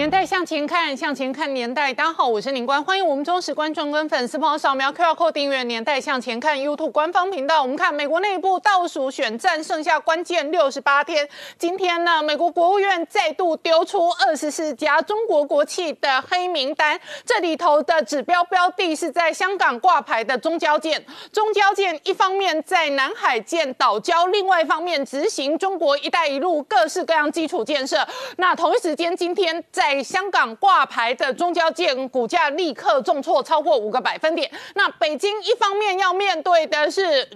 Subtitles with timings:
[0.00, 1.92] 年代向前看，向前看年代。
[1.92, 7.60] 大家好，我是林官，欢迎我们忠实观众跟粉丝朋友扫描 QR Code 订阅《年代向前看》YouTube 官方频道。
[7.60, 11.28] 我们看美国内部倒数选战剩下关键六十八天，
[11.58, 21.04] 今天呢，美国国务院再度丢出二十四家中国国企的黑名单，这里头的指标标的是在香港挂牌的中交建。
[21.30, 27.98] 中交建一方面在南海建岛礁，另外一方面执行中国“一带一路”各式各样基础建设。
[28.38, 34.48] 那同一时间，今天在在香港挂牌的中交建股价立刻重挫超过五个百分点。
[34.74, 37.28] 那北京一方面要面对的是。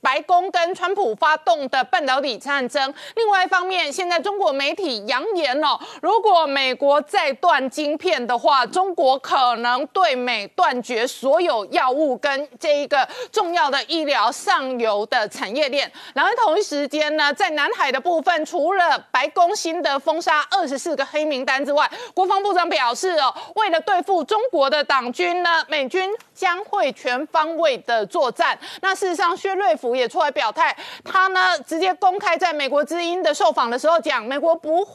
[0.00, 15.90] 白宫跟川普发动的半导体战争，另外一方面，现在中国媒体扬言哦，如果美国再断晶片的话，中国可能对美断绝所有药物跟这一个重要的医疗上游的产业链。
[16.14, 28.56] 然后同一时间呢，在南海的部分，除了白宫新的封杀二十四个黑名单之外，国防部长表示哦，为了对付中国的党军呢，美军将会全方位的作战。
[28.80, 29.87] 那事实上，薛瑞福。
[29.94, 34.92] 也出来表态，他呢直接公开在美国之音的受访的时候讲，美国不会，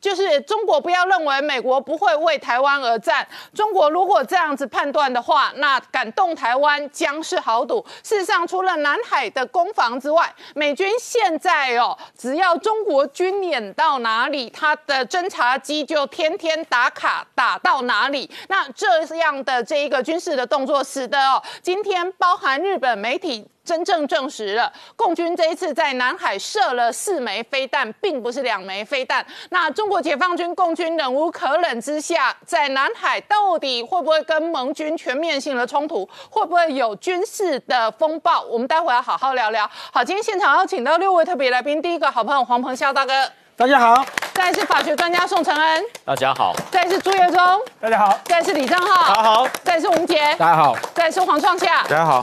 [0.00, 3.26] 就是中国不要认为美国不会为台湾而战。
[3.54, 7.84] 中国如果这样子判断的话，那敢动台湾将是豪赌。
[8.02, 18.30] 事实上，除了南海的攻防之外，美军现在哦，只要中国军演到哪里，他的侦察机就天天打卡打到哪里。
[18.48, 23.48] 那这样的这一个军事的动作，使得哦，今天包含日本媒体。
[23.64, 29.24] 真正证实了，共军这一次在南海射了四枚飞弹，并不是两枚飞弹。
[29.48, 38.42] 那中国解放军共军忍无可忍之下，在南海到底会不会跟盟军全面性的冲突，会不会有军事的风暴？
[38.42, 39.68] 我们待会要好好聊聊。
[39.90, 43.12] 好，今天现场要请到六位特别来宾，第一个好朋友黄鹏霄大哥，
[43.56, 44.04] 大家好；
[44.34, 52.22] 再是法学专家宋承恩，大家好；再是朱月忠，大家好；再是李正浩，大家好；再是吴杰，大家好；再是黄创夏，大家好。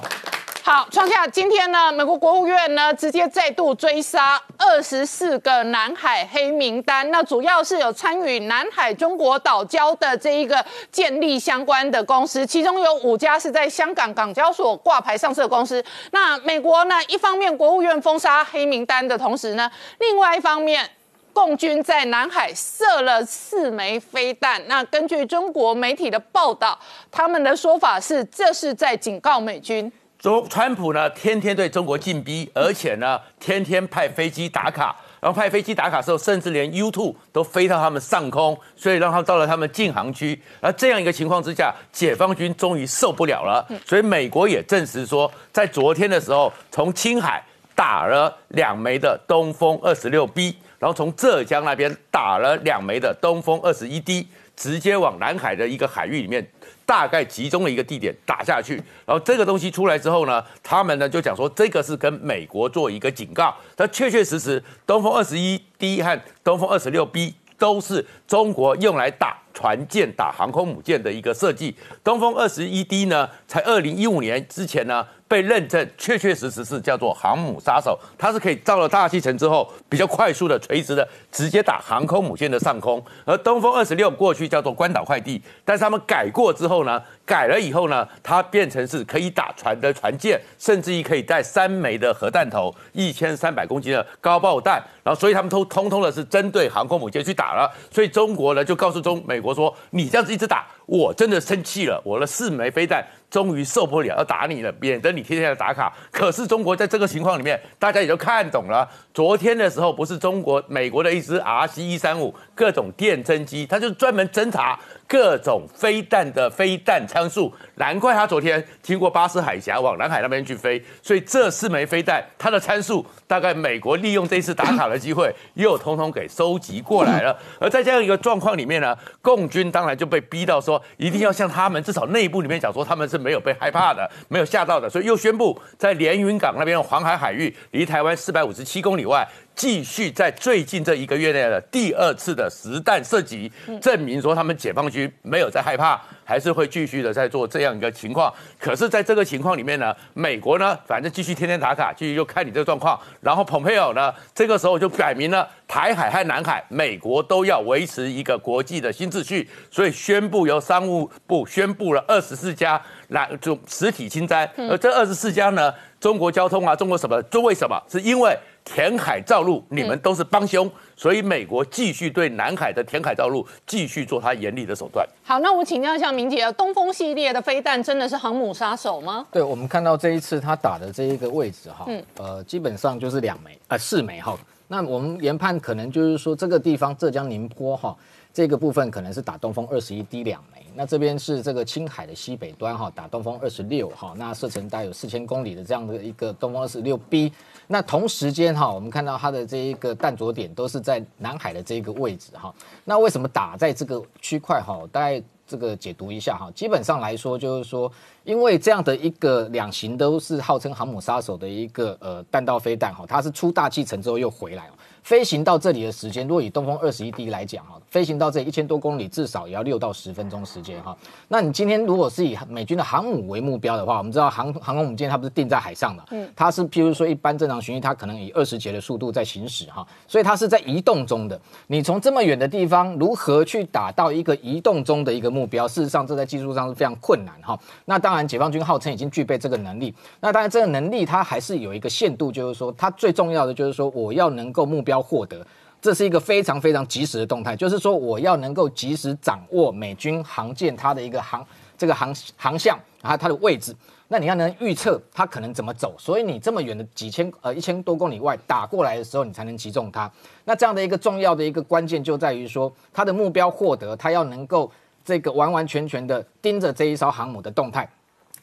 [0.63, 15.83] 好，创下今天呢，美国国务院呢直接再度追杀二十四个南海黑名单，那主要是有参与南海中国岛礁的这一个建立相关的公司，其中有五家是在香港港交所挂牌上市公司。
[16.11, 20.87] 那美国呢，一方面国务院封杀黑名单的同时呢，另外一方面，
[21.33, 24.61] 共军在南海射了四枚飞弹。
[24.67, 26.77] 那根据中国媒体的报道，
[27.11, 29.91] 他们的说法是，这是在警告美军。
[30.21, 40.39] 中川普呢，天天对中国进逼，而且呢，天天派飞机打卡，然后派飞机打卡的时候，甚至连 U2 都飞到他们上空，所以让他到了他们禁航区。
[40.59, 47.43] 而这样一个情况之下，解放军终于受不了了，所以美国也证实说，在昨天的时候，从青海
[47.73, 56.47] 打了两枚的东风二十六 B，然后从浙江那边打了两枚的东风二十一 D，直接往南海的一个海域里面。
[56.91, 58.75] 大概集中的一个地点打下去，
[59.05, 63.55] 然后这个东西出来之后呢，他们呢就讲说这个是跟美国做一个警告。
[63.77, 71.73] 它确确实实，东风二十一 D 和东风二十六 B 都是中国用来打船舰、打航空母舰的一个设计。
[72.03, 75.07] 东风二十一 D 呢，才二零一五年之前呢。
[75.31, 83.01] 被认证确确实实是叫做航母杀手，它是可以到了大气层之后比较快速的垂直的直接打航空母舰的上空。
[83.23, 94.83] 而东风二十六过去叫做关岛快递，但是他们改过之后呢，改了以后呢，它变成是可以打船的船舰，甚至于可以带三枚的核弹头，一千三百公斤的高爆弹。
[95.01, 97.71] 然后所以他们都通通的是针对航空母舰去打了。
[97.89, 103.01] 所以中国呢就告诉中美国说，你这样子一直打，我真的生气了，我的四枚飞弹。
[103.31, 105.91] 终于受不了，要打你了，免得你天天来打卡。
[106.11, 108.87] 可是中国在这个情况里面，大家也都看懂了。
[109.13, 114.77] 昨天的时候，不是中国、美国的一支 RC 一三五各种电侦机，它就专门侦查
[115.11, 117.53] 各种飞弹的飞弹参数。
[117.75, 120.81] 难怪他昨天经过巴士海峡往南海那边去飞。
[121.01, 127.35] 所以这四枚飞弹，它的参数大概美国利用这次打卡的机会，又通通给收集过来了。
[127.59, 133.21] 而在这样一个状况里面呢，共军当然就被逼到说，一定要向他们至少内部里面讲说，他们是。
[133.21, 139.23] 没有被害怕的，没有吓到的，所以又宣布在连云港那边黄海海域，离台湾四百五十七公里外。
[139.61, 148.33] 继续在最近这一个月内的第二次的实弹射击，证明说他们解放军没有在害怕，还是会继续的在做这样一个情况。
[148.59, 152.99] 可是，在这个情况里面呢，美国呢，反正继续天天打卡，继续就看你这个状况。
[153.19, 164.49] 然后，蓬佩奥呢，这个时候就摆明了台海和南海，美国都要维持一个国际的新秩序，所以宣布由商务部宣布了二十四家来就实体清单。
[164.57, 167.21] 而这二十四家呢，中国交通啊，中国什么？
[167.29, 167.79] 这为什么？
[167.87, 168.35] 是因为。
[168.63, 175.05] 填海造陆，你们都是帮凶，所以美国继续对南海的填海造陆继续做它严厉的手段。
[175.23, 179.25] 好，那我请教一下明姐，东风系列的飞弹真的是航母杀手吗？
[179.31, 184.37] 对，我们看到这一次他打的这一个位置哈，嗯呃，基本上就是两枚呃四枚哈。
[184.67, 187.93] 那我们研判可能就是说这个地方浙江宁波哈
[188.33, 197.31] 这个部分可能是打东风二十一 D 两枚，那这边是这个青海的西北端哈打东风二十六哈，那射程大概有四千公里的这样的一个东风二十六 B。
[197.67, 202.53] 那同时间哈，我们看到它的这一个弹着点都是在南海的这个位置哈。
[202.85, 204.81] 那为什么打在这个区块哈？
[204.91, 206.49] 大概这个解读一下哈。
[206.55, 207.91] 基本上来说，就是说，
[208.23, 214.73] 因为这样的一个两型都是号称航母杀手的一个呃弹道飞弹哈，它是出大气层之后又回来了。
[215.03, 220.95] 飞行到这里的时间，如果以东风二十一 D 来讲哈，飞行到这一千多公里，至少也要六到十分钟时间哈。
[221.27, 231.39] 那你今天如果是以美军的航母为目标的话，我们知道航航空母舰它不是定在海上的，嗯，它是譬如说一般正常巡弋，它可能以二十节的速度在行驶哈，所以它是在移动中的。
[231.65, 235.67] 你从这么远的地方如何去打到一个移动中的一个目标？
[235.67, 237.59] 事实上这在技术上是非常困难哈。
[237.85, 244.90] 那当然解放军号称已经具备这个能力，那当然这个能力它还是有一个限度，就是说它最重要的就是说我要能够目标。
[244.91, 245.45] 要获得，
[245.81, 251.45] 这是一个非常非常及时的动态，就是说我要能够及时掌握美军航舰它的一个航
[251.77, 253.75] 这个航航向，然后它的位置，
[254.09, 260.11] 那你要能预测它可能怎么走，所以你这么远的几千呃一千多公里外打过来的时候，你才能击中它。
[260.45, 264.71] 那这样的一个重要的一个关键就在于说，它的目标获得，它要能够
[265.03, 267.89] 这个完完全全的盯着这一艘航母的动态。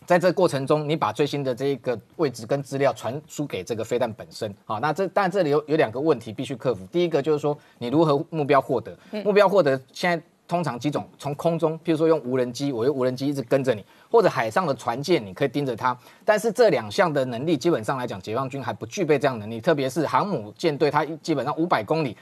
[0.08, 6.86] 在这过程中，你把最新的这个位置跟资料传输给这个飞弹本身，好，那这但这里有有两个问题必须克服。
[6.86, 8.96] 第一个就是说，你如何目标获得？
[9.22, 15.94] 目标获得现在通常几种，从空中，譬如说用无人机，我用无人机一直跟着你，或者海上的船舰，你可以盯着它。
[16.24, 22.16] 但是这两项的能力，基本上来讲，解放军还不具备这样能力，特别是航母舰队，它基本上五百公里。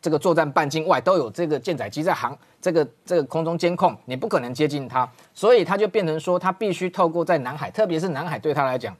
[0.00, 8.96] 这个作战半径外都有这个舰载机在航，这个这个空中监控，你不可能接近它，所以它就变成说，它必须透过在南海，特别是南海对它来讲。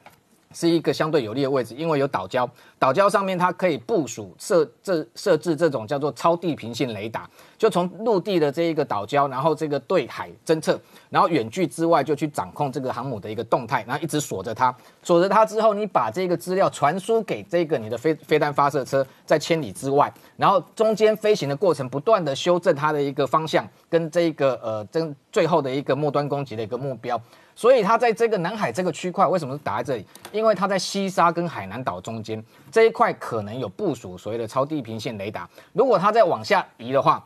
[0.53, 2.45] 是一个相对有利的位置，因为有岛礁，
[2.77, 10.81] 岛礁上面它可以部署设这设置这种叫做超地平线雷达，就从陆地的这一个岛礁，然后这个对海侦测，
[11.11, 27.21] 然后远距之外就去掌控这个航母的一个动态，然后一直锁着它，锁着它之后，你把这个资料传输给这个你的飞飞弹发射车，在千里之外，然后中间飞行的过程不断的修正它的一个方向，跟这个呃真最后的一个末端攻击的一个目标。
[27.55, 30.07] 所以它在这个南海这个区块，为什么是打在这里？
[30.33, 32.43] 因为它在西沙跟海南岛中间
[32.73, 35.47] 这一块，可能有部署所谓的超地平线雷达。
[35.75, 37.23] 如果它再往下移的话，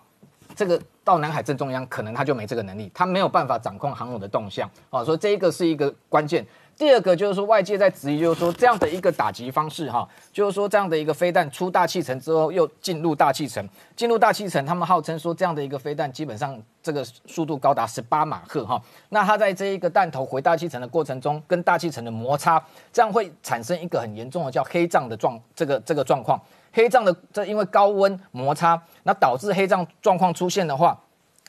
[0.54, 5.04] 这个到南海正中央，可能它就没这个能力，它没有办法掌控航母的动向啊。
[5.04, 6.46] 所以这一个是一个关键。
[6.76, 13.64] 第二个就是说，外界在质疑，就是说这样的一个打击方式，哈，就是说这样的一个飞弹出大气层之后又进入大气层，
[13.94, 22.60] 进入大气层，他们号称说这样的一个飞弹基本上这个速度高达十八马赫，哈，那它在这一个弹头回大气层的过程中，跟大气层的摩擦，
[22.92, 26.40] 这样会产生一个很严重的叫黑障的状，这个这个状况，
[26.74, 31.00] 黑障的这因为高温摩擦，那导致黑障状况出现的话。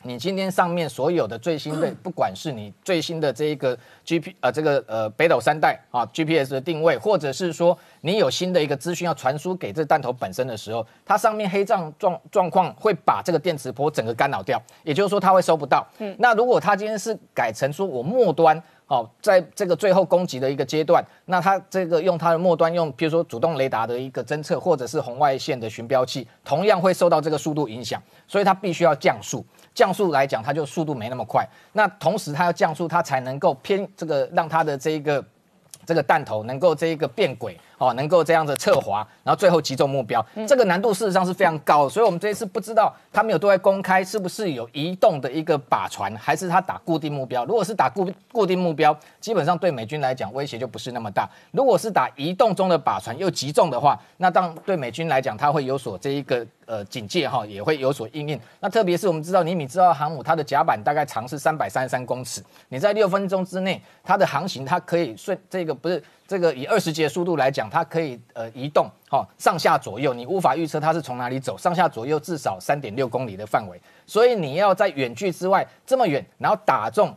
[0.07, 15.83] 你今天上面所有的最新的， 不管是你最新的这一个 G P 呃这个呃北斗三代啊 G P S 的定位，或者是说你有新的一个资讯要传输给这弹头本身的时候，它上面黑障状状况会把这个电磁波整个干扰掉，也就是说它会收不到。
[15.97, 18.61] 嗯，那如果它今天是改成说我末端。
[18.87, 29.43] 好，在这个最后攻击的一个阶段，那它这个用它的末端用，比如说主动雷达的一个侦测，或者是红外线的巡标器，同样会受到这个速度影响，所以它必须要降速。
[29.73, 31.43] 降速来讲，它就速度没那么快。
[31.73, 35.25] 那同时它要降速，它才能够偏这个让它的这一个
[35.85, 37.57] 这个弹头能够这一个变轨。
[37.77, 47.43] 哦，能够这样子侧滑，然后最后击中目标，这个难度事实上是非常高，所以我们这一次不知道他们有对外公开是不是有移动的一个靶船，还是他打固定目标。
[47.43, 51.29] 如果是打固固定目标，基本上对美军来讲威胁就不是那么大。
[51.51, 58.39] 如果是打移动中的靶船又击中的话，那当对美军来讲，它会有所这一个呃警戒哈，也会有所应应。
[58.61, 66.01] 那特别是我们知道，尼米兹号航母它的甲板大概长是三百三十三公尺，你在六分钟之内，它的航行它可以顺这个不是。
[66.27, 77.15] 这个以二十节速度来讲，它可以呃移动，哈，上下左右，你无法预测它是从哪里走，上下左右至少三点六公里的范围，所以你要在远距之外这么远，然后打中。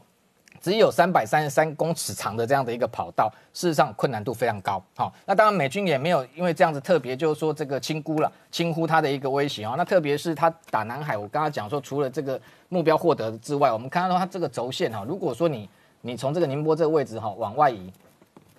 [0.61, 4.83] 只有三百三十三公尺长的这样的一个跑道，事实上困难度非常高。
[4.95, 9.75] 好，那当然美军也没有因为这样子特别就是说这个轻估了，轻忽它的一个威胁啊。
[9.79, 12.39] 那特别是他打南海，我刚刚讲说除了这个
[12.69, 15.67] 目标获得之外，我们看到它这个轴线哈，如果说你
[16.01, 17.91] 你从这个宁波这个位置哈往外移。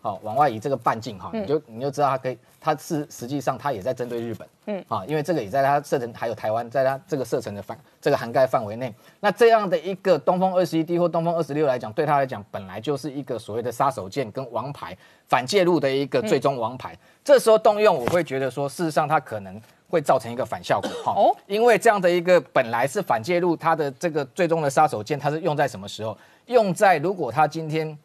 [0.01, 8.93] 好，往外移这个半径哈，你就你就知道它可以，它是实际上它也在针对日本，嗯，啊，因为这个也在它射程，还有台湾，在它这个射程的范这个涵盖范围内。
[9.19, 16.97] 那这样的一个东风二十一 D 或东风二十六来讲，对它来讲本来就是一个所谓的杀手锏跟王牌反介入的一个最终王牌。
[17.23, 26.17] 这时候动用，我会觉得说，事实上它可能会造成一个反效果哈，哦，因为这样的一个本来是反介入它的这个最终的杀手锏，它是用在什么时候？
[26.45, 27.97] 用在如果它今天。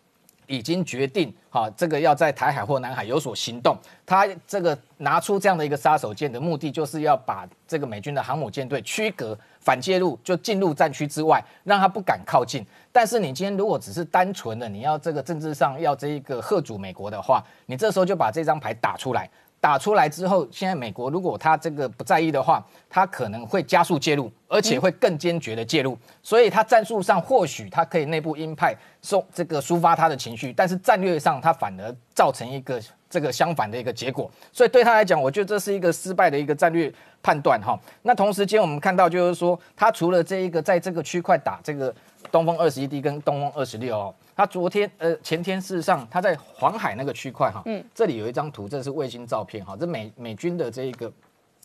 [0.47, 3.77] 已经决定，哈，这个要在台海或南海有所行动。
[4.07, 12.65] 他这个拿出这样的一个杀手锏的目的，就是要把这个美军的航母舰队区隔反介入，就进入战区之外，让他不敢靠近。
[12.93, 19.29] 但是你今天如果只是单纯的你要这个政治上要这一个贺主美国的话，你这时候就把这张牌打出来。
[19.65, 25.97] 打出来之后，现在美国如果他这个不在意的话，他可能会加速介入，而且会更坚决的介入。
[26.23, 32.79] 所以他战术上或许他可以内部鹰派送这个抒发他的情绪，但是战略上他反而造成一个
[33.09, 34.31] 这个相反的一个结果。
[34.53, 36.93] 所以对他来讲，我觉得这是一个失败的一个战略
[37.23, 37.75] 判断哈。
[38.03, 41.91] 那同时间我们看到就是说，他除了这一个在这个区块打这个
[42.31, 44.15] 东风二十一 D 跟东风二十六哦。
[44.37, 51.13] 他昨天呃前天事实上他在黄海那个区块哈，嗯，这里有一张图，这是卫星照片哈，这美美军的这一个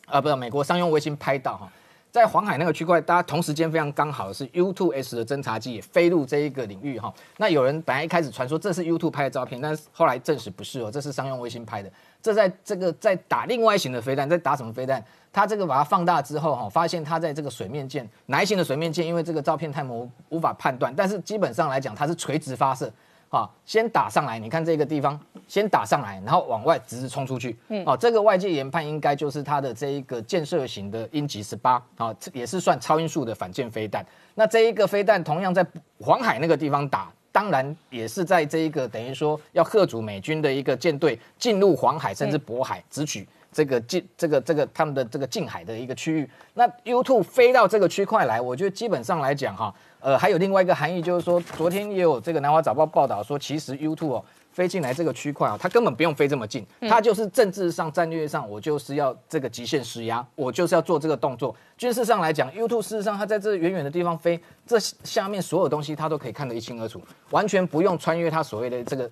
[0.05, 1.71] 啊不是美国商用卫星拍到哈，
[2.11, 7.13] 在黄海那个区块，大家同时间非常刚好是 U2S 的侦察机也飞入这一个领域哈。
[7.37, 11.91] 那有人本来一开始传说这是 U2 拍的照片，但是后来证实不是哦，这是商用卫星拍的。
[12.21, 15.03] 这在这个在打另外一型的飞弹，在打什么飞弹？
[15.31, 19.05] 它这个把它放大之后，哈，发现它在这个水面舰，哪一型的水面舰？
[19.05, 20.93] 因为这个照片太模无法判断。
[20.95, 22.91] 但是基本上来讲，它是垂直发射，
[23.29, 34.03] 啊，先打上来，你看这个地方，先打上来，然后往外直直冲出去，嗯，哦，这个外界研判应该就是它的这一个建设型的鹰击十八，啊，也是算超音速的反舰飞弹。
[34.33, 35.65] 那这一个飞弹同样在
[35.99, 43.27] 黄海那个地方打，当然也是在这一个等于说要贺阻美军的一个舰队进入黄海甚至渤海直取。
[43.51, 61.55] 这个近这个这个他们的这个近海的一个区域，那 U two 飞到这个区块来，我觉得基本上来讲哈，呃，还有另外一个含义就是说，昨天也有这个南华早报报道说，其实 U two 哦飞进来这个区块啊，它根本不用飞这么近，它就是政治上战略上，我就是要这个极限施压，我就是要做这个动作。
[61.77, 69.09] 军事上来讲 two 事实上它在这远远的地方飞，这下面所有东西它都可以看得一清二楚，完全不用穿越它所谓的这个。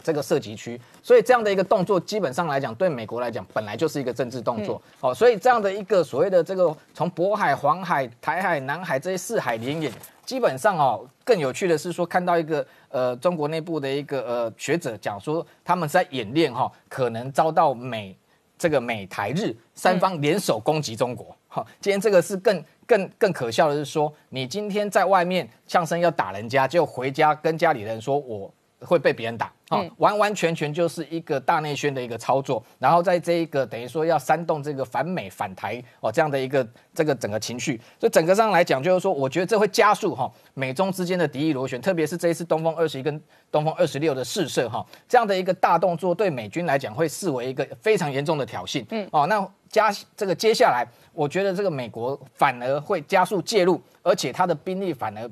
[0.00, 4.80] 这个涉及区，所以这样的一个动作，基本上来讲，对美国来讲，本来就是一个政治动作。
[5.00, 9.92] 好，所以这样的一个所谓的这个从渤海、黄海、台海、南海这些四海连演，
[10.24, 18.16] 基本上哦，更有趣的是说，看到一个呃中国内部的一个呃学者讲说，他们在演练哈，可能遭到美
[18.56, 21.36] 这个美台日三方联手攻击中国。
[21.52, 28.50] 哦，今天这个是更更更可笑的是说，你今天在外面呛声要打人家，就回家跟家里人说我。
[28.80, 43.20] 会被别人打，好，完完全全就是一个大内宣的一个操作，然后在这一个等于说要煽动这个反美反台哦这样的一个这个整个情绪，所以整个上来讲就是说，我觉得这会加速哈美中之间的敌意螺旋，特别是这一次东风二十一跟
[43.50, 55.30] 东风二十六的试射哈这样的一个大动作，对美军来讲会视为一个非常严重的挑衅，嗯，哦，那加这个接下来，我觉得这个美国反而会加速介入，而且它的兵力反而。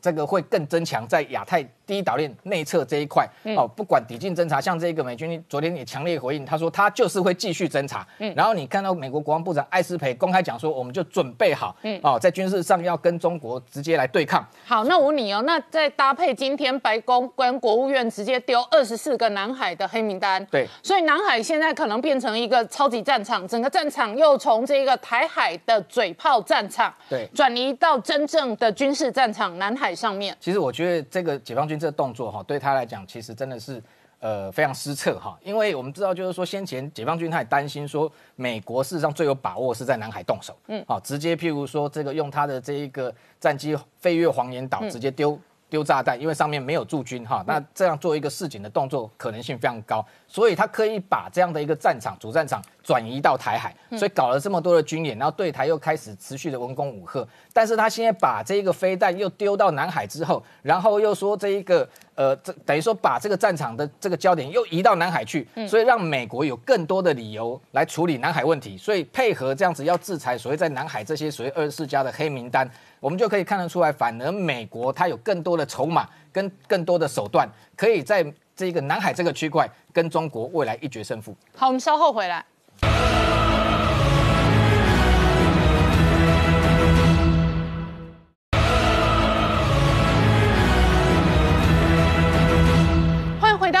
[0.00, 3.26] 这个会更增强在亚太第一岛链内侧这一块
[3.56, 8.06] 哦，不管抵近侦察，像这个美军昨天也强烈回应，他说他就是会继续侦察。
[8.18, 14.46] 嗯，然后你看到美国国防部长艾斯培公开讲说，我们就准备好，嗯，哦，在军事上要跟中国直接来对抗。
[14.64, 29.88] 好，那我问你哦，那再搭配今天白宫跟国务院直接丢二十四个南海的黑名单，对，所以南海现在可能变成一个超级战场，整个战场又从这个台海的嘴炮战场，对，转移到真正的军事战场南海。
[29.98, 33.82] 上面，其实我觉得这个解放军这动作哈，对他来讲，其实真的是
[34.20, 45.38] 呃非常失策哈，因为我们知道就是说，先前解放军他也担心说，美国事实上最有把握是在南海动手，嗯，好，直接譬如说这个用他的这一个战机飞越黄岩岛，直接丢。
[45.70, 57.26] 丢炸弹，因为上面没有驻军哈，那这样做一个示警的动作可能性非常高，所以他可以把这样的一个战场主战场转移到台海，所以搞了这么多的军演，然后对台又开始持续的文攻武赫。
[57.52, 72.68] 但是他现在把这一个飞弹又丢到南海之后，然后又说这一个呃，这等于说把这个战场的这个焦点又移到南海去，所以让美国有更多的理由来处理南海问题，所以配合这样子要制裁所谓在南海这些所谓二十四家的黑名单，
[73.00, 78.24] 我们就可以看得出来，反而美国它有更多的筹码跟更多的手段，可以在
[78.58, 81.32] 这个南海这个区块跟中国未来一决胜负。
[81.54, 82.44] 好，我们稍后回来。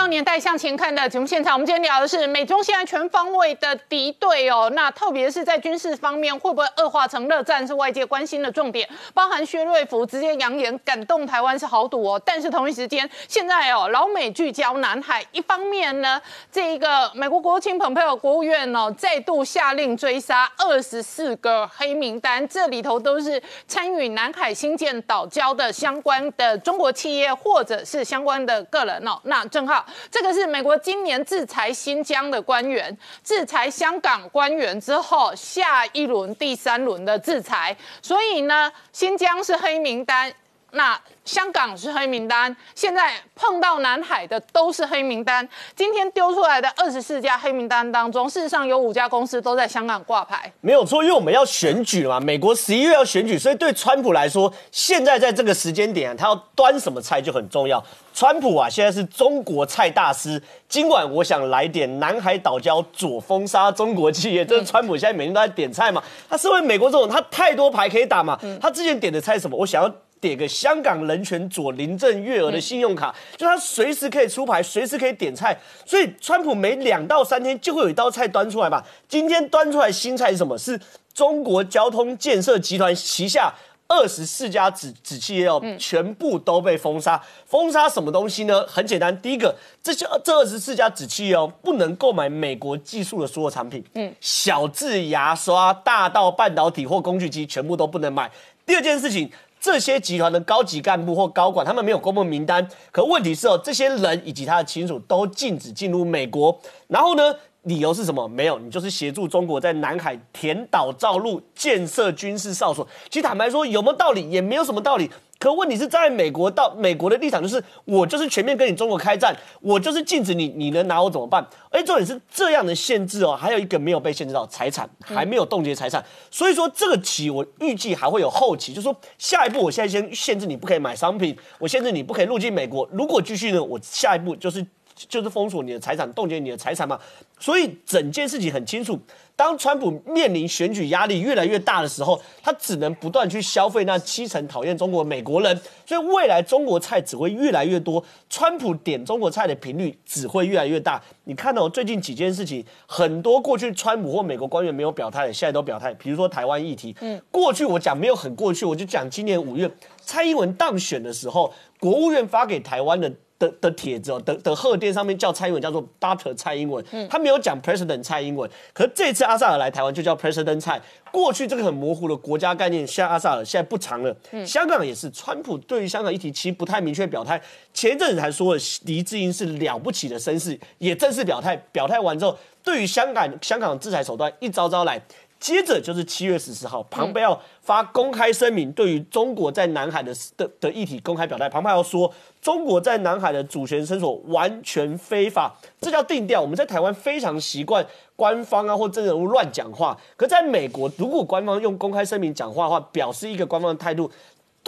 [0.08, 4.70] 年代向前看的节目现场，我们今天聊的是美中现在全方位的敌对哦。
[4.74, 8.88] 那特别是在军事方面，会不会恶化成热战，是外界关心的重点。
[9.12, 12.20] 包含薛瑞福直接扬言感动台湾是豪赌哦。
[12.24, 29.20] 但是同一时间，现在哦，老美聚焦南海，一方面呢，这一个美国国务卿蓬佩奥国务院哦，再度下令追杀二十四个黑名单，这里头都是参与南海新建岛礁的相关的中国企业或者是相关的个人哦。
[29.24, 29.84] 那正好。
[30.10, 40.32] 这个是美国今年制裁新疆的官员，制裁香港官员之后，下一轮第三轮的制裁，所以呢，新疆是黑名单。
[40.72, 45.46] 那香港是黑名单，现在碰到南海的都是黑名单。
[45.76, 51.04] 今天丢出来的二十四家黑名单当中，事实上有五家公司都在香港挂牌，没有错。
[51.04, 57.84] 因为我们要选举了嘛，美国十一月要选举，所以对川普来说，现在在这个时间点，他要端什么菜就很重要。
[58.14, 64.42] 川普啊，现在是中国菜大师，今晚我想来点南海岛礁左封杀中国企业。
[64.42, 66.02] 这是川普现在每天都在点菜嘛？
[66.26, 68.40] 他身为美国总统，他太多牌可以打嘛。
[68.58, 69.54] 他之前点的菜什么？
[69.54, 69.94] 我想要。
[70.20, 78.84] 点个香港人权左林郑月娥的信用卡，就他随时可以出牌，随时可以点菜，所以川普每两到三天就会有一道菜端出来吧。
[79.08, 80.56] 今天端出来新菜是什么？
[80.58, 80.80] 是
[81.14, 83.52] 中国交通建设集团旗下
[83.88, 87.20] 二十四家子子企业哦，全部都被封杀。
[87.46, 88.64] 封杀什么东西呢？
[88.66, 98.30] 很简单，第一个，这些这二十四家子企业哦，不能购买美国技术的所有产品，嗯，小至牙刷，大到半导体或工具机，全部都不能买。
[98.66, 99.30] 第二件事情。
[99.60, 102.66] 这些集团的高级干部或高管，他们没有公布名单。
[102.92, 106.56] 可问题是哦，这些人以及他的亲属都禁止进入美国。
[106.86, 108.26] 然后呢，理由是什么？
[108.28, 112.86] 没有，你就是协助中国在南海填岛造陆、建设军事哨所。
[113.10, 114.30] 其实坦白说，有没有道理？
[114.30, 115.10] 也没有什么道理。
[115.38, 121.46] 可问题是在美国到美国的立场就是，我就是全面跟你中国开战，我就是禁止你，你能拿我怎么办？
[121.70, 134.66] 而重点是这样的限制哦，还有一个没有被限制到财产，还没有冻结财产，所以说这个棋我预计还会有后期，就说下一步我现在先限制你不可以买商品，我限制你不可以入境美国，如果继续呢，我下一步就是
[135.08, 136.98] 就是封锁你的财产，冻结你的财产嘛。
[137.38, 138.98] 所以整件事情很清楚。
[139.36, 145.56] 当川普面临选举压力越来越大的时候，他只能不断去消费那七成讨厌中国的美国人，
[145.86, 151.00] 所以未来中国菜只会越来越多，川普点中国菜的频率只会越来越大。
[151.22, 155.94] 你看到最近几件事情，很多过去川普或美国官员没有表态的，现在都表态。
[155.94, 163.12] 比如说台湾议题，嗯，过去我讲没有很过去，我就讲今年五月蔡英文当选的时候，国务院发给台湾的。
[163.38, 170.80] 的的帖子哦，的的贺电上面叫蔡英文叫做 Doctor 蔡英文，嗯他没有讲 President 蔡英文，可是这次阿萨尔来台湾就叫 President 蔡。
[171.10, 174.14] 过去这个很模糊的国家概念，现在阿萨尔现在不长了。
[174.44, 177.40] 香港也是，川普对于香港议题其实不太明确表态。
[177.72, 181.56] 前一阵子还说了黎智英是了不起的绅士，也正式表态。
[181.72, 185.00] 表态完之后，对于香港香港制裁手段一招招来。
[185.40, 191.48] 接着就是七月十四号，庞贝奥发公开声明，对于中国在南海的的的议题公开表态。
[191.48, 196.40] 庞贝奥说，中国在南海的主权伸索完全非法，这叫定调。
[196.40, 204.10] 我们在台湾非常习惯官方啊或真人物乱讲话，可在美国，如果官方用公开声明讲话的话，表示一个官方的态度。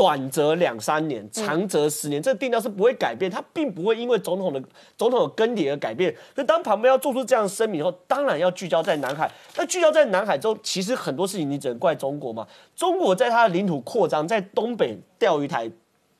[0.01, 4.63] 短则两三年，长则十年，这个定调是不会改变，它并不会因为总统的
[4.97, 6.11] 总统的更迭而改变。
[6.35, 9.31] 所以当旁边要做出这样声明后，当然要聚焦在南海。
[9.57, 12.49] 那聚焦在南海之后，其实很多事情你只能怪中国嘛。
[12.75, 15.71] 中国在它的领土扩张，在东北钓鱼台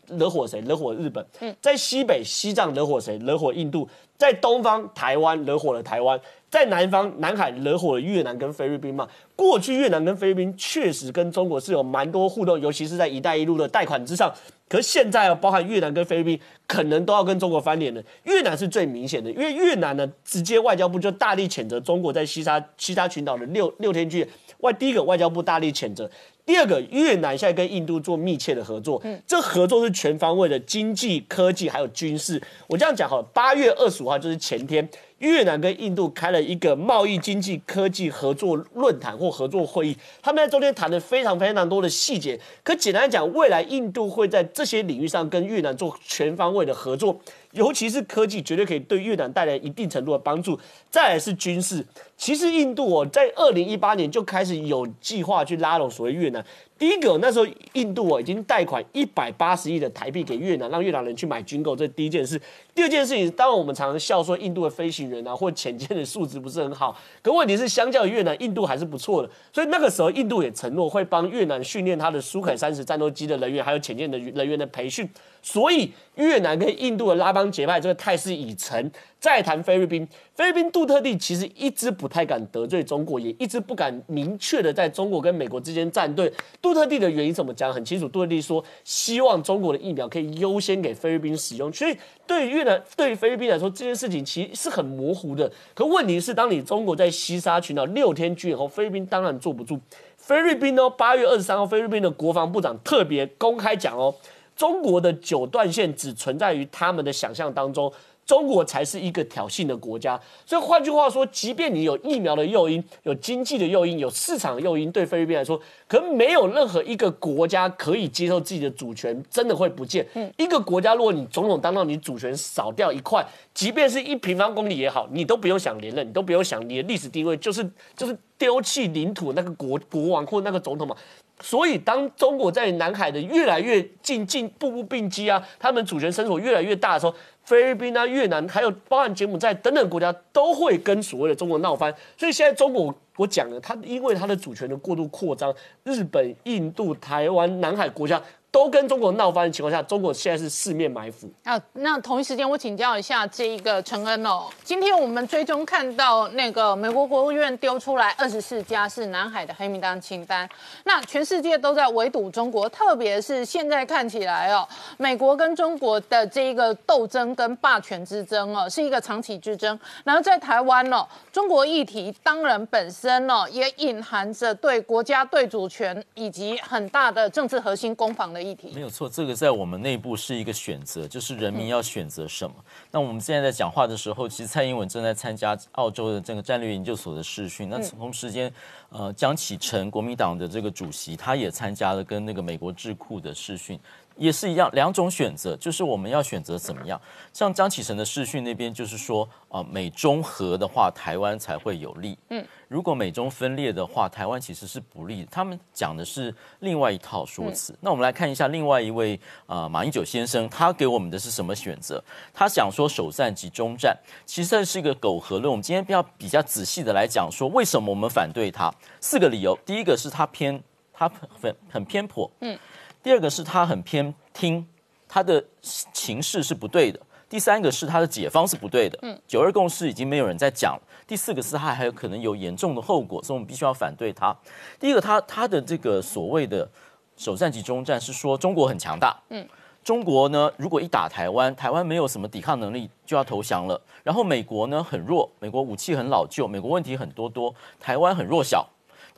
[0.09, 0.61] 惹火谁？
[0.61, 1.25] 惹火日本。
[1.63, 3.17] 在西北西藏惹火谁？
[3.21, 3.89] 惹火印度。
[4.19, 6.21] 在东方台湾惹火了台湾。
[6.51, 9.09] 在南方南海惹火了越南跟菲律宾嘛？
[9.37, 14.33] 过去越南跟菲律宾确实跟中国是有蛮多互动，尤其是在“一带一路”的贷款之上。
[14.69, 18.03] 可是现在啊，包含越南跟菲律宾，可能都要跟中国翻脸了。
[18.25, 24.73] 越南是最明显的，因为越南呢，直接外交部就大力谴责中国在西沙西沙群岛的六六天剧外。
[24.73, 26.09] 第一个外交部大力谴责，
[26.47, 32.43] 第二个越南现在跟印度做密切的合作，嗯，这合作是全方位的经济、科技还有军事。
[32.67, 34.89] 我这样讲哈，八月二十五号就是前天。
[35.19, 42.41] 越南跟印度开了一个贸易、经济、科技合作论坛或合作会议，他们在中间谈了非常非常多的细节。
[42.65, 47.21] 可简单讲，未来印度会在这些领域上跟越南做全方位的合作。
[47.53, 50.59] 尤其是科技，绝对可以对越南带来一定程度的帮助。
[50.91, 56.45] 再来是军事，其实印度哦，在二零一八年就开始有计划去拉拢所谓越南。
[56.77, 62.41] 第一个，那时候印度哦已经贷款一百八十亿的台币给越南，让越南人去买军购，这是第一件事。
[62.75, 69.31] 第二件事情，当然我们常常笑说印度的飞行员啊或潜舰的素质不是很好，可问题是相较于越南，印度还是不错的。
[69.53, 75.09] 所以那个时候，印度也承诺会帮越南训练他的苏凯三十战斗机的人员，还有潜舰的人员的培训。
[75.43, 78.91] 所以越南跟印度的拉帮结派这个态势已成。
[79.21, 86.33] 再谈菲律宾，菲律宾杜特地其实一直不太敢得罪中国，也一直不敢明确的在中国跟美国之间站队。
[86.63, 91.71] 杜特地的原因怎么讲很清楚，杜特地说希望中国的疫苗可以优先给菲律宾使用。
[91.71, 91.95] 所以
[92.27, 95.53] 对于越南，对于菲律宾来说，这件事情其实是很模糊的。
[95.75, 99.79] 可问题是，当你中国在西沙群岛六天军演后，菲律宾当然坐不住。
[100.17, 104.15] 菲律宾哦，八月二十三号，菲律宾的国防部长特别公开讲哦，
[104.57, 107.93] 中国的九段线只存在于他们的想象当中。
[108.31, 110.17] 中国才是一个挑衅的国家，
[110.47, 120.07] 所以换句话说，即便你有疫苗的诱因、有经济的诱因、有市场的诱因，对菲律宾来说，可能没有任何一个国家可以接受自己的主权真的会不见。
[120.37, 130.95] 一个国家，如果你总统当到你主权少掉一块，即便是一平方公里也好，你都不用想连任，你都不用想你的历史地位，就是就是丢弃领土那个国国王或那个总统嘛。
[131.43, 137.15] 所以，当中国在南海的越来越近近步步并击啊，他们主权伸索越来越大的时候。
[137.43, 141.93] 菲律宾啊、越南，还有包含柬埔寨等等国家，都会跟所谓的中国闹翻。
[142.17, 148.23] 所以现在中国，我讲了，它因为它的主权的过度扩张，日本、印度、台湾、南海国家。
[148.53, 151.61] 都跟中国闹翻的情况下，中国现在是四面埋伏啊。
[151.75, 154.49] 那同一时间，我请教一下这一个陈恩哦。
[154.65, 160.49] 今天我们追踪看到那个美国国务院丢出来二十四家是南海的黑名单清单，
[160.83, 169.79] 那全世界都在围堵中国，特别是现在看起来哦，美国跟中国的这一个斗争跟霸权之争哦，是一个长期之争。
[170.03, 178.40] 然后在台湾哦，中国议题当然本身哦，也隐含着对国家对主权以及很大的政治核心攻防的。
[178.43, 182.55] 议题没有错，这个在我们内部是一个选择，就是人民要选择什么。
[182.91, 187.69] 那我们现在在讲话的时候，其实蔡英文正在参加澳洲的这个战略研究所的试训。
[187.69, 188.53] 那同时间，
[188.91, 193.79] 呃，江启臣国民党的这个主席，他也参加了跟那个美国智库的试训。
[194.21, 197.01] 也是一样，两种选择，就是我们要选择怎么样。
[197.33, 202.19] 像张启成的视讯那边，就是说，啊，美中和的话，台湾才会有利。
[202.29, 205.27] 嗯，如果美中分裂的话，台湾其实是不利。
[205.31, 207.75] 他们讲的是另外一套说辞。
[207.81, 212.05] 那我们来看一下另外一位，啊，马英九先生，他给我们的是什么选择？
[212.35, 215.51] 他想说首战及中战，其实这是一个苟合论。
[215.51, 218.71] 我们今天要比较仔细的来讲，说为什么我们反对他？
[219.01, 219.59] 四个理由。
[219.65, 222.31] 第一个是他偏，他很很偏颇。
[222.41, 222.59] 嗯。
[223.03, 224.67] 第二个是他很偏听，
[225.09, 227.01] 他的情势是不对的。
[227.29, 228.99] 第三个是他的解方是不对的。
[229.03, 230.83] 嗯，九二共识已经没有人在讲了。
[231.07, 234.37] 第四个是他还有可能有严重的后果，所以我们必须要反对他。
[234.81, 236.69] 第一个，他他的这个所谓的
[237.17, 239.17] 首战及中战是说中国很强大。
[239.29, 239.47] 嗯，
[239.85, 243.81] 中国呢，如果一打台湾，台湾没有什么抵抗能力就要投降了。
[244.03, 248.69] 然后美国呢很弱，美国武器很老旧，美国问题很多多，台湾很弱小。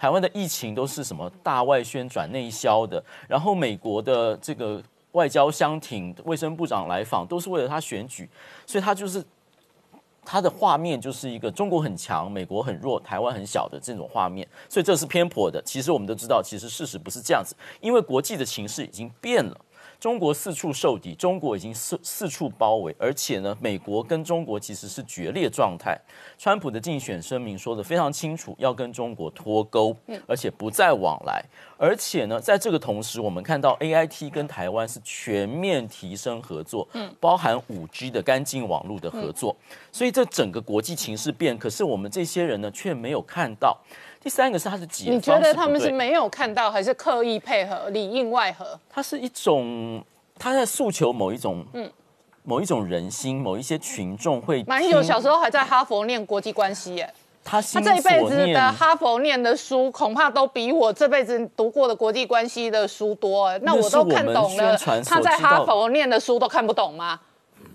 [0.02, 8.28] 台湾的疫情都是什么大外宣转内销的，然后美国的这个外交相挺，卫生部长来访都是为了他选举，
[8.66, 9.24] 所以他就是
[10.24, 15.62] 他的画面就是一个中国很强，美国很弱，台湾很小的这种画面，所以这是偏颇的。
[15.64, 19.56] 其实我们都知道，其实事实不是这样子，因为国际的情势已经变了。
[20.02, 25.96] 中国四处受敌，中国已经四四处包围，而且呢，美国跟中国其实是决裂状态。
[26.36, 31.40] 川普的竞选声明说的非常清楚，要跟中国脱钩，而且不再往来。
[31.78, 39.54] 而且呢，在这个同时，我们看到 A I T 跟台湾是全面提升合作，嗯，包含五 G 的干净网络的合作。
[39.92, 43.80] 所以这整个国际情势变，可是我们这些人呢，却没有看到。
[44.22, 48.78] 第三个是他的解，你觉得他们是没有看到，还是刻意配合，里应外合？
[48.88, 50.00] 他是一种
[50.38, 51.90] 他在诉求某一种，嗯，
[52.44, 54.62] 某一种人心，某一些群众会。
[54.64, 63.58] 马英九小时候还在哈佛念国际关系，耶，他他这一辈子的哈佛念的书，恐怕都比我这辈子读过的国际关系的书多。
[63.62, 67.18] 那我都看懂了，他在哈佛念的书都看不懂吗？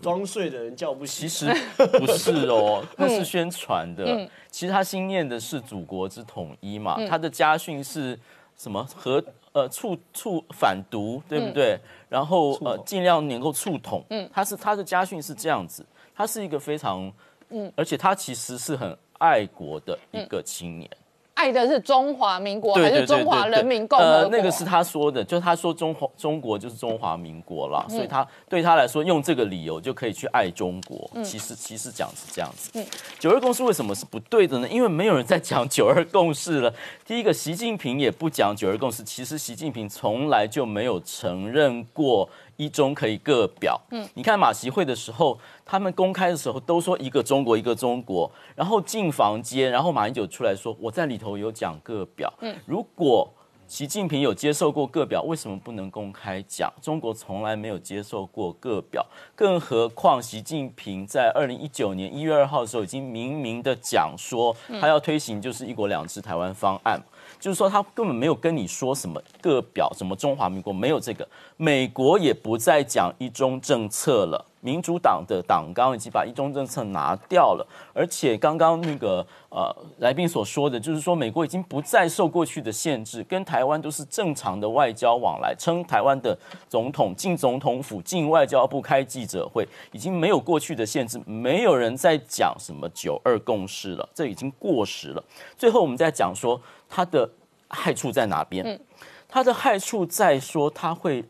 [0.01, 1.27] 装睡的人叫不醒。
[1.27, 1.53] 其实
[1.99, 4.29] 不是哦， 那是宣传的。
[4.49, 6.97] 其实他心念的是祖国之统一嘛。
[7.07, 8.17] 他的家训是
[8.57, 8.83] 什么？
[8.95, 11.79] 和呃促促反独，对不对？
[12.09, 14.03] 然后呃尽量能够促统。
[14.09, 15.85] 嗯，他是他的家训是这样子。
[16.15, 17.11] 他是一个非常
[17.49, 20.89] 嗯，而且他其实是很爱国的一个青年。
[21.37, 24.13] 爱的是中华民国还是中华人民共和国？
[24.13, 31.07] 呃，那个是他说的，就他说中华中国就是中华民国了，所以他对他来说用这个理由就可以去爱中国。
[31.23, 32.83] 其实其实讲是这样子。
[33.19, 34.67] 九二共识为什么是不对的呢？
[34.67, 36.73] 因为没有人在讲九二共识了。
[37.05, 39.03] 第一个，习近平也不讲九二共识。
[39.03, 43.79] 其实习近平从来就没有承认过一中可以各表。
[43.91, 45.39] 嗯，你看马习会的时候。
[45.69, 52.33] 他们公开的时候都说一个中国一个中国，然后进房间，然后马英九出来说我在里头有讲各表。
[52.39, 53.29] 嗯，如果
[53.67, 56.73] 习近平有接受过各表，为什么不能公开讲？
[56.81, 66.97] 中国从来没有接受过各表，更何况习近平在二零一九年一月二号的时候已经明明的讲说他要推行就是一国两制台湾方案。
[67.39, 95.23] 就是说，他根本没有跟你说什么个表，什么中华民国没有这个，美国也不再讲一中政策了，民主党的党纲已经把一中政策拿掉了，而且刚刚那个呃来宾所说的，就是说美国已经不再受过去的限制，跟台湾都是正常的外交往来，称台湾的总统进总统府、进外交部开记者会，已经没有过去的限制，没有人在讲什么九二共识了，这已经过时了。
[95.55, 96.59] 最后我们再讲说。
[96.89, 97.29] 它的
[97.67, 98.65] 害处在哪边？
[98.65, 98.79] 嗯，
[99.27, 101.23] 它的害处在说，它会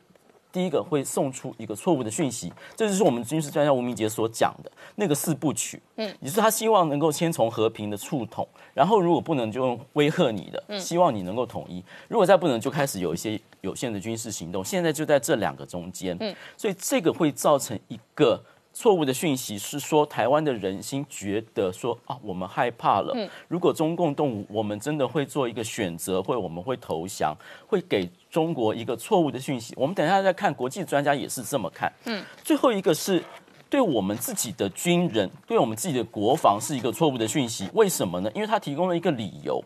[0.52, 5.82] 第一个会送出一个错误的讯息，这就是我们军事专家吴明杰所讲的那个四部曲。
[5.98, 14.64] 嗯，也是他希望能够先从和平的触统，然后如果不能就用威吓你的，希望你能够统一；如果再不能，就开始有一些有限的军事行动。
[14.64, 18.44] 现在就在这两个中间，嗯，所以这个会造成一个。
[18.80, 23.12] 错误的讯息是说，台湾的人心觉得说啊，我们害怕了。
[23.16, 27.36] 嗯，如果中共动武，我们真的会做一个选择，或我们会投降，
[27.66, 29.74] 会给中国一个错误的讯息。
[29.76, 31.92] 我们等一下再看，国际专家也是这么看。
[32.06, 33.24] 嗯，最后一个是
[33.68, 37.68] 对我们自己的军人，对我们自己的国防是一个错误的讯息。
[37.74, 38.30] 为什么呢？
[38.36, 39.60] 因为他提供了一个理由，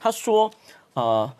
[0.00, 0.50] 他说，
[0.94, 1.30] 呃，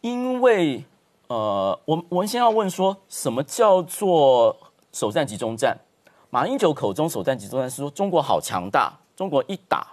[0.00, 0.84] 因为
[1.26, 4.56] 呃，我我们先要问说什么叫做
[4.92, 5.76] 首战集中战？
[6.30, 9.86] 马英九口中首战集中战是说中国好强大，中国一打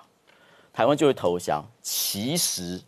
[0.74, 1.65] 台湾就会投降。
[1.82, 2.82] 其实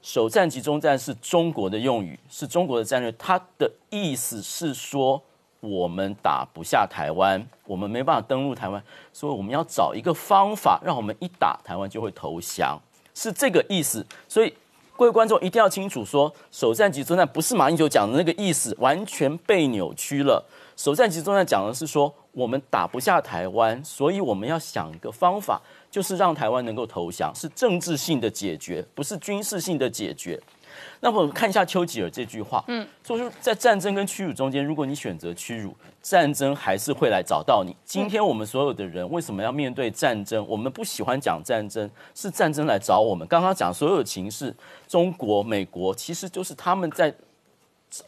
[0.00, 3.12] 首战集中战是中国的用语，是中国的战略。
[3.12, 5.22] 它的意思是说
[5.60, 12.80] 我们打不下台湾，我们没办法登陆台湾，所以我们要找一个方法，让我们一打台湾就会投降，
[13.14, 14.06] 是这个意思。
[14.26, 14.54] 所以
[14.96, 20.42] 各位观众一定要清楚，说首战集中战不是马英九讲的那个意思，完全被扭曲了。
[20.76, 22.12] 首战集中战讲的是说。
[22.34, 30.36] 我们打不下台湾，所以我们要想一个方法，就是让台湾能够投降，是政治性的解决，不是军事性的解决。
[30.98, 37.76] 那我们看一下丘吉尔这句话，嗯，就是在战争跟屈辱中间，如果你选择屈辱，战争还是会来找到你。
[37.84, 40.44] 今天我们所有的人为什么要面对战争？
[40.48, 43.24] 我们不喜欢讲战争，是战争来找我们。
[43.28, 44.52] 刚刚讲所有情势，
[44.88, 47.14] 中国、美国，其实就是他们在。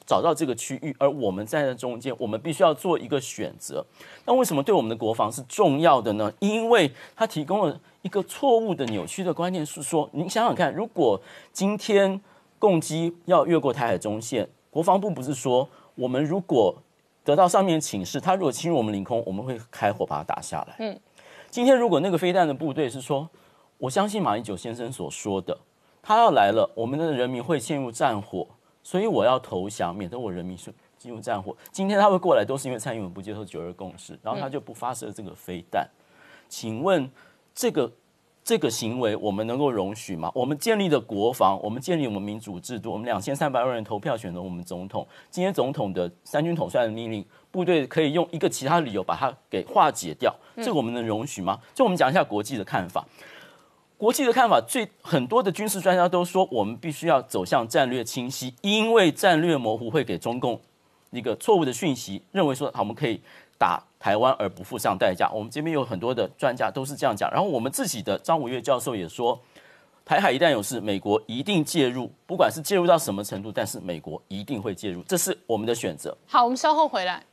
[0.06, 3.84] 找到这个区域，而我们在那中间，我们必须要做一个选择。
[4.24, 6.32] 那为什么对我们的国防是重要的呢？
[6.40, 11.20] 因为它提供了一个错误的、扭曲的观念，是说，您想想看，如果
[11.52, 12.20] 今天
[12.58, 16.74] 共机要越过台海中线，国防部不是说，我们如果
[17.22, 20.76] 得到上面请示，他如果侵入我们领空，我们会开火把它打下来。
[20.78, 20.98] 嗯，
[21.50, 23.28] 今天如果那个飞弹的部队是说，
[23.78, 25.58] 我相信马英九先生所说的，
[26.02, 28.46] 他要来了，我们的人民会陷入战火。
[28.86, 31.56] 所以我要投降，免得我人民是进入战火。
[31.72, 35.84] 今天他会过来，都是因为蔡英文不接受九二共识，然后他就不发射这个飞弹。
[36.48, 37.10] 请问
[37.52, 37.90] 这个
[38.44, 40.30] 这个行为我们能够容许吗？
[40.32, 45.04] 我们建立的国防，我们建立我们民主制度，我们两千三百万人投票选择我们总统。
[45.32, 51.58] 今天总统的三军统帅的命令，部队可以用一个其他理由把它给化解掉，这个我们能容许吗？
[51.74, 53.04] 就我们讲一下国际的看法。
[53.98, 60.60] 国际的看法，最很多的军事专家都说，我们必须要走向战略清晰，因为战略模糊会给中共
[61.10, 63.18] 一个错误的讯息，认为说好我们可以
[63.56, 65.30] 打台湾而不付上代价。
[65.32, 69.40] 我们这边有很多的专家都是这样讲，然后我们自己的张五岳教授也说，
[70.04, 76.14] 台海一旦有事，美国一定介入，不管是介入到什么程度，但是美国一定会介入，这是我们的选择。
[76.26, 77.24] 好，我们稍后回来。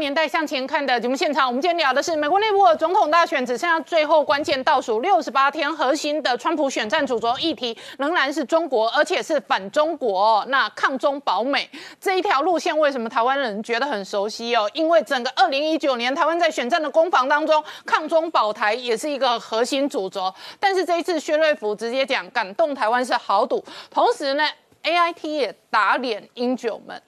[0.00, 10.42] 年代向前看的节目现场，我们今天聊的是美国内部的总统大选，只剩下最后关键倒数六十八天，核心的川普选战主轴议题仍然是中国，而且是反中国。
[10.48, 11.68] 那抗中保美
[12.00, 14.68] 这一条路线，为什么台湾人觉得很熟悉哦？
[14.72, 20.34] 因为整个二零一九年台湾在选战的攻防当中，抗中保台也是一个核心主轴。
[20.58, 24.44] 但是这一次薛瑞福直接讲，感动台湾是豪赌，同时呢
[24.82, 27.00] ？A I T 也打脸英九们，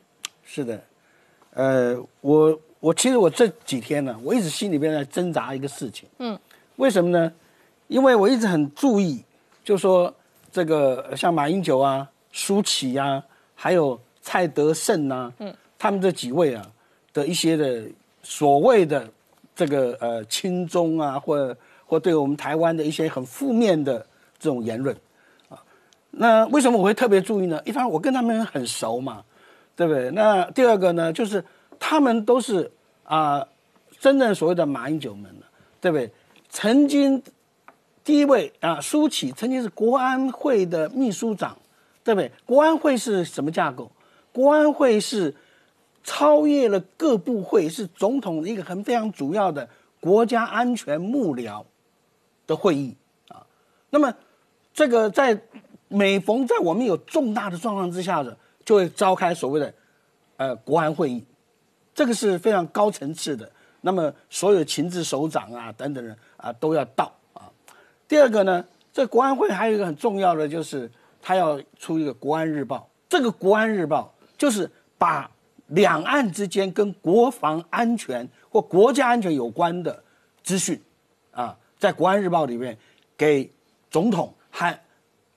[0.45, 0.79] 是的，
[1.55, 6.37] 呃，我我其实我这几天呢，我一直心里边在挣扎一个事情，嗯，
[6.75, 7.33] 为什么呢？
[7.87, 9.23] 因为我一直很注意，
[9.63, 10.13] 就说
[10.51, 13.23] 这个像马英九啊、舒淇啊，
[13.55, 16.67] 还有蔡德胜啊，嗯，他们这几位啊
[17.13, 17.85] 的一些的
[18.25, 19.09] 所谓的
[19.55, 24.05] 这个呃亲中啊，或或对我们台湾的一些很负面的
[24.41, 24.93] 这种言论，
[25.49, 25.63] 啊，
[26.11, 27.63] 那为什么我会特别注意呢？
[27.65, 29.23] 一方面我跟他们很熟嘛。
[29.75, 30.11] 对不对？
[30.11, 31.43] 那第二个呢，就是
[31.85, 32.71] 他们都是
[33.03, 33.45] 啊，
[33.99, 35.47] 真正所谓的马英九们了，
[35.81, 36.09] 对不对？
[36.49, 37.21] 曾经
[38.05, 41.59] 第一位啊，舒淇曾经是国安会的秘书长，
[42.05, 42.31] 对不对？
[42.47, 43.91] 国安会是什么架构？
[44.31, 45.35] 国安会是
[46.05, 49.69] 超越了各部会，是总统一个很非常主要的
[49.99, 51.65] 国家安全幕僚
[52.47, 53.45] 的会议啊。
[53.91, 54.15] 那么
[54.73, 55.43] 这个在
[55.89, 58.39] 每逢在我们有重大的状况之下的。
[58.65, 59.75] 就会召开所谓的，
[60.37, 61.25] 呃，国安会议，
[61.95, 63.51] 这个是非常高层次的。
[63.83, 67.51] 那么，所有情治首长啊等等人啊都要到啊。
[68.07, 72.89] 第二个呢，这国安会还有一个很重要的，就是他要出一个国安日报。
[73.09, 75.31] 这个国安日报就是把
[75.69, 80.03] 两岸之间跟国防安全或国家安全有关的
[80.43, 80.81] 资讯，
[81.31, 82.79] 啊，在国安日报里面
[83.17, 83.51] 给
[83.91, 84.79] 总统和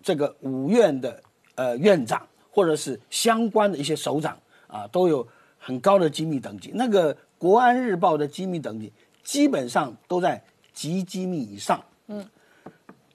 [0.02, 1.22] 这个五院的
[1.56, 2.26] 呃院长。
[2.52, 4.38] 或者是相关的一些首长
[4.68, 5.28] 啊，都有
[5.66, 6.70] 很高的机密等级。
[6.76, 10.40] 那个国安日报的机密等级基本上都在
[10.72, 11.84] 极机密以上。
[12.06, 12.24] 嗯，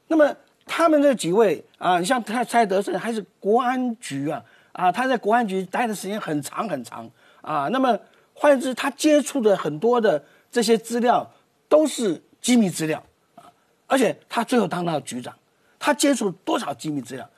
[0.08, 0.34] 那么
[0.66, 7.08] 他们这几位啊，你像蔡蔡德胜还是国安局啊啊，他在国安局待的时间很长很长
[7.40, 7.68] 啊。
[7.68, 7.96] 那么
[8.34, 11.30] 换言之，他接触的很多的这些资料
[11.68, 13.00] 都是机密资料
[13.36, 13.46] 啊，
[13.86, 15.32] 而且他最后当到局长，
[15.78, 17.30] 他接触多少机密资料？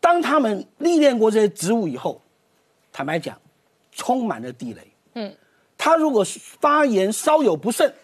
[0.00, 2.20] 当他们历练过这些职务以后，
[2.92, 3.38] 坦白讲，
[3.94, 4.92] 充满了地雷。
[5.14, 5.34] 嗯，
[5.78, 6.22] 他如果
[6.60, 7.94] 发言稍有不慎，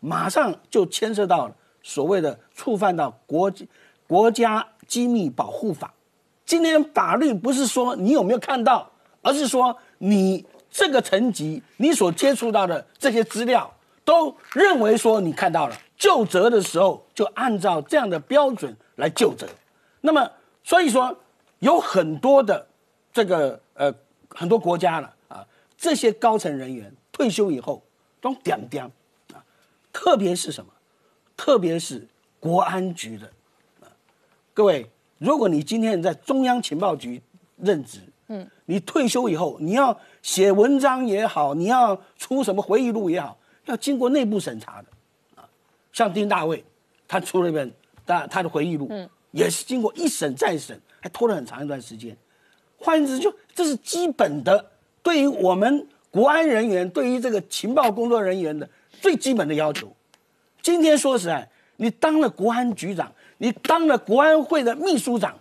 [0.00, 1.48] 马上就牵涉到
[1.82, 3.52] 所谓的触犯到国
[4.08, 5.94] 国家机密保护法。
[6.44, 8.90] 今天法律不是说你有没有看到，
[9.22, 13.72] 而是说你这个层级你所接触到的这些资料，
[14.04, 19.46] 都认为说你看到了，就责的时候就按照这样的标准来就责。
[20.00, 20.28] 那么
[20.64, 21.16] 所以说。
[21.60, 22.66] 有很多的
[23.10, 23.94] 这个呃
[24.28, 25.13] 很多国家了啊，
[25.84, 27.84] 这些高层人员退休以后
[28.18, 28.82] 都点点
[29.34, 29.44] 啊，
[29.92, 30.72] 特别是什么？
[31.36, 32.08] 特别是
[32.40, 33.26] 国安局的
[33.82, 33.92] 啊，
[34.54, 37.20] 各位，如果你今天在中央情报局
[37.58, 44.88] 任职，嗯，你退休以后你要写文章也好，你要出什么回忆录也好，要经过内部审查的
[45.36, 45.46] 啊。
[45.92, 46.64] 像丁大卫，
[47.06, 47.70] 他出了一本
[48.06, 50.80] 他他的回忆录，嗯，也是经过一审再审。
[50.98, 52.16] 还拖了很长一段时间，
[52.78, 54.72] 换言之，就这是基本的
[55.04, 59.94] 对于我们国安人员、对于这个情报工作人员的最基本的要求。
[60.62, 65.38] 今天说实在，你当了国安局长，你当了国安会的秘书长，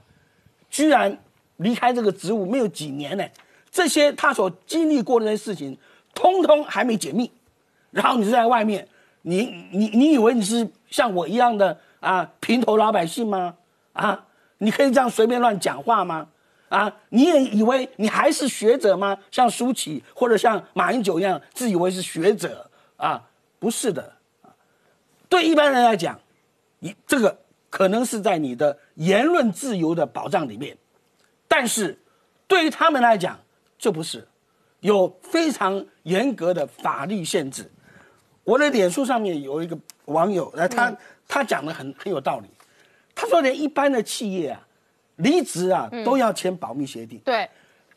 [0.70, 1.18] 居然
[1.58, 3.26] 离开这个职务没有几年呢？
[3.72, 5.78] 这些他所经历过的那些事情，
[6.14, 7.32] 通通还没解密，
[7.90, 8.86] 然后你就在外面，
[9.22, 13.56] 你你你以为你是像我一样的啊平头老百姓吗？
[13.94, 14.26] 啊？
[14.58, 16.28] 你可以这样随便乱讲话吗？
[16.70, 19.18] 啊，你也以为你还是学者吗？
[19.30, 23.22] 像舒淇或者像马英九一样，自以为是学者啊？
[23.60, 24.14] 不是的，
[25.30, 26.20] 对一般人来讲，
[26.80, 30.78] 你这个可能是在你的言论自由的保障里面，
[31.48, 31.98] 但是
[32.48, 33.40] 对于他们来讲，
[33.78, 34.28] 这不是
[34.82, 37.72] 有非常严格的法律限制。
[38.44, 40.94] 我的脸书上面有一个网友，那他
[41.28, 42.50] 他讲的很很有道理。
[43.16, 44.63] 他说：“连一般的企业啊，
[45.18, 47.48] 离职啊都要签保密协定，对，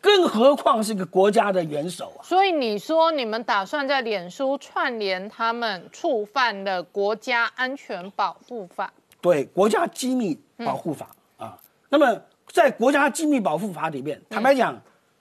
[0.01, 2.21] 更何况是个国家的元首啊。
[2.23, 8.93] 所以你说你们打算在脸书串联他们触犯了国家安全保护法？
[9.21, 11.59] 对，国家机密保护法啊。
[11.89, 14.79] 那么在国家机密保护法里面，坦白讲，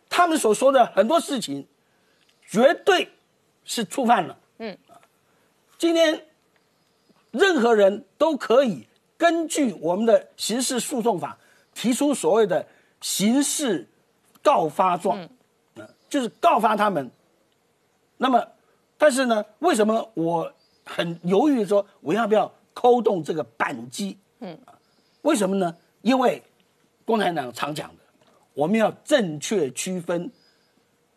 [0.09, 1.65] 他们所说的很多事情，
[2.45, 3.09] 绝对
[3.63, 4.37] 是触犯了。
[4.59, 4.77] 嗯，
[5.77, 6.25] 今天
[7.31, 11.37] 任何人都可以。”根据我们的刑事诉讼法
[11.75, 12.65] 提出所谓的
[13.01, 13.87] 刑事
[14.41, 15.29] 告发状，
[15.75, 17.11] 嗯，就是告发他们。
[18.17, 18.43] 那么，
[18.97, 20.51] 但是呢，为什么我
[20.83, 24.17] 很犹豫说我要不要扣动这个扳机？
[24.39, 24.57] 嗯，
[25.21, 25.75] 为什么呢？
[26.01, 26.41] 因为
[27.05, 28.03] 共产党常讲的，
[28.55, 30.31] 我们要正确区分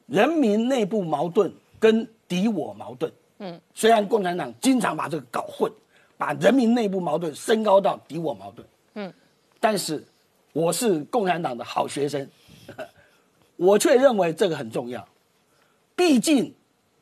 [0.06, 3.10] 人民内部矛盾跟敌我矛盾。
[3.38, 5.72] 嗯，虽然共产党经常把这个搞混。
[6.18, 9.14] 把人民内部矛盾升高到敌我矛盾，嗯，
[9.60, 10.04] 但是
[10.52, 12.28] 我是共产党的好学生，
[13.56, 15.06] 我却认为这个很重要。
[15.94, 16.54] 毕竟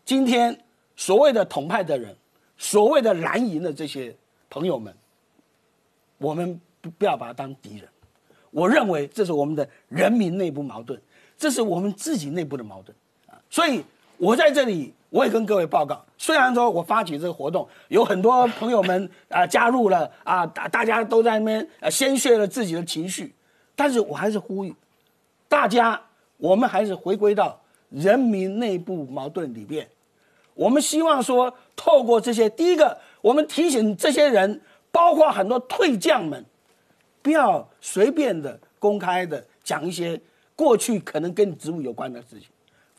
[0.05, 0.59] 今天
[0.97, 2.17] 所谓的统派的人，
[2.57, 4.15] 所谓的蓝营的这些
[4.49, 4.95] 朋友们，
[6.19, 7.89] 我们不不要把他当敌人。
[8.51, 10.99] 我认为这是我们的人民内部矛盾，
[11.37, 12.97] 这是我们自己内部的矛盾。
[13.51, 13.85] 所以
[14.17, 23.35] 我在这里，我也跟各位报告，虽然说我发起这个活动，有很多朋友们啊加入了啊，大大家都在那边呃宣泄了自己的情绪，
[23.75, 24.75] 但是我还是呼吁
[25.49, 26.01] 大家，
[26.39, 29.89] 我们还是回归到人民内部矛盾里面。
[30.55, 36.45] 我们希望说，透过这些，第一个，我们提醒这些人，包括很多退将们，
[37.23, 40.19] 不要随便的公开的讲一些
[40.57, 42.49] 过去可能跟你职务有关的事情，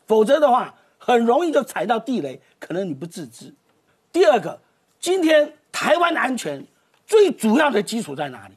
[0.06, 0.72] 否则的话，
[1.08, 3.54] 很容易就踩到地雷，可能你不自知。
[4.12, 4.60] 第二个，
[5.00, 6.62] 今天台湾的安全
[7.06, 8.54] 最主要的基础在哪里？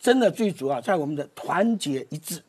[0.00, 2.42] 真的最主要在我们的团结一致。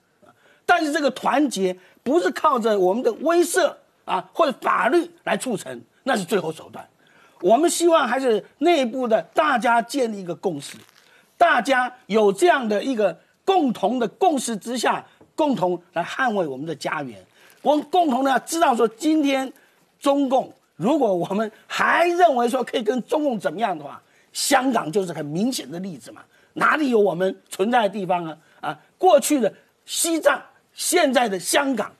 [0.65, 3.75] 但是这个团结不是靠着我们的威慑
[4.05, 6.87] 啊或者法律来促成，那是最后手段。
[7.41, 10.77] 我们希望还是内部的大家建立一个共识，
[11.37, 17.21] 大家有这样的一个共同的共识之下，共同来捍卫我们的家园。
[17.63, 19.51] 我们共同的知道说，今天
[19.99, 23.99] 中共如果我们还认为说可以跟中共怎么样的话，
[24.31, 26.21] 香港就是很明显的例子嘛。
[26.53, 28.37] 哪里有我们存在的地方啊？
[28.61, 29.51] 啊，过去的
[29.85, 30.39] 西藏。
[30.75, 31.93] 现在的香港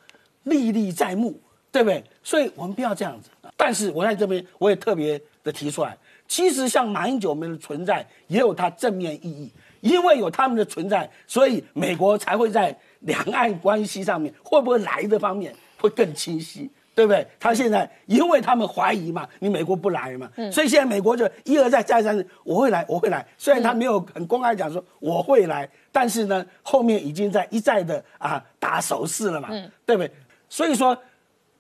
[0.46, 1.40] 历历在目，
[1.72, 2.04] 对不对？
[2.24, 3.30] 所以我们不要这样子。
[3.56, 5.96] 但是我在这边我也特别的提出来，
[6.28, 9.52] 其实像马英九们的存在也有它正面意义，
[9.82, 16.70] 因为有他们的存在，所以美国才会在两岸关系上面会不会来的方面会更清晰。
[16.96, 17.28] 对不对？
[17.40, 23.26] 他现在因为他们怀疑嘛，你美国不来嘛，所以现在美国就一而再再三，我会来，我会来。
[23.36, 29.50] 虽然他没有很公开讲说我会来，但是呢，后面已经在一再的啊打手势了嘛，
[29.88, 30.12] 对不对？
[30.48, 30.96] 所以说，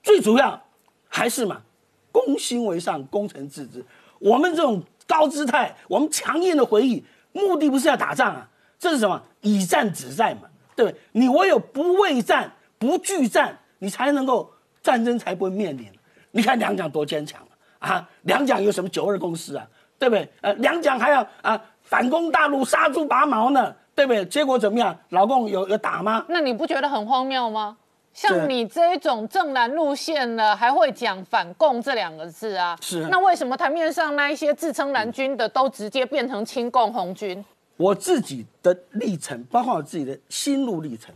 [0.03, 0.61] 最主要
[1.07, 1.63] 还是嘛，
[2.11, 3.83] 攻心为上，攻城自知。
[4.19, 9.19] 我们这种高姿态，我们强硬的回忆，目的不是要打仗啊，这是什么？
[9.41, 10.43] 以战止战嘛，
[10.76, 10.99] 对不对？
[11.11, 14.51] 你唯有不畏战、不惧战，你才能够。
[14.84, 15.89] 战争才不会面临。
[16.32, 17.39] 你看两蒋多坚强
[17.80, 18.05] 啊！
[18.24, 19.65] 两蒋有什么九二共识啊？
[19.97, 20.30] 对不对？
[20.41, 24.26] 呃，两蒋还要啊反攻大陆杀猪拔毛呢，对不对？
[24.26, 24.93] 结果怎么样？
[25.11, 26.26] 老共有有打吗？
[26.28, 27.78] 那你不觉得很荒谬吗？
[28.13, 32.78] 像你这一种正蓝路线的，还会讲反共这两个字啊？
[32.82, 33.07] 是。
[33.09, 37.43] 那为什么台面上那一些自称蓝军的，都直接变成亲共红军？
[37.78, 41.13] 我自己的历程，包括我自己的心路历程，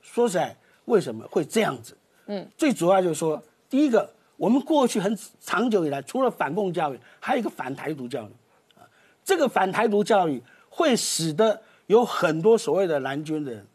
[0.00, 1.96] 说实在，为什么会这样子？
[2.26, 8.30] 嗯，最主要就是说，第一个，我们过去很长久以来，除了反共教育，还有一个反台独教育，
[8.78, 8.86] 啊，
[9.24, 13.66] 这个反台独教育会使得有很多所谓的蓝军的人，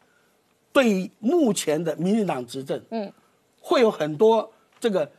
[0.72, 3.12] 对于目前的民进党执政，嗯，
[3.60, 4.50] 会有很多
[4.80, 5.10] 这个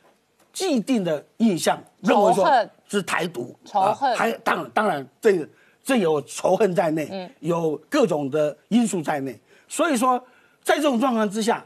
[0.51, 2.49] 既定的印象，认为说
[2.88, 5.47] 是台独，仇恨，还当当然这个
[5.86, 10.21] 这有仇恨在内，嗯，有各种的因素在内，所以说
[10.61, 11.65] 在这种状况之下。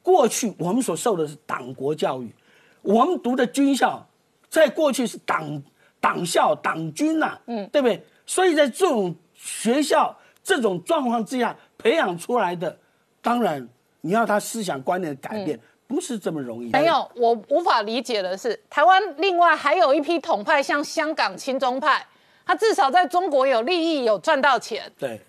[0.00, 2.34] 过去我们所受的是党国教育，
[2.80, 4.02] 我们读的军校，
[4.48, 5.62] 在过去是党
[6.00, 8.02] 党校党军呐，嗯，对不对？
[8.24, 12.74] 所以在这种学校这种状况之下培养出来的，
[13.20, 13.68] 当然
[14.00, 16.70] 你要他思想观念改变，不是这么容易。
[16.70, 22.06] 没有，我无法理解的是，台湾另外还有一批统派，像香港亲中派，
[22.48, 24.90] 他至少在中国有利益，有赚到钱。
[24.98, 25.20] 对，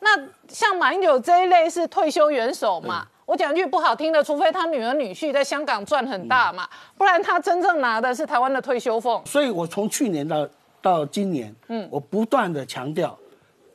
[0.00, 0.10] 那
[0.48, 3.08] 像马英九这一类是退休元首嘛？
[3.24, 9.24] 我讲句不好听的，除非他女儿女婿在香港赚很大嘛，不然他真正拿的是台湾的退休俸。
[9.24, 10.46] 所以我从去年到
[10.82, 13.18] 到今年，嗯，我不断的强调，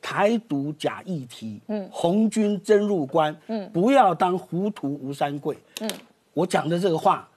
[0.00, 5.90] 台独假议题，嗯，红军真入关，嗯，不要当糊涂吴三桂，嗯，
[6.32, 7.28] 我讲的这个话，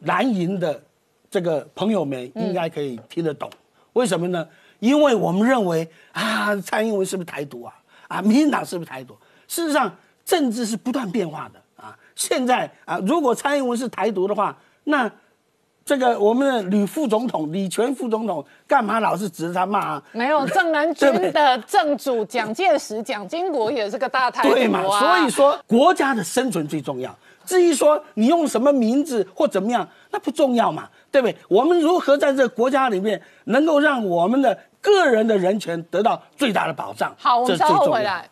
[0.00, 0.82] 蓝营的
[1.30, 3.48] 这个朋友们应该可以听得懂。
[3.92, 4.48] 为什么呢？
[4.80, 7.72] 因为我们认为啊，蔡英文是不是台独啊？
[8.08, 9.16] 啊，民进党是不是台独？
[9.46, 9.90] 事实上。
[10.22, 11.96] 政治是不断变化的啊！
[12.14, 15.10] 现在啊，如果蔡英文是台独的话，那
[15.84, 20.02] 这个我们的吕副总统、李全副总统干嘛老是指着他骂啊？
[20.12, 24.84] 没有，正南军的正主蒋介石、蒋经国也是个大台独对嘛？
[24.84, 27.12] 所以说，国家的生存最重要。
[27.50, 30.88] 至于说你用什么名字或怎么样，那不重要嘛？
[31.10, 31.36] 对不对？
[31.48, 37.12] 我们如何在这个国家里面能够让我们的个人的人权得到最大的保障？
[37.18, 38.30] 好，我们稍后回来。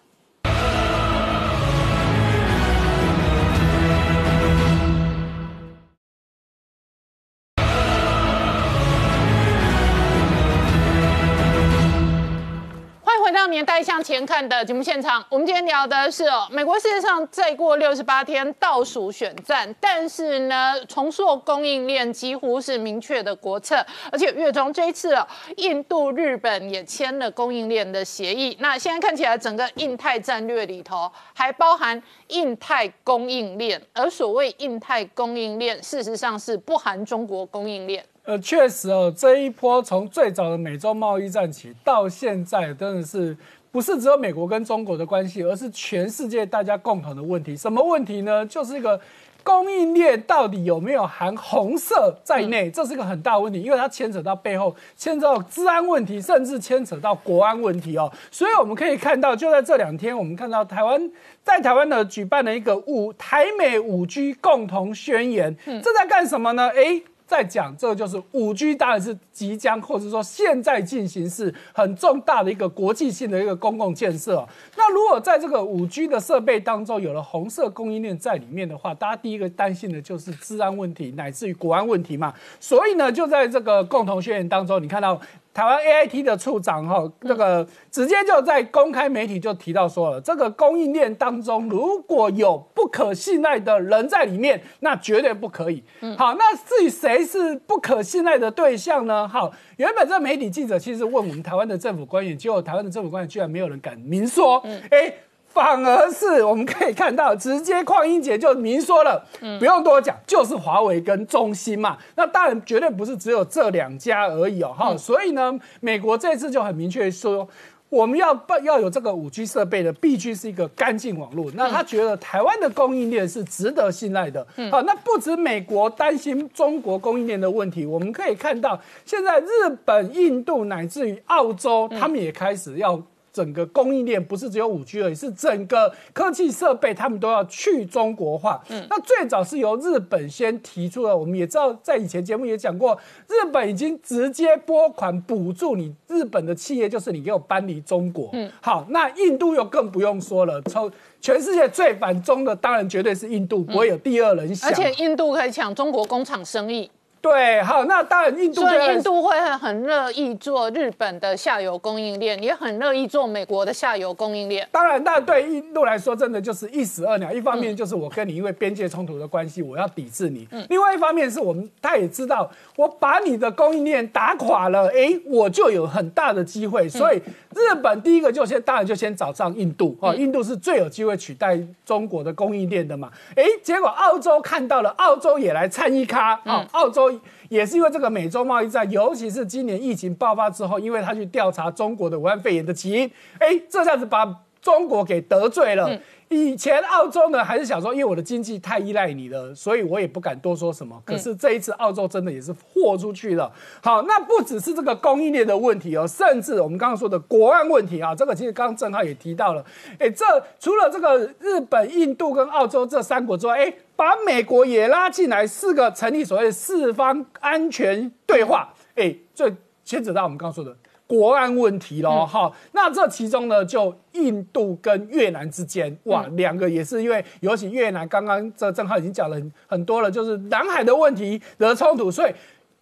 [13.51, 25.27] 年代向前看的节目现场，我们今天聊的是哦，美国世界上再过六十八天倒数选战，但是呢，重塑供应链几乎是明确的国策，而且月中这一次哦，
[25.57, 28.57] 印度、日本也签了供应链的协议。
[28.61, 38.05] 那现在看起来，整个印太战略里头还包含印太供应链，而所谓印太供应链，事实上是不含中国供应链。
[38.29, 43.35] 呃，确实哦，这一波从最早的美洲贸易战起到现在，真的是
[43.73, 47.57] 不是只有美国跟中国的关系，而是全世界大家共同的问题。
[47.57, 48.45] 什么问题呢？
[48.45, 49.01] 就是一个
[49.43, 58.13] 供应链到底有没有含红色在内，这是个很大的问题，因为它牵扯到背后牵扯到治安问题，甚至牵扯到国安问题哦。
[58.31, 61.11] 所以我们可以看到，就在这两天，我们看到台湾
[61.43, 66.71] 在台湾呢举办了一个五台美五 G 共同宣言，这在干什么呢？
[66.77, 67.01] 哎。
[67.29, 74.49] 再讲这个就是五 G，当然是即将或者说现在进行是很重大的一个国际性的一个公共建设。
[74.77, 82.33] 那如果在这个五 G 的设备当中有了红色供应链在里面的话，大家第一个担心的就是治安问题，乃至于国安问题嘛。
[82.59, 85.21] 所以呢，就在这个共同宣言当中，你看到。
[85.59, 95.83] 台湾 A I T 的处长哈，这个直接就在公开媒体就提到说了，这个供应链当中如果有不可信赖的人在里面，那绝对不可以。
[96.17, 99.27] 好，那至于谁是不可信赖的对象呢？
[99.27, 104.65] 好，原本这媒体记者其实问我们台湾的政府官员，结果台湾的政府官员居然没有人敢明说。
[104.93, 105.13] 哎。
[105.59, 109.21] 反而是我们可以看到，直接邝英杰就明说了，
[109.59, 111.99] 不用多讲，就是华为跟中兴嘛。
[112.15, 114.97] 那当然绝对不是只有这两家而已哦，哈。
[114.97, 117.49] 所以呢，美国这次就很明确说，
[117.89, 118.33] 我们要
[118.63, 121.51] 要有这个五 G 设备的，必须是一个干净网络。
[121.57, 124.47] 那他觉得台湾的供应链是值得信赖的。
[124.71, 133.03] 好，那不止美国担心中国供应链的问题，我们可以看到，现在日本、印度乃至于澳洲，他们也开始要。
[133.39, 138.61] 整个供应链不是只有五 G 而已，是整个科技设备，他们都要去中国化。
[138.69, 148.29] 嗯，那最早是由日本先提出的，我们也知道，在以前节目也讲过，日本已经直接拨款补助你日本的企业，就是你给我搬离中国。
[148.33, 154.69] 嗯，好，那印度又更不用说了，从全世界最反中的，当然绝对是印度，不会有第二人想。
[154.69, 156.91] 而且印度可以抢中国工厂生意。
[157.21, 164.67] 对，好，那当然，印度所以印度会很乐意做日本的下游供应链，也很乐意做美国的下游供应链。
[164.71, 167.33] 当然，那对印度来说，真的就是一石二鸟。
[167.33, 176.89] 一方面就是我跟你因为边界冲突的关系，我要抵制你；另外一方面是我们他也知道，我把你的供应链打垮了，哎，我就有很大的机会。
[176.89, 177.17] 所以
[177.55, 183.11] 日本第一个就先当然就先找上印度哦，印度是最有机会取代中国的供应链的嘛。
[183.35, 187.09] 哎，结果澳洲看到了，澳洲也来参一咖啊，澳洲。
[187.49, 196.01] 也是因为这个美洲贸易战，尤其是今年疫情爆发之后，因为他去调查中国的武汉肺炎的起因，哎，这下子把中国给得罪了。
[196.29, 201.01] 以前澳洲呢还是想说，因为我的经济太依赖你了，所以我也不敢多说什么。
[201.05, 203.51] 可是这一次澳洲真的也是豁出去了。
[203.83, 209.65] 好，那不只是这个供应链的问题哦，甚至我们刚刚说的国安问题啊，这个其实刚刚正好也提到了。
[209.99, 210.25] 哎，这
[210.61, 213.75] 除了这个日本、印度跟澳洲这三国之外，哎。
[213.99, 219.53] 把美国也拉进来，四个成立所谓的四方安全对话，哎，这
[219.85, 220.77] 牵扯到我们刚刚说的
[221.09, 222.53] 国安问题喽，哈。
[222.71, 232.33] 那这其中呢，就印度跟越南之间，哇，两个也是因为，尤其越南刚刚这正好已经讲了很很多了，就是南海的问题的冲突，所以。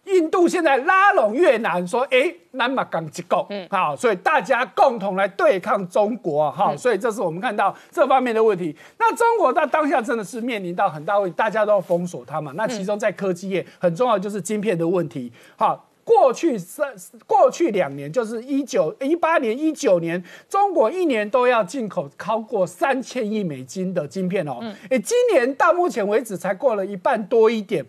[0.09, 8.73] 印度现在拉拢越南，说：“哎，南马港机构，嗯，好，所以大家共同来对抗中国，哈，所以这是我们看到这方面的问题。
[8.97, 12.53] 那中国在当下真的是面临到很大问题，大家都要封锁它嘛。
[12.55, 15.29] 那其中在科技业很重要就是晶片的问题。
[15.57, 16.95] 好，过去三
[17.25, 24.59] 过去两年，就是一九一八年、一九年，中国一年都要进口超过三千亿美金的晶片哦。
[24.89, 27.85] 哎，今年到目前为止才过了一半多一点。”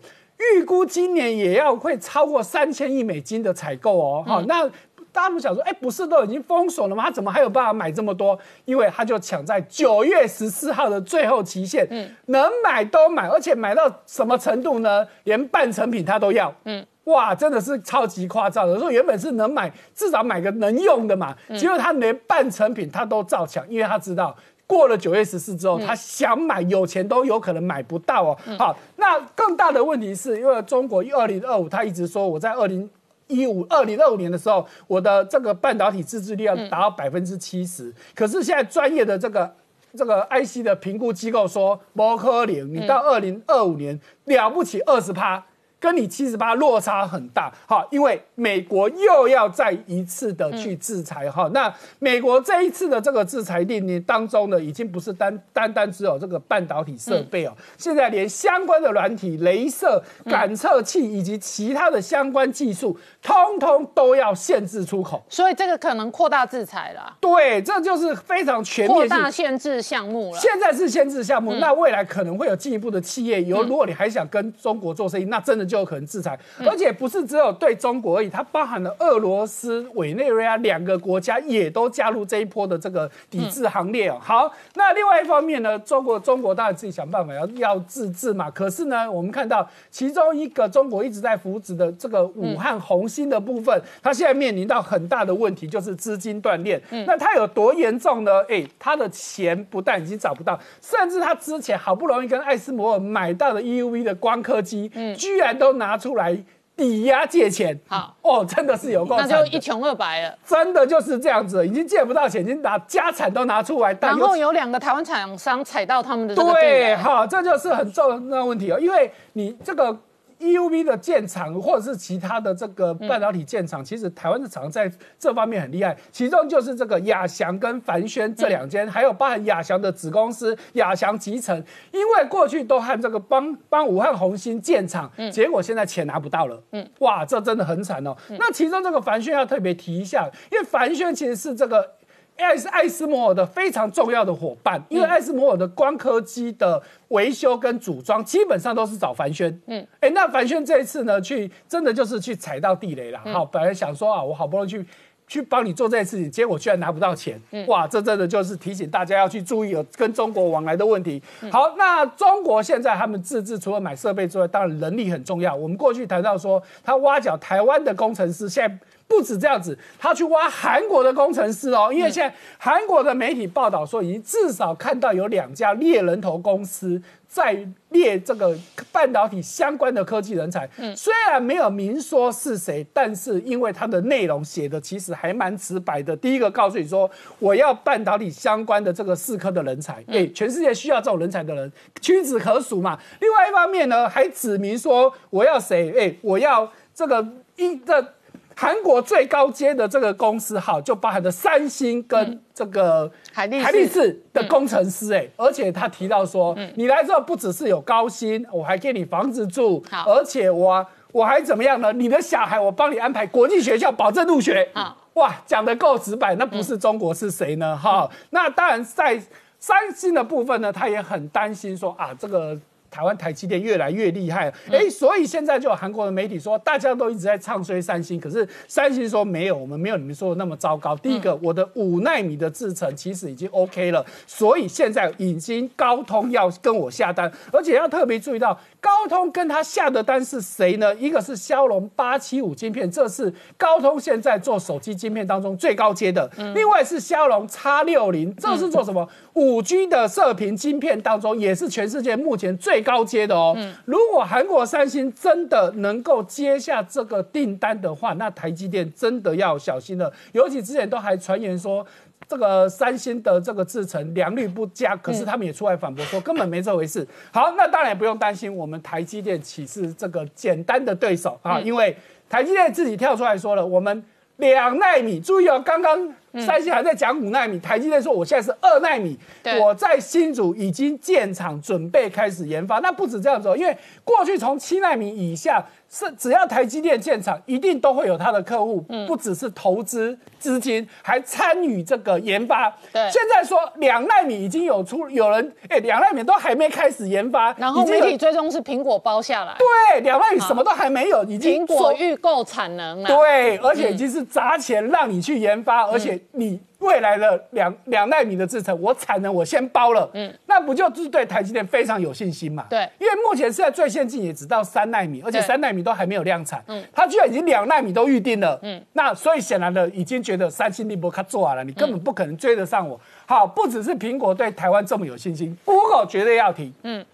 [0.55, 4.65] 预估今年也要会超过三千亿美金的采购哦，好，那
[5.11, 7.03] 大家不想说，哎，不是都已经封锁了吗？
[7.03, 8.39] 他怎么还有办法买这么多？
[8.63, 15.05] 因为他就抢在九月十四号的最后期限，嗯，能买都买，而且买到什么程度呢？
[15.25, 18.79] 连半成品他都要，嗯，哇，真的是超级夸张的。
[18.79, 24.35] 说原本是能买，至少买个能用的嘛，结果他连半成品他都照抢，因为他知道。
[24.67, 28.37] 过了九月十四之后，他想买有钱都有可能买不到哦。
[28.59, 32.87] 好，那更大的问题是因为中国二零二五，他一直说我在二零
[33.25, 37.91] 一五、二零二五年的时候，我的这个半导体自制率要达到百分之七十。
[38.13, 39.51] 可是现在专业的这个
[39.97, 45.43] 这个 IC 的评估机构说，摩科林，你到二零二五年了不起二十趴。
[45.79, 65.21] 跟你七十八落差很大，哈，因为美国又要再一次的去制裁，哈，那美国这一次的这个制裁令呢当中呢，已经不是单单单只有这个半导体设备哦，现在连相关的软体、镭射感测器以及其他的相关技术，通通都要限制出口。
[65.27, 69.09] 所以这个可能扩大制裁了，对，这就是非常全面性。
[69.09, 70.39] 扩大限制项目了。
[70.39, 84.17] 现在是限制项目，那未来可能会有进一步的企业有，如果你还想跟中国做生意，那真的就有可能制裁，而且不是只有对中国而已，它包含了俄罗斯、委内瑞拉两个国家也都加入这一波的这个抵制行列哦。
[84.21, 96.81] 好，那另外一方面呢，中国中国当然自己想办法要要自治嘛，可是呢，我们看到其中一个中国一直在扶持的这个武汉红星的部分，它现在面临到很大的问题，就是资金断裂。
[97.07, 98.31] 那它有多严重呢？
[98.49, 106.37] 哎，它的钱不但已经找不到，甚至它之前好不容易跟艾斯摩尔买到的 EUV 的光刻机，居然都拿出来
[106.79, 107.77] 抵押借钱。
[107.89, 110.33] 好哦，真的是有够那就一穷二白了。
[110.45, 119.95] 真的就是这样子，已经借不到钱，已经拿家产都拿出来，然后有两个台湾厂商踩到他们的对，雷，好，这就是很重要的问题哦，因为你这个
[120.39, 131.57] EUV 的建厂或者是其他的这个半导体建厂，其实台湾的厂在这方面很厉害，其中就是这个亚翔跟凡轩这两间，还有包含亚翔的子公司亚翔集成，
[131.91, 138.15] 因为过去都和这个帮帮武汉红星建厂，结果现在钱拿不到了，嗯，哇，这真的很惨哦。
[138.39, 141.98] 那其中这个凡轩要特别提一下，因为凡轩其实是这个。
[142.39, 149.61] 艾斯艾斯摩尔的非常重要的伙伴，因为艾斯摩尔的光刻机的维修跟组装基本上都是找凡轩。
[149.67, 153.19] 嗯，哎，那凡轩这一次呢，去真的就是去踩到地雷了。
[153.25, 154.85] 好，本来想说啊，我好不容易去
[155.27, 157.39] 去帮你做这件事情，结果居然拿不到钱。
[157.67, 161.21] 哇，这真的就是提醒大家要去注意有跟中国往来的问题。
[161.51, 165.53] 好，那中国现在他们自制除了买设备之外，当然人力很重要。
[165.53, 168.77] 我们过去谈到说，他挖角台湾的工程师，现在。
[169.09, 178.55] 不止这样子，他去挖韩国的工程师哦，因为现在韩国的媒体报道说，已经至少看到有两家猎人头公司在猎这个
[178.91, 180.69] 半导体相关的科技人才。
[180.95, 186.15] 虽然没有明说是谁，但是因为它的内容写的其实还蛮直白的。
[186.15, 192.97] 第一个告诉你说，我要半导体相关的这个四科的人才，哎、全世界需要这种人才的人屈指可数嘛。
[193.19, 198.13] 另外一方面呢，还指明说我要谁，哎、我要这个一这。
[198.59, 211.93] 韩国最高阶的这个公司，好，就包含了三星跟这个海力士海力士的工程师，哎、而且他提到说，你来之后不只是有高薪，我还给你房子住，好而且我我还怎么样呢？
[211.93, 214.69] 你的小孩我帮你安排国际学校，保证入学。
[214.73, 217.77] 好哇，讲的够直白，那不是中国是谁呢？
[217.77, 219.17] 哈、那当然在
[219.57, 222.59] 三星的部分呢，他也很担心说啊，这个。
[222.89, 230.95] 台湾台积电越来越厉害，哎、所以现在就有韩国的媒体说，大家都一直在唱衰三星，可是三星说没有，我们没有你们说的那么糟糕。
[230.95, 240.93] 第一个，我的五纳米的制程其实已经 OK 了，所以现在已经高通要跟我下单，而且要特别注意到，高通跟他下的单是谁呢？
[240.95, 249.07] 一个是骁龙八七五晶片，这是高通现在做手机晶片当中最高阶的；另外是骁龙 X 六零，这是做什么？
[249.33, 253.57] 五 G 的射频晶片当中，也是全世界目前最高阶的哦。
[253.85, 260.11] 如果韩国三星真的能够接下这个订单的话，那台积电真的要小心了。
[260.31, 261.85] 尤其之前都还传言说。
[262.27, 267.07] 这个三星的这个制程良率不佳，可是他们也出来反驳说根本没这回事。
[267.31, 271.59] 好，那当然也不用担心，我们台积电岂是这个简单的对手啊？
[271.59, 271.97] 因为
[272.29, 274.03] 台积电自己跳出来说了，我们
[274.39, 276.13] 两纳米，注意哦，刚刚
[276.45, 279.17] 三星还在讲五纳米，台积电说我现在是二纳米，
[279.61, 282.79] 我在新竹已经建厂，准备开始研发。
[282.79, 292.69] 那不止这样子哦，因为过去从七纳米以下是只要台积电建厂，一定都会有它的客户，不只是投资资金，还参与这个研发。
[292.93, 293.09] 对。
[293.09, 303.09] 现在说两纳米已经有出有人，哎，两纳米都还没开始研发，然后媒体追踪是苹果包下来，对两纳米什么都还没有，已经苹果说预购产能了。
[303.09, 312.65] 对，而且已经是砸钱让你去研发，而且你未来的两两纳米的制程，我产能我先包了，嗯，那不就是对台积电非常有信心嘛？
[312.69, 312.89] 对。
[312.97, 322.99] 因为目前现在最先进也只到三纳米，而且三纳米都还没有量产，嗯，它居然已经两纳米都预定了，嗯，那所以显然的已经觉得三星、立博卡做完了，你根本不可能追得上我。
[323.25, 327.05] 好，不只是苹果对台湾这么有信心，Google 绝对要提，嗯。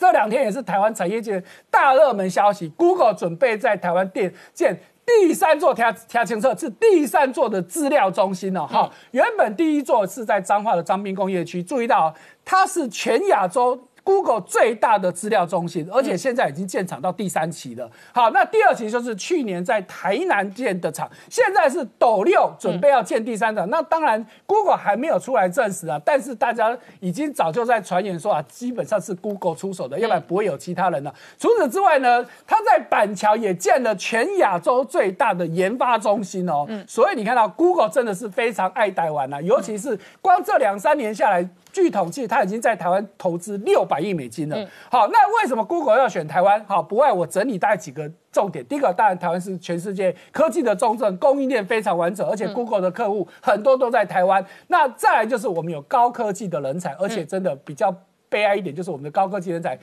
[0.00, 1.42] 这两天也是台湾产业界
[1.72, 4.78] 大热门消息，Google 准备在台湾店建
[5.08, 13.87] 第三座调调清测是第三座的资料中心哦，哈、原本第一座是在彰化的彰滨工业区，注意到哦它是全亚洲。
[14.08, 17.86] Google 最大的资料中心，而且现在已经建厂到第三期了。
[18.10, 23.68] 好，那第二期就是去年在台南建的厂，现在是斗六准备要建第三厂。
[23.68, 31.14] 那当然，Google 还没有出来证实啊，但是大家已经早就在传言说啊，基本上是 Google 出手的，要不然不会有其他人了。
[31.38, 36.66] 除此之外呢，他在板桥也建了全亚洲最大的研发中心哦。
[36.86, 41.46] 所以你看到 Google 真的是非常爱台湾啊，尤其是光这两三年下来。
[41.72, 44.56] 据统计，他已经在台湾投资六百亿美金了。
[44.90, 46.64] 好，那为什么 Google 要选台湾？
[46.66, 48.64] 好，不外我整理大概几个重点。
[48.66, 54.44] 第一个，当然台湾是全世界科技的重镇，供应链非常完整，而且 Google 的客户很多都在台湾。
[54.68, 57.94] 那再来就是我们有高科技的人才，而且真的比较
[58.28, 59.78] 悲哀一点，就是我们的高科技人才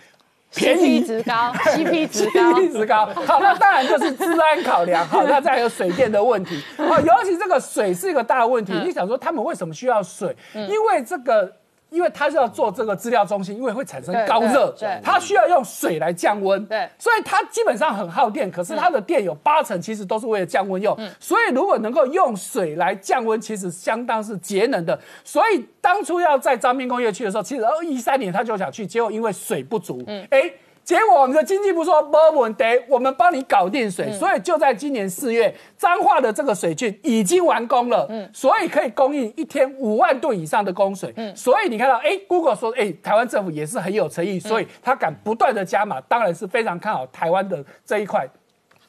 [0.54, 3.06] 便宜值高， CP 值高，CP 值高。
[3.06, 5.06] 好，那当然就是治安考量。
[5.08, 6.62] 好， 那再有水电的问题。
[6.78, 8.74] 好，尤其这个水是一个大问题。
[8.86, 10.36] 你想说他们为什么需要水？
[10.54, 11.52] 因为这个。
[11.96, 18.52] 因为它是要做这个资料中心，因为会产生高热，它需要用水来降温，对，所以它基本上很耗电。
[18.52, 25.00] 可是它的电有八成其实都是为了降温用，所以如果能够用水来降温，其实相当是节能的。
[25.24, 30.52] 所以当初要在彰滨工业区的时候，其实二一三年他就想去，结果因为水不足，哎。
[30.86, 48.28] 结果我们的经济部说没问题，我们帮你搞定水，所以就在今年四月，彰化的这个水郡已经完工了，嗯，所以可以供应一天五万吨以上的供水，嗯，所以你看到，哎，Google 说，哎，台湾政府也是很有诚意，所以他敢不断的加码，当然是非常看好台湾的这一块。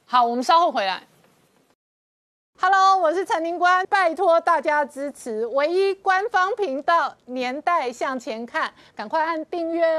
[0.04, 1.02] 好，我们稍后回来。
[2.60, 9.98] Hello，我是陈林官，拜托大家支持唯一官方频道《年代向前看》，赶快按订阅。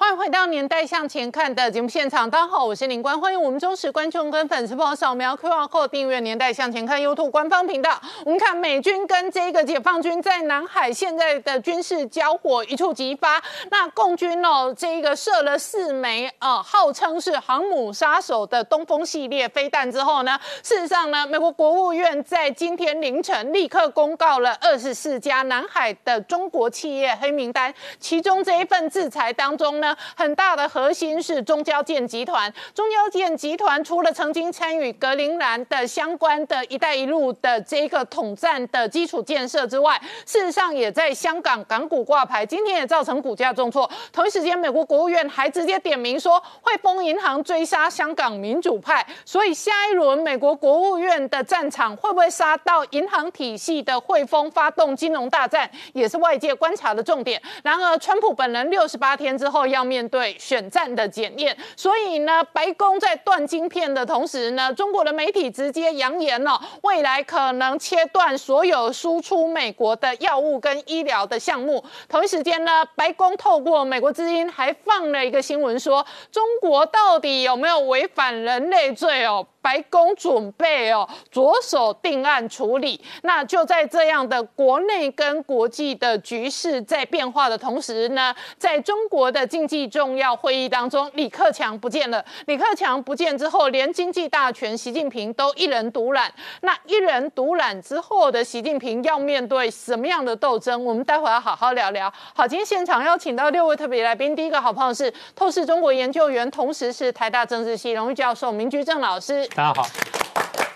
[0.00, 8.00] 欢迎回到《年代向前看》的节目现场，大家好，我是林官，欢迎我们忠实观众跟粉丝朋友扫描 QR 后订阅《年代向前看》YouTube 官方频道。
[8.24, 22.24] 我们看美军跟这个解放军在南海现在的军事交火一触即发，那共军哦，这个射了四枚啊，号称是航母杀手的东风系列飞弹之后呢，事实上呢，美国国务院。
[22.24, 27.72] 在今天凌晨，立刻公告了二十四家南海的中国企业黑名单。
[27.98, 32.52] 其中这一份制裁当中呢，很大的核心是中交建集团。
[32.74, 43.90] 中交建集团除了曾经参与格陵兰的相关的一带一路的这个统战的基础建设之外，事实上也在香港港股挂牌，今天也造成股价重挫。
[44.12, 52.10] 同一时间，美国国务院还直接点名说，汇丰银行追杀香港民主派，所以下一轮美国国务院的战场会。
[52.10, 57.40] 不会杀到银行体系的汇丰发动金融大战，也是外界观察的重点。
[57.62, 71.82] 然而，川普本人六十八天之后要要面对选战的检验，所以呢，白宫在断晶片的同时呢，中国的媒体直接扬言了，未来可能切断所有输出美国的药物跟医疗的项目。
[72.10, 79.46] 同一时间呢，白宫透过美国之音还放了一个新闻，说中国到底有没有违反人类罪哦？
[79.62, 83.00] 白宫准备哦，着手定案处理。
[83.22, 92.24] 那就在这样的国内跟国际的局势在变化的同时呢，在中国的经济重要会议当中，李克强不见了。
[92.46, 96.32] 李克强不见之后，连经济大权习近平都一人独揽。
[96.62, 100.82] 那一人独揽之后的习近平要面对什么样的斗争？
[100.84, 102.12] 我们待会要好好聊聊。
[102.34, 109.46] 好，今天现场邀请到六位特别来宾，第一个好朋友是透视中国研究员，同时是台大政治系荣誉教授明居正老师。
[109.54, 109.86] 大家好，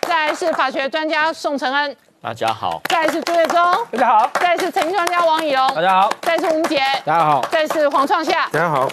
[0.02, 3.56] 再来是法学专家宋承恩，大家好；再来是朱月忠，
[3.92, 8.88] 大家好；再来是财经专家王以龙，大家好；再来是吴杰，大家好；再来是黄创夏，大家好。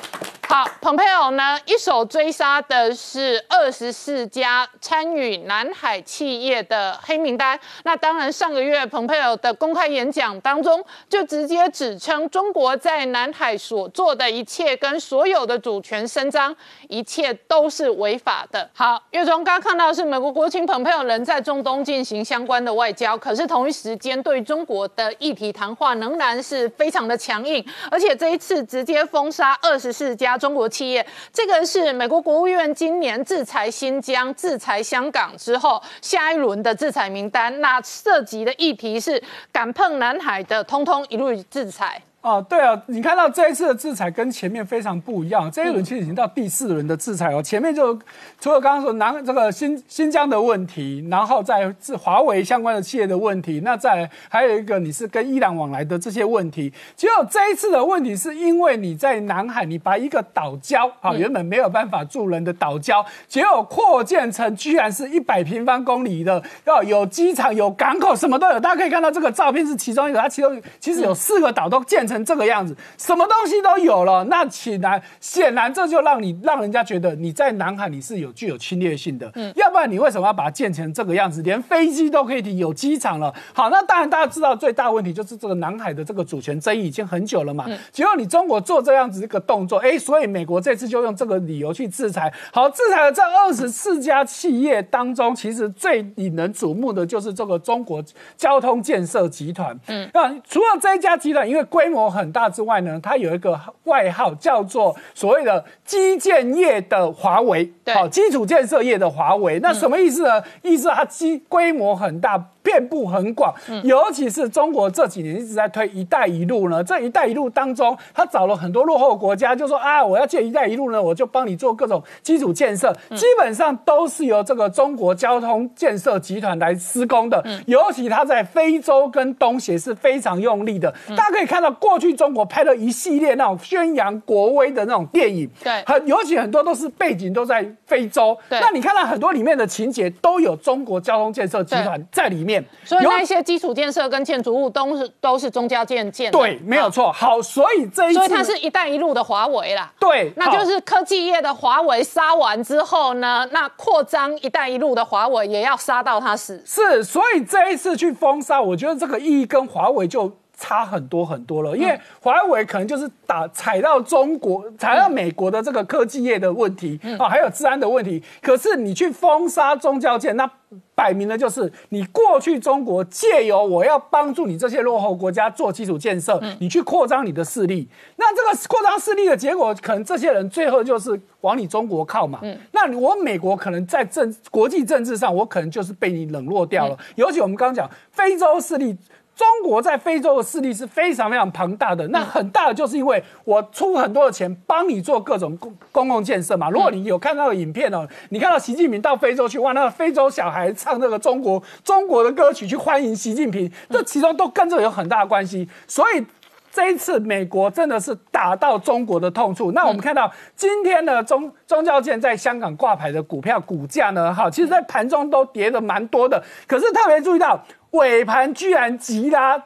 [0.51, 7.57] 好，蓬佩奥呢一手追杀的是二十四家参与南海企业的黑名单。
[7.85, 16.53] 那当然，上个月蓬佩奥的公开演讲当中，就直接指称中国在南海所做的一切跟所有的主权伸张，
[16.89, 18.69] 一切都是违法的。
[18.73, 30.37] 好，月中刚刚看到是美国国情蓬佩奥人在中东进行相关的外交，可是同一时间对中国的议题谈话仍然是非常的强硬，而且这一次直接封杀二十四家。
[30.41, 37.61] 中国企业，这个是美国国务院今年制裁新疆、制裁香港之后下一轮的制裁名单。
[37.61, 39.21] 那涉及的议题是
[39.51, 42.01] 敢碰南海的，通通一律制裁。
[42.21, 47.41] 哦，对啊，你看到这一次的制裁跟前面非常不一样，这一轮其实已经到第四轮的制裁哦。
[47.41, 47.97] 前面就
[48.39, 56.71] 除了刚刚说南这个新新疆的问题，然后再是华为相关的企业的问题，那再还有一个你是跟伊朗往来的这些问题。
[56.95, 68.59] 结果这一次的问题是因为你在南海，你把一个岛礁啊原本没有办法住人的岛礁，结果扩建成居然是一百平方公里的，要有机场、有港口，什么都有。
[68.59, 72.10] 大家可以看到这个照片是其中一个，它其中其实有四个岛都建。
[72.11, 81.41] 成这个样子，什么东西都有了，那显然显然这就让你让人家觉得你在南海你是有具有侵略性的，嗯，要不然你为什么要把它建成这个样子？
[81.41, 83.33] 连飞机都可以停，有机场了。
[83.53, 87.65] 好，那当然大家知道最大问题就是这个南海的这个主权争议已经很久了嘛。
[87.69, 92.31] 嗯结果你中国做这样子一个动作，哎，所以美国这次就用这个理由去制裁。
[92.51, 98.03] 好，制裁了这二十四家企业当中，其实最引人瞩目的就是这个中国
[98.35, 99.77] 交通建设集团。
[99.87, 110.43] 嗯，那除了这一家集团，因为规模很大之外呢，它有一个外号叫做所谓的基建业的华为，好，基础建设业的华为，那什么意思呢？
[110.61, 112.51] 意思它基规模很大。
[112.63, 113.53] 遍布很广，
[113.83, 116.83] 尤其是中国这几年一直在推“一带一路”呢。
[116.83, 127.43] 这一带一路当中，他找了很多落后国家，就说啊，我要借“一带一路”呢，我就帮你做各种基础建设，基本上都是由这个中国交通建设集团来施工的。
[127.65, 130.93] 尤其他在非洲跟东协是非常用力的。
[131.09, 138.37] 大家可以看到，过去中国拍了一系列那种宣扬国威的那种电影，对，很尤其很多都是背景都在非洲。
[138.49, 142.50] 那你看到很多里面的情节都有中国交通建设集团在里面。
[142.83, 147.11] 所以那些基础建设跟建筑物都是都是中交建建对，没有错。
[147.11, 149.91] 好，所以这一所以它是一带一路的华为啦。
[149.99, 156.63] 对，那就是科技业的华为杀完之后呢，那扩张一带一路的华为也要杀到它死。
[156.65, 160.31] 是，所以这一次去封杀，我觉得这个意义跟华为就。
[160.61, 168.21] 差很多很多了，因为华为可能就是打踩到中国、踩到美国的这个科技业的问题啊，还有治安的问题。
[168.43, 170.47] 可是你去封杀宗教界，那
[170.93, 177.89] 摆明了就是你过去中国借由我要帮助你这些落后国家做基础建设，你去扩张你的势力。
[178.17, 182.39] 那这个扩张势力的结果，可能这些人最后就是往你中国靠嘛。
[182.71, 186.95] 那我美国可能在政国际政治上，我可能就是被你冷落掉了。
[187.15, 188.95] 尤其我们刚刚讲非洲势力。
[189.41, 196.69] 中国在非洲的势力是非常非常庞大的，那很大的就是因为我出很多的钱帮你做各种公公共建设嘛。
[196.69, 205.67] 如果你有看到影片哦，你看到习近平到非洲去，哇，那个非洲小孩唱那个中国中国的歌曲去欢迎习近平，这其中都跟这有很大的关系。
[205.87, 206.23] 所以
[206.71, 209.71] 这一次美国真的是打到中国的痛处。
[209.71, 217.59] 那我们看到今天呢中中交建在香港挂牌的股票股价呢，哈，其实在盘中都跌的蛮多的，可是特别注意到。
[217.91, 219.61] 尾盘居然急拉，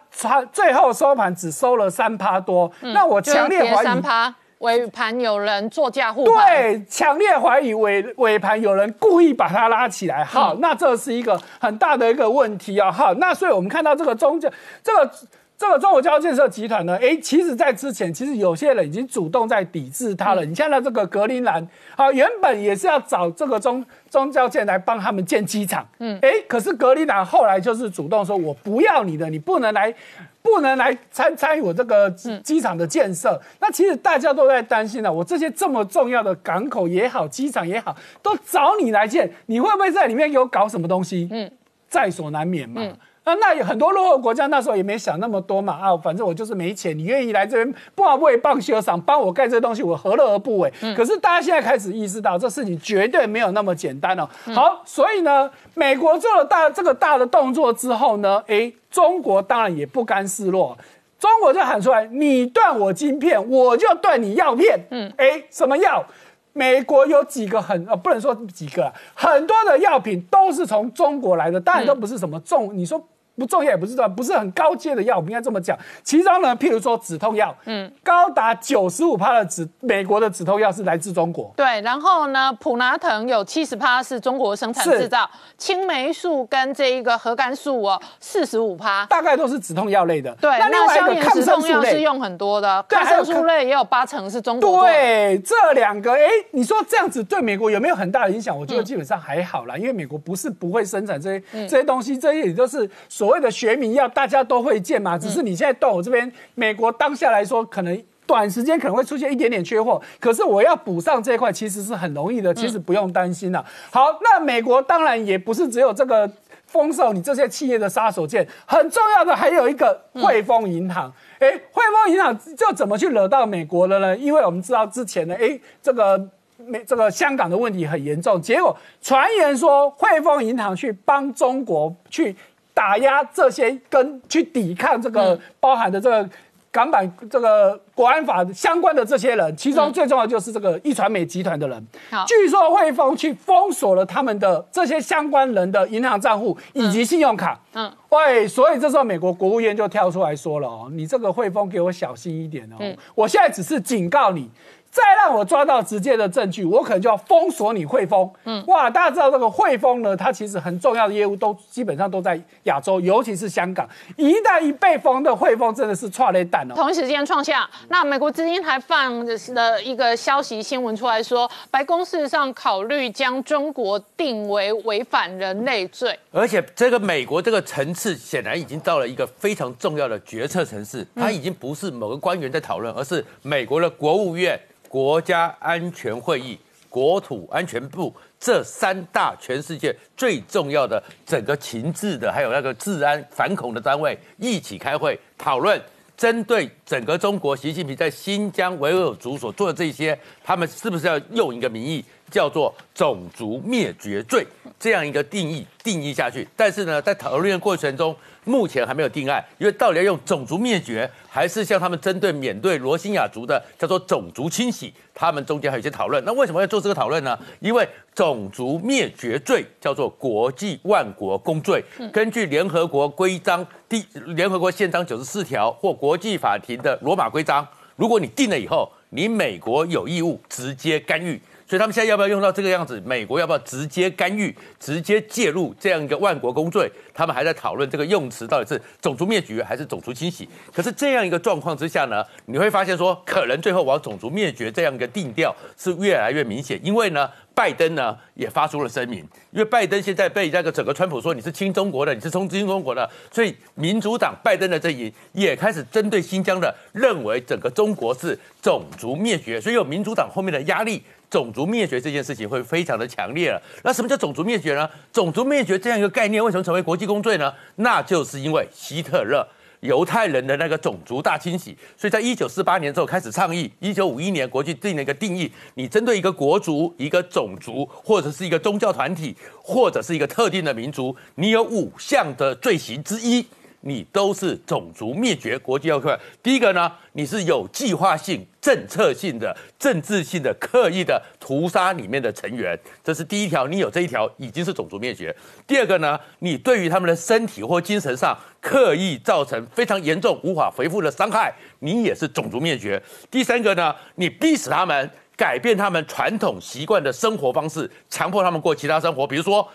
[0.51, 2.71] 最后收盘只收了三趴多。
[2.82, 10.23] 那我强烈怀疑三趴尾盘有人做价护对，强烈怀疑尾尾盘有人故意把它拉起来。
[10.23, 12.91] 好，那这是一个很大的一个问题啊。
[12.91, 14.51] 好，那所以我们看到这个中间
[14.84, 15.11] 这个。
[15.58, 20.43] 这个中国交建设集团呢，哎，其实，在之前，其实有些人已经主动在抵制它了。
[20.43, 29.95] 你看到这个格林兰，啊，原本也是要找这个中中交建来帮他们建机场，嗯，哎，可是格林兰后来就是主动说，我不要你的，你不能来，
[30.41, 32.12] 不能来参参与我这个
[32.43, 33.41] 机场的建设。
[33.62, 41.30] 那其实大家都在担心了，我这些这么重要的港口也好，机场也好，都找你来建，你会不会在里面给我搞什么东西？
[41.32, 41.49] 嗯，
[41.88, 42.82] 在所难免嘛。
[43.26, 50.71] 那那有很多落后国家那时候也没想那么多嘛啊，反正我就是没钱，你愿意来这边不为棒修赏帮我盖这东西，我何乐而不为？
[50.95, 54.30] 可是大家现在开始意识到，这事情绝对没有那么简单哦。
[54.53, 60.78] 好，所以呢，美国做了大这个大的动作之后呢，诶，中国当然也不甘示弱，
[61.17, 64.80] 中国就喊出来：你断我晶片，我就断你药片。
[64.91, 66.05] 嗯，哎，什么药？
[66.53, 73.03] 美国有几个很呃，不能说几个，很多的药品都是从中国来的，当然都不是什么重，你说。
[73.38, 75.77] 不重要也不是说不是很高阶的药，我们应该这么讲。
[76.03, 81.51] 其中呢，譬如说止痛药，嗯，高达九十五趴的止美国的止痛药是来自中国。
[81.57, 90.33] 对，然后呢，普拿疼有七十趴是中国生产制造，青霉素跟这一个核苷素哦，四十五趴，大概都是止痛药类的。
[90.39, 94.86] 对，那另外一个止痛药是用很多的，抗生素类也有八成是中国。
[94.86, 98.57] 对，这两个，哎，你说这样子对美国有没有很大的影响？
[98.57, 102.89] 我觉得基本上还好啦，因为美国不是不会生产这些这些东西，这些也就是。
[103.09, 105.17] 所谓的学名药，大家都会见嘛。
[105.17, 110.01] 只是你现在到我这边，美国当下来说，可能短时间可能会出现一点点缺货。
[110.19, 113.65] 可是我要补上这一块，其实是很容易的，其实不用担心了。
[113.91, 116.32] 好，那美国当然也不是只有这个。
[116.67, 118.45] 封售你这些企业的杀手锏。
[118.65, 124.17] 很重要的还有一个汇丰银行，哎，汇丰银行就怎么去惹到美国了呢？
[124.17, 126.19] 因为我们知道之前呢，哎，这个
[126.57, 132.36] 美这个香港的问题很严重，结果传言说汇丰银行去帮中国去
[132.76, 136.30] 打压这些跟去抵抗这个包含的这个。
[136.76, 141.88] 港版这个国安法相关的这些人，其中最重要就是这个易传媒集团的人。
[142.28, 147.57] 据说汇丰去封锁了他们的这些相关人的银行账户以及信用卡。
[147.76, 152.76] 嗯，喂，所以这时候美国国务院就跳出来说了哦，你这个汇丰给我小心一点哦。
[152.82, 154.49] 嗯，我现在只是警告你。
[154.95, 158.31] 再让我抓到直接的证据，我可能就要封锁你汇丰。
[158.45, 163.85] 嗯，哇，大家知道这个汇丰呢，它其实很重要的业务都基本上都在亚洲，尤其是香港。
[164.15, 166.75] 一旦一被封的汇丰，真的是踹了一蛋哦。
[166.75, 176.17] 同一时间创下，那美国资金还放了一个消息新闻出来说，白宫事实上考虑将中国定为违反人类罪。
[176.31, 184.57] 而且这个美国这个层次显然已经到了一个非常重要的决策层次，它已经不是某个官员在讨论，而是美国的国务院。
[184.95, 195.77] 国家安全会议、国土安全部这三大全世界最重要的整个情治的，还有那个治安反恐的单位一起开会讨论，
[196.15, 204.45] 针对整个中国习近平在新疆维吾尔族所做的这些，他们是不是要用一个名义叫做种族灭绝罪
[204.80, 206.47] 这样一个定义定义下去？
[206.55, 208.15] 但是呢，在讨论的过程中。
[208.47, 216.23] 目前还没有定案，因为到底要用种族灭绝，还是像他们针对缅甸罗兴亚族的叫做种族清洗，他们中间还有一些讨论。
[216.23, 217.36] 那为什么要做这个讨论呢？
[217.59, 231.41] 因为种族灭绝罪叫做国际万国公罪，根据联合国规章第联合国宪章九十四条或国际法庭的罗马规章，如果你定了以后，你美国有义务直接干预。
[231.68, 233.01] 所以他们现在要不要用到这个样子？
[233.05, 236.91] 美国要不要直接干预、直接介入这样一个万国公罪？
[237.13, 240.47] 他们还在讨论这个用词到底是种族灭绝还是种族清洗。
[240.74, 247.30] 可是这样一个状况之下呢，你会发现说，可能最后往种族灭绝这样一个定调是越来越明显，因为呢。
[247.55, 249.20] 拜登呢也发出了声明，
[249.51, 263.61] 因为拜登现在被那个整个川普说你是亲中国的，你是冲亲中国的，所以民主党拜登的阵营也开始针对新疆的，认为整个中国是种族灭绝，所以有民主党后面的压力，种族灭绝这件事情会非常的强烈了。
[263.84, 264.89] 那什么叫种族灭绝呢？
[265.11, 267.53] 种族灭绝这样一个概念为什么成为国际公罪呢？
[267.76, 269.47] 那就是因为希特勒。
[269.82, 273.71] 犹太人的那个种族大清洗，所以在一九四八年之后开始倡议。
[273.80, 283.45] 一九五一年，国际定了一个定义：你针对一个国族、一个种族，或者是一个宗教团体，或者是一个特定的民族，你有五项的罪行之一。
[283.88, 286.19] 你都是种族灭绝，国际要看。
[286.41, 293.67] 第一个呢，你是有计划性、政策性的、政治性的、刻意的屠杀里面的成员，这是第一条。
[293.67, 295.36] 你有这一条，已经是种族灭绝。
[295.67, 302.99] 第二个呢，你对于他们的身体或精神上刻意造成非常严重、无法回复的伤害，你也是种族灭绝。
[303.29, 305.07] 第三个呢，你逼死他们
[305.38, 309.69] 改变他们传统习惯的生活方式，强迫他们过其他生活，比如说。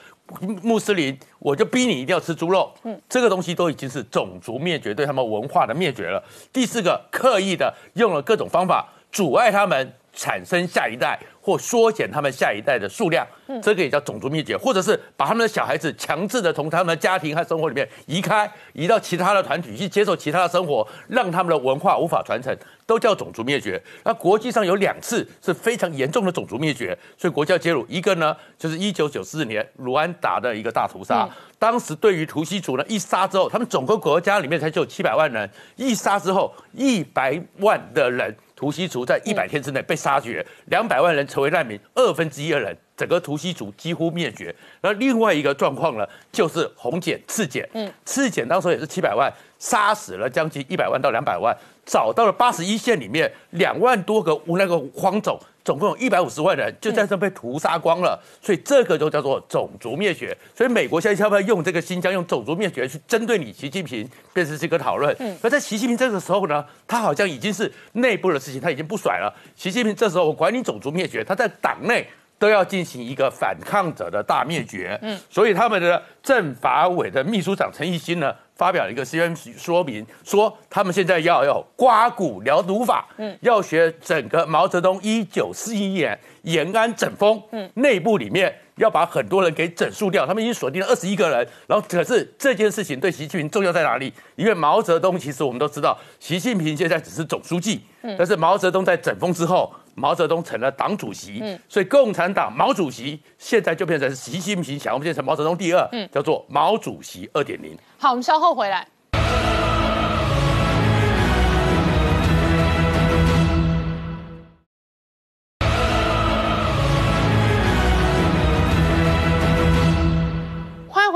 [0.62, 6.22] 穆斯林，我就逼你一定要吃猪肉，嗯，这个东西都已经是种族灭绝，对他们文化的灭绝了。
[6.52, 11.18] 第四个，刻意的用了各种方法阻碍他们产生下一代。
[11.42, 22.54] 或缩减他们下一代的数量，嗯这个也叫种族灭绝，或者是把他们的小孩子强制的从他们的家庭和生活里面移开，移到其他的团体去接受其他的生活，让他们的文化无法传承，
[22.90, 23.80] 都叫种族灭绝。
[24.02, 27.86] 那国际上有两次是非常严重的种族灭绝，所以国家介入。
[27.88, 38.36] 一个呢，就是一九九四年卢安达的一个大屠杀，当时对于图西族呢一杀之后，他们整个国家里面才只有七百万人，一杀之后一百万的人。
[38.56, 44.54] 图西族在一百天之内被杀绝，两百万人成为难民，二分之一的人，整个图西族几乎灭绝。
[44.82, 47.66] 那另外一个状况呢，就是红茧、赤茧。
[47.72, 55.40] 嗯，赤茧当时也是七百万，杀死了将近一百万到两百万，找到了八十一线里面两万多个那个荒种。
[55.62, 60.36] 总共有一百五十万人就在这被屠杀光了，所以这个就叫做种族灭绝。
[60.56, 65.14] 所以美国现在要不要用这个新疆用种族灭绝去针对你习近平，便是这个讨论？
[65.42, 69.32] 而在习近平这个时候呢，他好像已经是内部的事情，他已经不甩了。
[69.54, 72.08] 习近平这时候我管你种族灭绝，他在党内
[72.40, 74.98] 都要进行一个反抗者的大灭绝。
[75.02, 78.34] 嗯，所以他们的政法委的秘书长陈一新呢？
[78.56, 91.46] 发表了一个新闻说明，说他们现在要要刮骨疗毒法，嗯，要学整个毛泽东一九四一年延安整风，嗯，内部里面要把很多人给整肃掉，他们已经锁定了二十一个人。
[91.66, 94.12] 然后，可是这件事情对习近平重要在哪里？
[94.36, 107.76] 因为毛泽东其实我们都知道，习近平现在只是总书记，嗯但是毛泽东在整风之后，毛泽东成了党主席，嗯所以共产党毛主席现在就变成习近平想要变成毛泽东第二，嗯叫做毛主席二点零。
[107.98, 108.86] 好，我们稍后回来。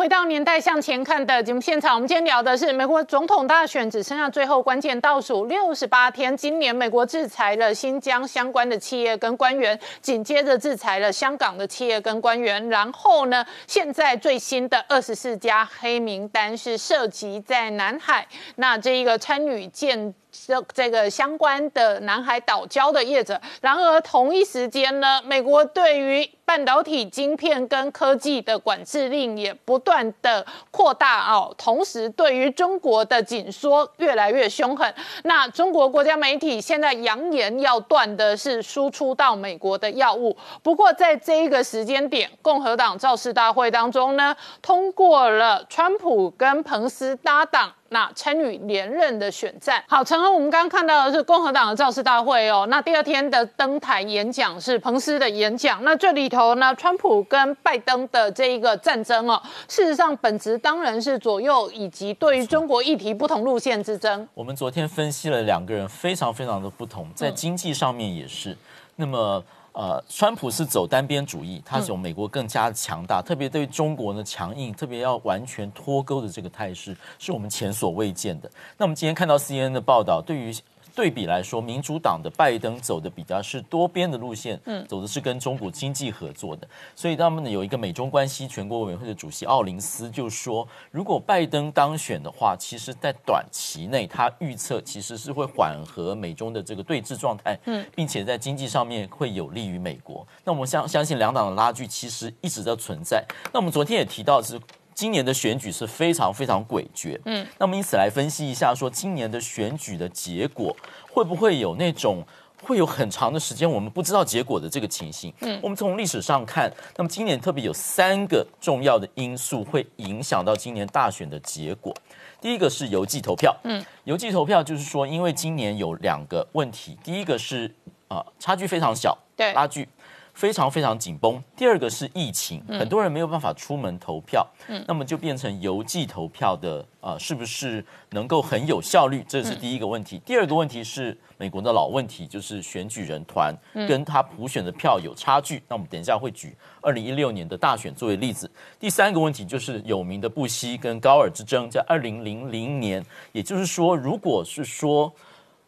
[0.05, 6.37] 回到年代向前看的节目现场，我们今天聊的是美国总统大选只剩下最后关键倒数六十八天。
[6.37, 12.69] 今年美国制裁了新疆相关的企业跟官员，紧接着制裁了香港的企业跟官员。
[12.69, 20.15] 然后呢，现在最新的二十四家黑名单是涉及在南海，那这一个参与建。
[20.47, 34.93] 这这个相关的南海岛礁的业者，然而同一时间呢，美国对于半导体晶片跟科技的管制令也不断的扩大哦，同时对于中国的紧缩越来越凶狠。
[35.23, 40.37] 那中国国家媒体现在扬言要断的是输出到美国的药物。
[40.63, 47.73] 不过在这一个时间点，共和党造势大会当中呢，通过了川普跟彭斯搭档。
[47.95, 52.67] 那参与连任的选战，好，陈恩，我们刚刚看到的是共和党的造势大会哦。
[52.69, 55.83] 那第二天的登台演讲是彭斯的演讲。
[55.85, 64.29] 那这里头呢，川普跟拜登的这一个战争哦，事实上本质当然是左右以及对于中国议题不同路线之争。
[64.35, 68.57] 我们昨天分析了两个人非常非常的不同，在经济上面也是。
[68.97, 69.41] 那么。
[69.75, 78.51] 呃，川普是走单边主义，他有美国更加强大，特别对中国呢强硬，特别要完全脱钩的这个态势，是我们前所未见的。
[78.79, 80.55] 那我们今天看到 CNN 的报道，对于。
[80.95, 86.67] 对比来说，民主党的拜登走的比较是多边的路线，嗯，走的是跟中国经济合作的。
[86.95, 100.27] 所以他们呢有一个美中关系全国委员会的主席奥林斯就说，如果拜登当选的话，其实在短期内他预测其实是会缓和美中的这个对峙状态，嗯，并且在经济上面会有利于美国。
[100.45, 103.25] 那我们相相信两党的拉锯其实一直在存在。
[103.53, 104.61] 那我们昨天也提到是。
[104.95, 110.75] 今年的选举是非常非常诡谲，嗯，那么因此来分析一下，说今年的选举的结果
[111.11, 112.25] 会不会有那种
[112.63, 115.33] 会有很长的时间我们不知道结果的这个情形？
[115.41, 121.95] 嗯，我们从历史上看，那么今年特别有三个重要的因素会影响到今年大选的结果。
[122.41, 127.75] 第一个是邮寄投票，嗯，邮寄投票就是说，因为今年有两个问题，第一个是
[128.09, 129.89] 啊差距非常小，对，拉距。
[130.35, 131.43] 非常非常紧绷。
[131.57, 134.47] 第二个是疫情，很多人没有办法出门投票，
[134.87, 139.25] 那么就变成邮寄投票的，呃，是不是能够很有效率？
[139.29, 140.21] 这是第一个问题。
[140.27, 143.57] 第二个问题是美国的老问题，就是选举人团
[143.89, 145.63] 跟他普选的票有差距。
[145.69, 148.51] 那我们等一下会举二零一六年的大选作为例子。
[148.81, 155.13] 第三个问题就是有名的布希跟高尔之争，在二零零零年，也就是说，如果是说，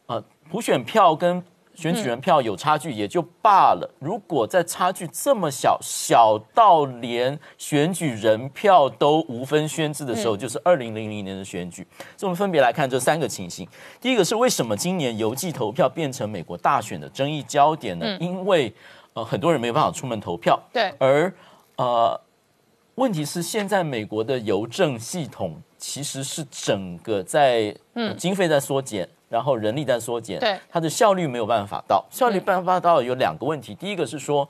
[0.07, 1.43] 呃，普选票跟
[1.77, 11.87] 选举人票有差距也就罢了，如果在差距这么小，小到连选举人票都无分宣制的时候，就是二零零零年的选举。
[12.17, 13.69] 所以我们分别来看这三个情形。
[14.01, 18.17] 第一个是为什么今年邮寄投票变成美国大选的争议焦点呢？
[18.19, 18.73] 因为
[19.13, 21.33] 呃很多人没有办法出门投票，对，而
[21.77, 22.19] 呃
[22.95, 27.77] 问题是现在美国的邮政系统其实是整个在
[28.17, 29.07] 经费在缩减。
[29.29, 30.59] 然后人力在缩减，对。
[30.71, 34.49] 它的效率没有办法到，效率办法到有两个问题，第一个是说，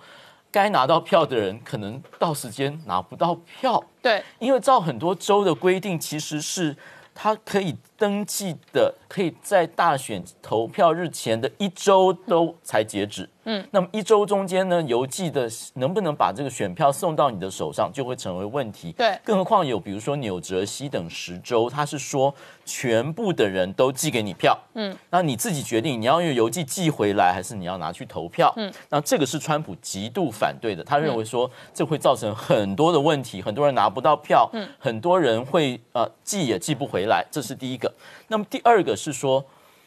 [0.51, 6.77] 该拿到票的人可能到时间拿不到票，对，因为照很多州的规定，其实是
[7.15, 13.29] 他可以登记的，可以在大选投票日前的一周都才截止。
[13.49, 18.91] 嗯，那么一周中间呢，邮寄的能不能把这个选票送到你的手上，就会成为问题。
[18.91, 22.35] 对，更何况有比如说纽泽西等十州，他是说
[22.65, 28.53] 全部的人都寄给你票，嗯，那你自己决定你要用邮寄寄回来，还是你要拿去投票。
[28.57, 37.86] 嗯，那这个是川普极度反对的，他认为说这会造成很多的问题，很多人拿不到票，嗯，很多人会呃寄也寄不回来，这是第一个。
[38.29, 39.45] 那么第二个是说。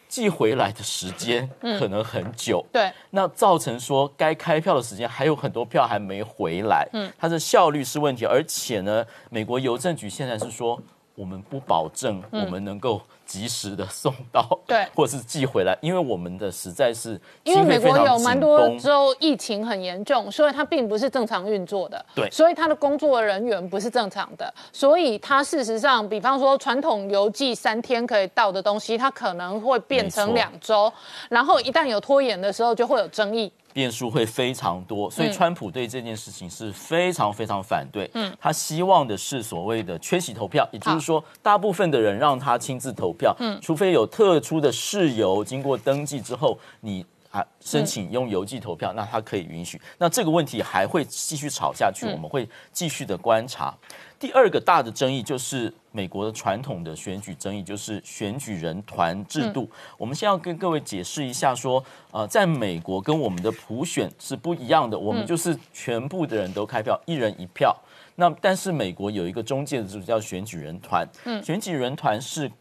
[0.10, 10.82] 寄回来的时间可能很久，对，那造成说该开票的时间还有很多票还没回来，嗯，它的效率是问题，而且呢，美国邮政局现在是说
[11.20, 13.02] 我们不保证我们能够。
[13.30, 17.10] 及时的送到，对， 或者是寄回来，因为我们的实在是
[17.44, 30.92] 因为美国有蛮多州疫情很严重，所以它并不是正常运作的，对，所以它的工作人员不是正常的，所以它事实上，比方说传统邮寄三天可以到的东西，它可能会变成两周，
[31.30, 33.52] 然后一旦有拖延的时候，就会有争议。
[33.80, 38.12] 变数会非常多，所以川普对这件事情是非常非常反对。
[38.14, 49.80] 嗯，他希望的是所谓的缺席投票，也就是说，大部分的人让他亲自投票，嗯，除非有特殊的事由，经过登记之后，你啊申请用邮寄投票，那他可以允许。
[49.98, 53.74] 那这个问题还会继续吵下去，我们会继续的观察。
[54.20, 59.70] 第二个大的争议就是美国的传统的选举争议，就是选举人团制度。
[59.98, 67.76] 我们先要跟各位解释一下，说呃，在美国跟我们的普选是不一样的，我们就是全部的人都开票，一人一票。
[68.16, 72.52] 那但是美国有一个中介的制度叫选举人团，嗯，选举人团是。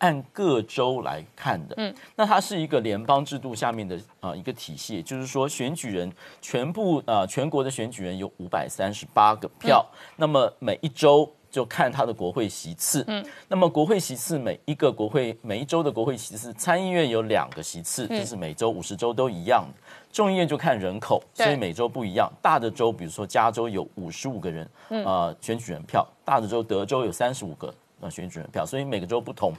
[0.00, 6.10] 按各州来看的，嗯，那它是一个联邦制度下面的啊一个体系，就是说选举人
[6.42, 9.84] 全部啊全国的选举人有五百三十八个票，
[10.16, 27.74] 那么每一州就看他的国会席次，嗯，那么国会席次每一个国会每一周的国会席次，参议院有两个席次，这是每周五十周都一样的，众议院就看人口，所以每周不一样，大的州比如说加州有五十五个人，呃选举人票，大的州德州有三十五个。
[28.00, 29.52] 呃，选举人票，所以每个州不同。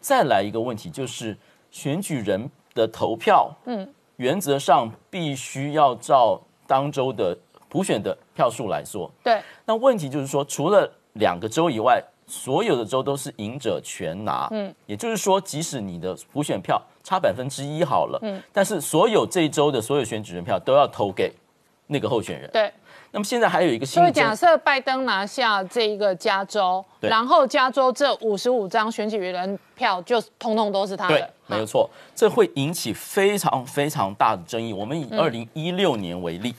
[0.00, 1.36] 再来一个问题，就是
[1.70, 7.36] 选举人的投票，嗯，原则上必须要照当州的
[7.68, 9.10] 普选的票数来说。
[9.22, 9.42] 对。
[9.64, 14.46] 那问题就是说，除了两个州以外，所有的州都是赢者全拿。
[14.52, 14.74] 嗯。
[14.86, 21.32] 也就是说，即使你的普选票差百分之一好了，嗯，但是所有这一周的所有选举人票都要投给
[21.86, 22.50] 那个候选人。
[22.52, 22.72] 对。
[23.14, 34.72] 那么现在还有一个新，所以假设拜登拿下这一个加州，然后加州这五十五张选举人票就通通都是他的，没有错，这会引起非常非常大的争议。
[34.72, 36.52] 我们以二零一六年为例，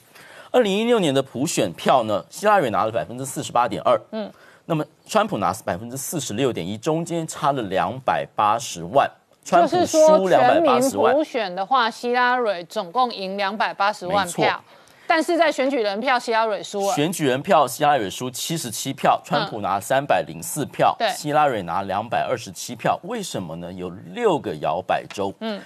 [0.49, 4.31] 二零一六年的普选票呢，希拉里拿了百分之四十八点二，嗯，
[4.67, 9.11] 那么川普拿百分之四十六点一，中间差了两百八十万，
[9.43, 11.13] 川普输两百八十万。
[11.13, 14.63] 普选的话，希拉蕊总共赢两百八十万票。
[15.07, 16.93] 但是在选举人票，希拉蕊输了。
[16.93, 22.99] 选举人票，希拉蕊输七十七票，川普拿三百零四票，希拉蕊拿两百二十七票。
[23.03, 23.71] 为什么呢？
[23.71, 25.61] 有六个摇摆州，嗯，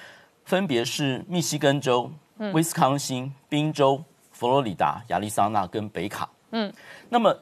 [0.45, 2.11] 分别是密西根州、
[2.53, 6.29] 威斯康星、宾州、佛罗里达、亚利桑那跟北卡。
[6.51, 6.71] 嗯，
[7.09, 7.35] 那么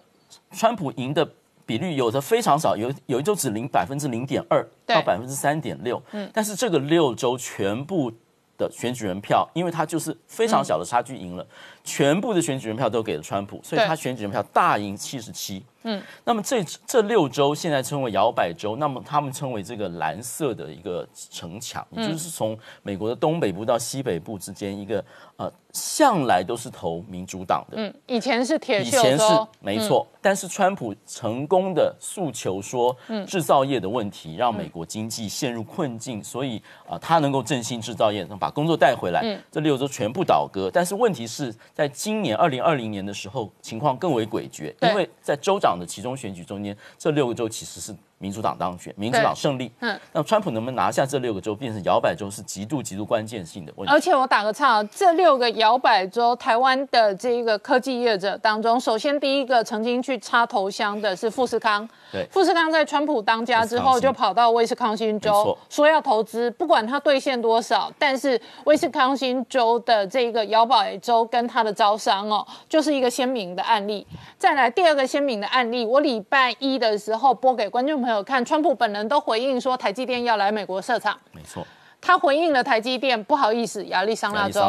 [0.52, 1.28] 川普赢的
[1.66, 6.02] 比率有的非常少，有有一周只零百分之零点二到百分之三点六。
[6.12, 8.12] 嗯，但是这个六州全部
[8.58, 11.46] 的选举人票，因为它就是非常小的差距赢了。
[11.88, 15.64] 全部的选举人票都给了川普，所以他选举人票大赢七十七。
[15.84, 25.02] 嗯，那么这这六州现在称为摇摆州，那么他们称为这个蓝色的一个城墙，也就是从美国的东北部到西北部之间一个
[25.38, 27.78] 呃，向来都是投民主党的。
[27.78, 29.24] 嗯，以前是铁以前是
[29.62, 32.94] 没错，但是川普成功的诉求说，
[33.26, 39.22] 制造业的问题让美国经济陷入困境，所以啊，他能够振兴制造业，能把工作带回来。
[39.24, 41.56] 嗯，这六州全部倒戈，但是问题是。
[41.78, 47.96] 在今年二零二零年的时候，情况更为诡谲，因为在州长的其中选举中间，这六个州其实是。
[48.20, 49.72] 民主党当选，民主党胜利。
[49.80, 53.94] 嗯，那川普能不能拿下这六个州，变成摇摆州，是极度极度关键性的问题。
[53.94, 61.88] 而且我打个岔，这六个摇摆州，台湾的这一个科技业者当中，首先第一个曾经去插头香的是富士康。
[62.12, 74.08] 对，富士康在川普当家之后，就跑到威斯康星州说要投资，不管他兑现多少，但是威斯康星州的这个摇摆州跟他的招商哦，就是一个鲜明的案例。
[74.40, 78.07] 再来第二个鲜明的案例，我礼拜一的时候播给观众朋友。
[78.08, 81.20] 没有看，川普本人都回应说台积电要来美国设厂。
[81.34, 81.68] 没错，
[82.00, 84.62] 他回应了台积电，不好意思，亚利桑那州。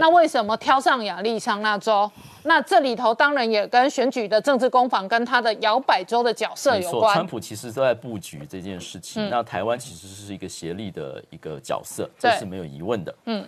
[0.00, 2.10] 那为什么挑上亚利桑那州？
[2.44, 7.12] 那这里头当然也跟选举的政治攻防，跟他的摇摆州的角色有关。
[7.12, 9.28] 川普其实都在布局这件事情。
[9.28, 13.14] 那台湾其实是一个协力的一个角色，这是没有疑问的。
[13.26, 13.46] 嗯，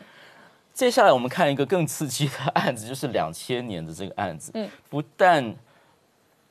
[0.75, 4.51] 接下来我们看一个更刺激的案子，就是两千年的这个案子。
[4.53, 5.57] 嗯，不但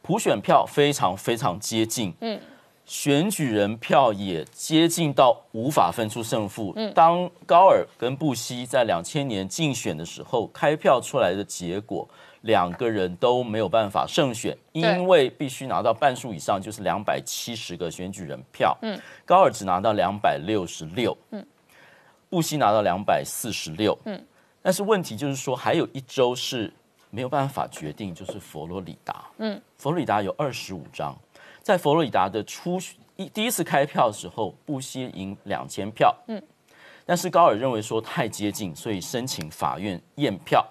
[0.02, 2.12] 普选票非常非常接近。
[2.22, 2.40] 嗯。
[2.88, 6.74] 选举人票也接近到无法分出胜负。
[6.96, 12.08] 当高尔跟布希在两千年竞选的时候，开票出来的结果，
[12.42, 18.76] 两个人都没有办法胜选，因为必须拿到半数以上，就是两百七十个选举人票。
[18.82, 21.16] 嗯，高尔只拿到两百六十六。
[21.32, 21.46] 嗯，
[22.30, 23.98] 布希拿到两百四十六。
[24.06, 24.26] 嗯，
[24.62, 26.72] 但是问题就是说，还有一周是
[27.10, 29.26] 没有办法决定，就是佛罗里达。
[29.40, 31.14] 嗯，佛罗里达有二十五张。
[31.68, 32.80] 在佛罗里达的初
[33.18, 36.42] 一第一次开票的时候，布希赢两千票，嗯，
[37.06, 40.66] 但是高尔认为说太接近，所以申请法院验票。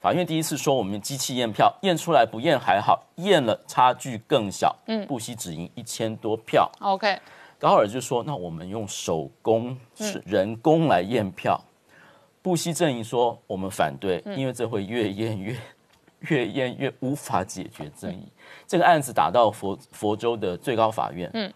[0.00, 6.70] 法院第一次说我们机器验票，验出来不验还好，验了差距更小，嗯，布希只赢一千多票。
[6.80, 7.18] OK，
[7.58, 11.60] 高尔就说那我们用手工是人工来验票。
[12.40, 15.56] 布希阵营说我们反对，因为这会越验越
[16.20, 18.26] 越验越无法解决争议。
[18.66, 21.52] 这个案子打到佛佛州的最高法院，嗯，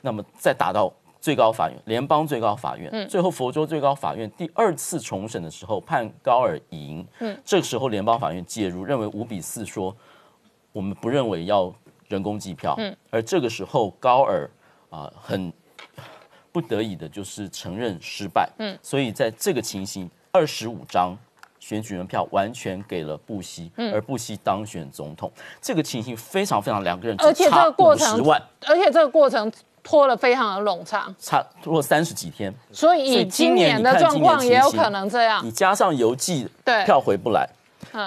[0.00, 9.96] 那么再打到最高法院，联邦最高法院，嗯，最后佛州最高法院第二次重审的时候判高尔赢，嗯，这个时候联邦法院介入，认为五比四，说
[10.72, 11.72] 我们不认为要
[12.08, 14.50] 人工计票，嗯，而这个时候高尔
[14.90, 15.52] 啊很
[16.50, 20.10] 不得已的就是承认失败，嗯，所以在这个情形。
[20.34, 21.14] 二十五张
[21.62, 25.30] 选举人票完全给了布希，而布希当选总统。
[25.60, 28.20] 这个情形非常非常两个人，而且这个过程，
[28.66, 32.52] 而且这个过程拖了非常的冗长，差拖了三十几天。
[32.72, 35.40] 所以以今年的状况也有可能这样。
[35.46, 37.48] 你加上邮寄对票回不来，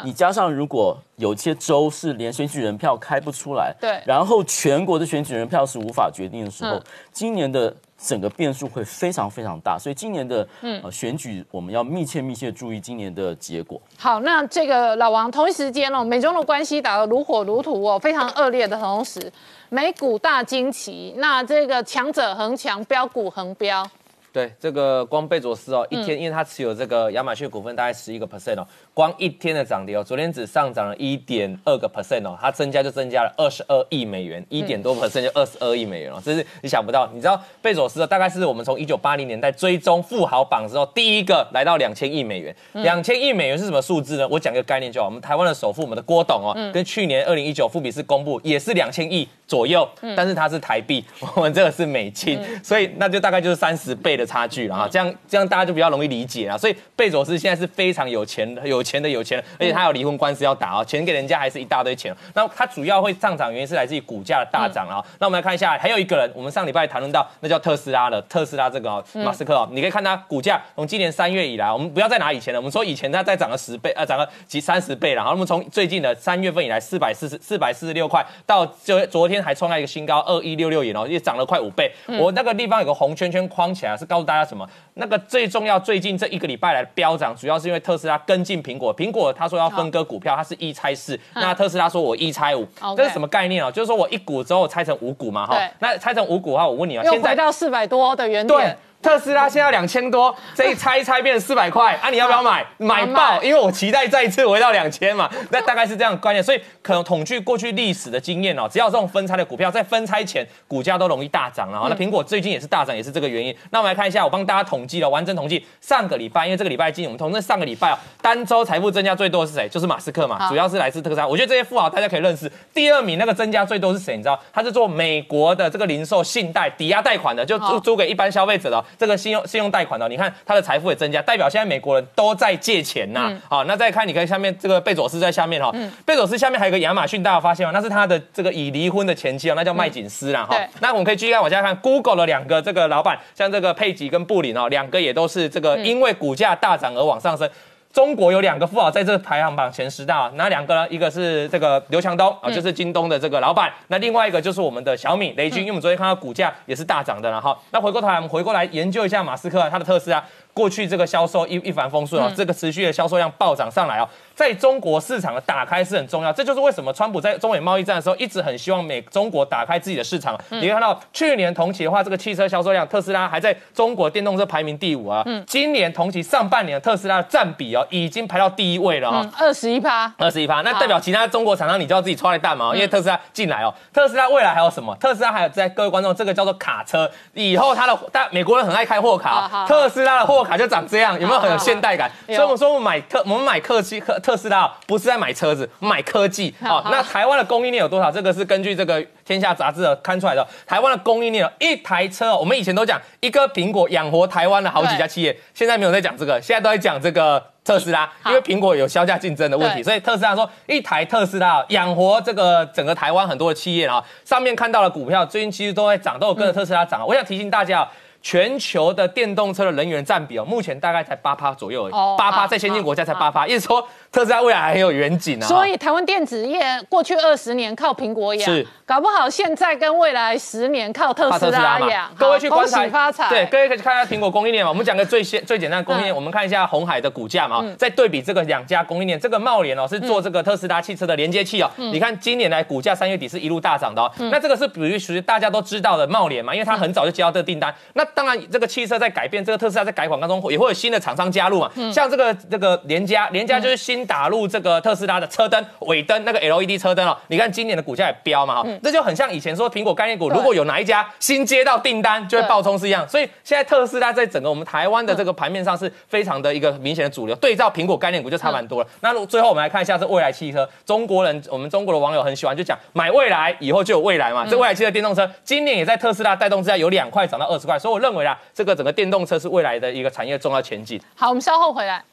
[0.03, 6.81] 你加上如果有些州是连选举人票开不出来，对，然后全国的选举人票是无法决定的时候，
[7.11, 7.75] 今年的。
[7.97, 13.81] 整个变数会非常非常大，所以今年的呃选举我们要密切密切注意今年的结果。
[13.97, 19.31] 好，那这个老王同一时间哦，美中的关系打得如火如荼哦，非常恶劣的同时，
[19.69, 23.89] 美股大惊奇，那这个强者恒强，标股恒标。
[24.35, 28.67] 对，这个光贝佐斯哦，一天因为他持有这个亚马逊股份大概十一个 percent 哦。
[28.93, 37.09] 光一天的涨跌哦，昨天只上涨了一点二个 percent 哦，它增加就增加了二十二亿美元，一点多 percent 就二十二亿美元哦，这是你想不到。
[37.13, 42.53] 你知道贝佐斯哦大概是我们从一九八零年代追踪富豪榜之后第一个来到两千亿美元。
[42.73, 44.27] 两千亿美元是什么数字呢？
[44.29, 49.87] 我讲个概念就好，我们台湾的首富我们的郭董哦，跟去年二零一九富比士公布也是两千亿左右，
[50.17, 51.05] 但是它是台币，
[51.35, 54.87] 我们这个是美金，所以那就大概就是三十倍的差距了哈。
[54.89, 56.57] 这样这样大家就比较容易理解啊。
[56.57, 62.15] 所以贝佐斯现在是非常有钱的，有钱的有钱，而且他有离婚官司要打啊，钱给人家还是一大堆钱。
[62.33, 65.03] 那他主要会上涨原因是来自于股价的大涨啊。
[65.19, 75.15] 那我们来看一下，还有一个人，我们上礼拜谈论到，那叫特斯拉的特斯拉这个马斯克哦，你可以看他股价从今年三月以来，我们不要再拿以前的，我们说以前它再涨了十倍，呃，涨了几三十倍了。
[75.17, 81.91] 然后我们从最近的三月份以来，四百四十四百四十六块，到就昨天还创下一个新高二一六六元哦，也涨了快五倍。
[82.19, 84.65] 我那个地方有个红圈圈框起来，是告诉大家什么？
[84.93, 89.55] 那个最重要，最近这一个礼拜来的飙涨，主要是因为特斯拉跟进苹果，苹果他说。
[89.55, 91.17] 要分割股票，它是一拆四。
[91.33, 92.67] 那特斯拉说我一拆五，
[92.97, 93.71] 这是什么概念哦？
[93.71, 95.57] 就是说我一股之后拆成五股嘛，哈。
[95.79, 98.77] 那拆成五股的话，我问你啊，现在到四百多的原点。
[99.05, 102.09] 特斯拉现在两千多，这一拆一拆变成四百块啊！
[102.09, 102.65] 你要不要买？
[102.79, 103.39] 买爆！
[103.43, 105.29] 因为我期待再一次回到两千嘛。
[105.51, 111.85] 那大概是这样观念，所以可能统计过去历史的经验哦，只要这种分拆的股票在分拆前股价都容易大涨了。
[111.87, 113.55] 那苹果最近也是大涨，也是这个原因。
[113.69, 119.69] 那我们来看一下，我帮大家统计了完整统计，上个礼拜，因为这个礼拜进，我们统计上个礼拜哦，单周财富增加最多的是谁？
[119.69, 121.27] 就是马斯克嘛，主要是来自特斯拉。
[121.27, 122.51] 我觉得这些富豪大家可以认识。
[122.73, 124.17] 第二名那个增加最多是谁？
[124.17, 124.39] 你知道？
[124.51, 129.65] 他是做美国的这个零售信贷抵押贷款的，就租租给一般消费者的这个信用信用。
[129.75, 133.29] 贷款的，你看他的财富也增加，代表现在美国人都在借钱呐。
[133.49, 135.69] 好，那再看，你看下面这个贝佐斯在下面哈，
[136.05, 137.71] 贝佐斯下面还有个亚马逊，大家发现吗？
[137.73, 140.55] 那是他的这个已离婚的前妻哦，那叫麦锦斯啦哈。
[140.79, 147.49] 那我们可以继续看往下看，Google 的两个这个老板，像这个佩吉跟布林哦，两个也都是这个因为股价大涨而往上升。
[147.95, 150.85] 中国有两个富豪在这个排行榜前十大，哪两个呢？
[150.89, 153.71] 一个是这个刘强东啊，就是京东的这个老板。
[153.87, 157.57] 那另外一个就是我们的小米雷军，因为我们昨天看到股价也是大涨的了哈。
[157.71, 160.21] 那回过头来，我们回过来研究一下马斯克他的特斯拉。
[160.55, 170.39] 过去这个销售一一帆风顺哦，这个持续的销售量暴涨上来哦，在中国市场的打开是很重要，这就是为什么川普在中美贸易战的时候一直很希望美中国打开自己的市场。
[170.49, 175.21] 你会看到去年同期的话，这个汽车销售量，特斯拉还在中国电动车排名第五啊。
[175.25, 175.43] 嗯。
[175.45, 179.29] 今年同期上半年特斯拉的占比哦，已经排到第一位了哈。
[179.37, 180.09] 二十一趴。
[180.17, 183.73] 二十一趴，那代表其他中国厂商你就要自己抓来蛋嘛，因为特斯拉进来哦。
[183.91, 184.95] 特斯拉未来还有什么？
[184.95, 191.19] 特斯拉还有在各位观众，这个叫做卡车，以后它的但美国人很爱开货卡，特斯拉的货卡就长这样。
[191.19, 192.09] 有没有很有现代感？
[192.27, 196.53] 所以我们说，我们买特，我们买科技特特斯拉，不是在买车子，买科技。
[196.61, 198.11] 好，那台湾的供应链有多少？
[198.11, 200.45] 这个是根据这个《天下杂志》看出来的。
[200.65, 214.03] 台湾的供应链，一台车，我们以前都讲一个苹果养活台湾的好几家企业，现在没有在讲这个，现在都在讲这个特斯拉，因为苹果有销价竞争的问题，所以特斯拉说一台特斯拉养活这个整个台湾很多的企业啊。
[214.23, 217.05] 上面看到的股票最近其实都在涨，都有跟着特斯拉涨。
[217.05, 217.87] 我想提醒大家。
[218.25, 223.87] 全球的电动车的能源占比哦，目前大概才八趴左右而已，八趴在先进国家才八趴，意思说。
[224.15, 225.45] 特斯拉未来还很有远景啊。
[225.45, 232.09] 所以台湾电子业过去二十年靠苹果养是，搞不好现在跟未来十年靠特斯拉养。
[232.17, 233.27] 各位去好观察发财。
[233.27, 234.69] 对，各位可以看一下苹果供应链嘛。
[234.69, 237.61] 我们讲个最先最简单的供应链，嗯我们看一下红海的股价嘛。
[237.77, 241.69] 再对比这个两家供应链，这个茂联哦是做这个特斯拉汽车的连接器哦。
[241.75, 244.09] 嗯你看今年来股价三月底是一路大涨的哦。
[244.31, 247.75] 那这个是比如属于大家都知道的茂联嘛，因为它很早就接到这个订单。
[247.95, 251.69] 那当然这个汽车在改变，这个特斯拉在改款当中也会有新的厂商加入嘛。
[251.75, 257.17] 嗯像这个这个联家，联家就是新打入这个特斯拉的车灯尾灯那个 LED 车灯哦。
[257.27, 263.07] 你看今年的股价也飙嘛哈，这就很像以前说苹果概念股，如果有哪一家新接到订单就会爆冲是一样。
[263.07, 268.87] 所以现在特斯拉在整个我们台湾的这个盘面上是非常的一个明显的主流，对照苹果概念股就差蛮多了。
[269.01, 274.45] 那最后我们来看一下这未来汽车，中国人我们中国的网友很喜欢就讲买未来以后就有未来嘛。
[274.45, 280.99] 这未来汽车电动车今年也在特斯拉带动之下有两块涨到二十块，所以我认为啊，这个整个电动车是未来的一个产业重要前景。
[281.15, 282.03] 好，我们稍后回来。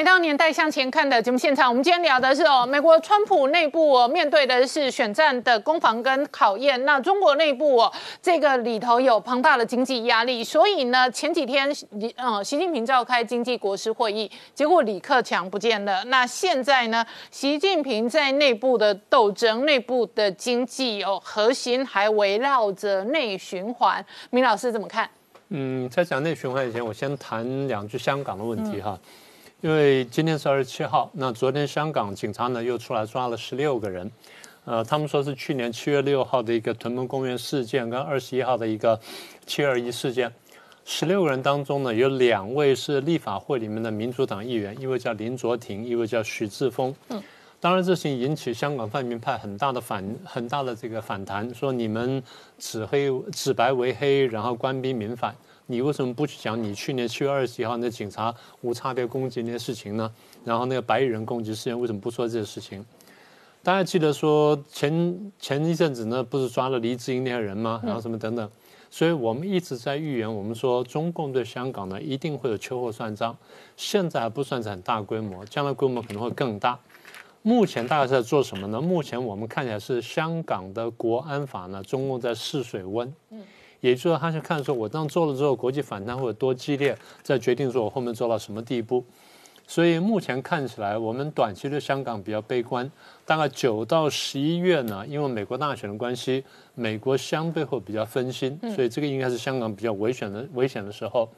[0.00, 1.68] 回到《年代向前看》的节目现场。
[1.68, 6.82] 我们今天聊的是哦，美国川普内部哦面对的是选战的攻防跟考验。
[6.86, 11.70] 那中国内部哦，这个里头有庞大的经济压力，所以呢，前几天
[12.16, 16.02] 呃习近平召开经济国师会议，结果李克强不见了。
[16.04, 24.02] 那现在呢，习近平在内部的斗争、内部的经济哦，核心还围绕着内循环。
[24.30, 25.06] 明老师怎么看？
[25.50, 28.98] 嗯，在讲内循环以前，我先谈两句香港的问题哈。
[29.62, 34.10] 因为今天是二十七号，那昨天香港警察呢又出来抓了十六个人，
[34.64, 38.98] 呃，他们说是去年七月六号的一个屯门公园事件跟二十一号的一个
[39.46, 40.32] 七二一事件，
[40.86, 46.94] 十六个人当中呢有两位是立法会里面的民主党议员，一位叫林卓廷，一位叫许志峰。
[47.10, 47.22] 嗯，
[47.60, 52.22] 当然这事情引起香港泛民派很大的反很大的这个反弹，说你们
[52.58, 55.34] 指黑指白为黑，然后官逼民反。
[55.70, 60.12] 你为什么不去讲你去年七月二十一号那警察无差别攻击那些事情呢？
[60.44, 62.84] 然后那个白衣人攻击事件为什么不说这些事情？
[63.62, 67.80] 大家记得说前前一阵子呢，不是抓了黎智英那些人吗？
[67.84, 68.50] 然后什么等等，
[68.90, 73.36] 所以我们一直在预言，我们说中共对香港呢一定会有秋后算账。
[73.76, 76.76] 现在还不算是很大规模，将来规模可能会更大。
[77.42, 78.80] 目前大概是在做什么呢？
[78.80, 83.14] 目前我们看起来是香港的国安法呢，中共在试水温。
[83.80, 89.04] 也就是说，他是看说，我这样做了之后，国际反弹会有多激烈，再决定说我后面做到什么地步。
[89.66, 92.90] 所以目前看起来，我们短期对香港比较悲观。
[93.24, 96.44] 大概九到十一月呢，因为美国大选的关系，
[96.74, 101.28] 美国相对会比较分心，所以这个应该是香港比较危险的危险的时候。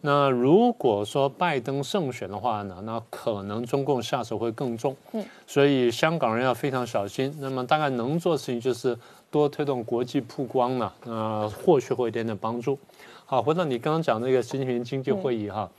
[0.00, 4.96] 那如果说拜登胜选的话呢，那可能中共下手会更重。
[5.12, 7.32] 嗯，所以香港人要非常小心。
[7.38, 8.98] 那么大概能做的事情就是
[9.30, 12.78] 多推动国际曝光呢，呃，或许会有点点帮助。
[13.24, 15.70] 好，回到你刚刚讲那个习近平经济会议哈，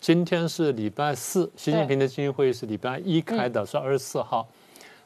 [0.00, 4.46] 今天是礼拜四，习近平的经济会议是礼拜一开的，是二十四号。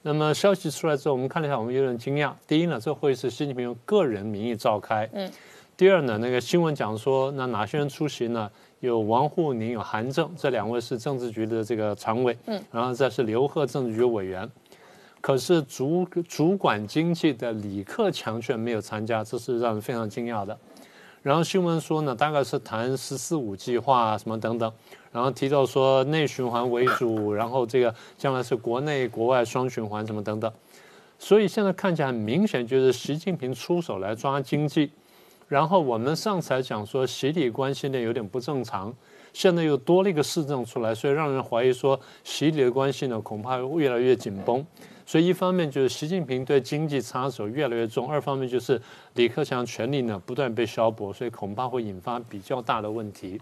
[0.03, 2.33] 那么消息出来之后，我们看了一下，我们有点惊讶。
[2.47, 5.07] 第一呢，这会议是习近平用个人名义召开。
[5.13, 5.31] 嗯。
[5.77, 8.51] 第二呢，那个新闻讲说，那哪些人出席呢？
[8.81, 14.51] 有王沪宁，有韩正，这两位是政治局的这个常委，嗯，然后再是刘鹤政治局委员。
[15.21, 20.59] 可是主主管经济的李克强却没有参加，这是让人非常惊讶的。
[21.23, 24.73] 然后新闻说呢，大概是谈“十四五”计划什么等等，
[25.13, 30.51] 然后提到说内循环为主，然后这个将来是国内国外双循环什么等等。
[31.19, 34.91] 所以现在看起来很明显，就是习近平出手来抓经济。
[35.47, 38.95] 然后我们上次还讲说，习李关系呢有点不正常，
[39.35, 44.65] 现在又多了一个市政出来，所以让人怀疑说，习李的关系呢恐怕越来越紧绷。
[45.11, 48.81] 所以一方面就是习近平对经济插手越来越重，二方面就是
[49.15, 53.41] 李克强权力呢不断被削薄，所以恐怕会引发比较大的问题。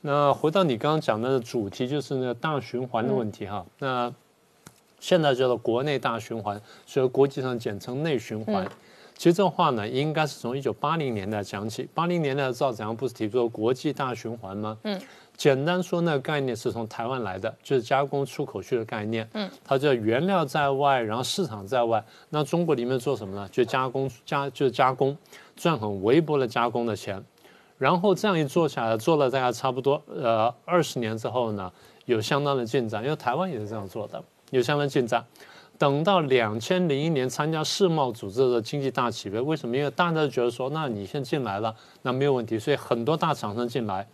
[0.00, 3.64] 那回到你刚刚讲的主题，就是那个大循环的问题哈。
[3.78, 4.12] 那
[4.98, 8.68] 现在叫做国内大循环，所以国际上简称内循环。
[9.16, 11.88] 其实这话呢，应该是从一九八零年代讲起。
[11.94, 14.76] 八零年代的赵子阳不是提出了国际大循环吗？
[14.82, 15.00] 嗯，
[15.38, 19.26] 简单说，那个概念是从台湾来的，就是加工出口去的概念。
[19.34, 22.04] 嗯，它叫原料在外，然后市场在外。
[22.30, 23.48] 那中国里面做什么呢？
[23.52, 25.16] 就加工加就是加工，
[25.54, 27.24] 赚很微薄的加工的钱。
[27.78, 31.72] 然后这样一做下来，做了大概差不多呃二十年之后呢，
[32.06, 34.20] 有相当的进展，因为台湾也是这样做的，
[34.50, 35.24] 有相当进展。
[35.78, 39.76] 等到两千零一年参加世贸组织的经济大起飞，为什么？
[39.76, 44.04] 因为大家都觉得说，那你先进来了，那没有问题，所以很多大厂商进来。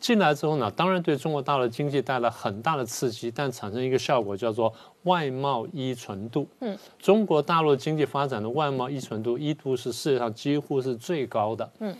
[0.00, 4.72] 进来之后呢，当然对中国大陆经济带来很大的刺激，但产生一个效果叫做
[5.02, 6.48] 外贸依存度。
[6.60, 11.70] 嗯，中国大陆经济发展的外贸依存度一度是世界上几乎是最高的。
[11.80, 11.94] 嗯，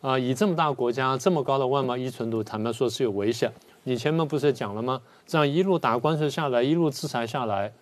[0.00, 3.52] 啊，以这么大国家这么高的外贸依存度，坦白说是有危险。
[3.82, 5.00] 你前面不是讲了吗？
[5.26, 7.72] 这样一路打关税下来，一路制裁下来，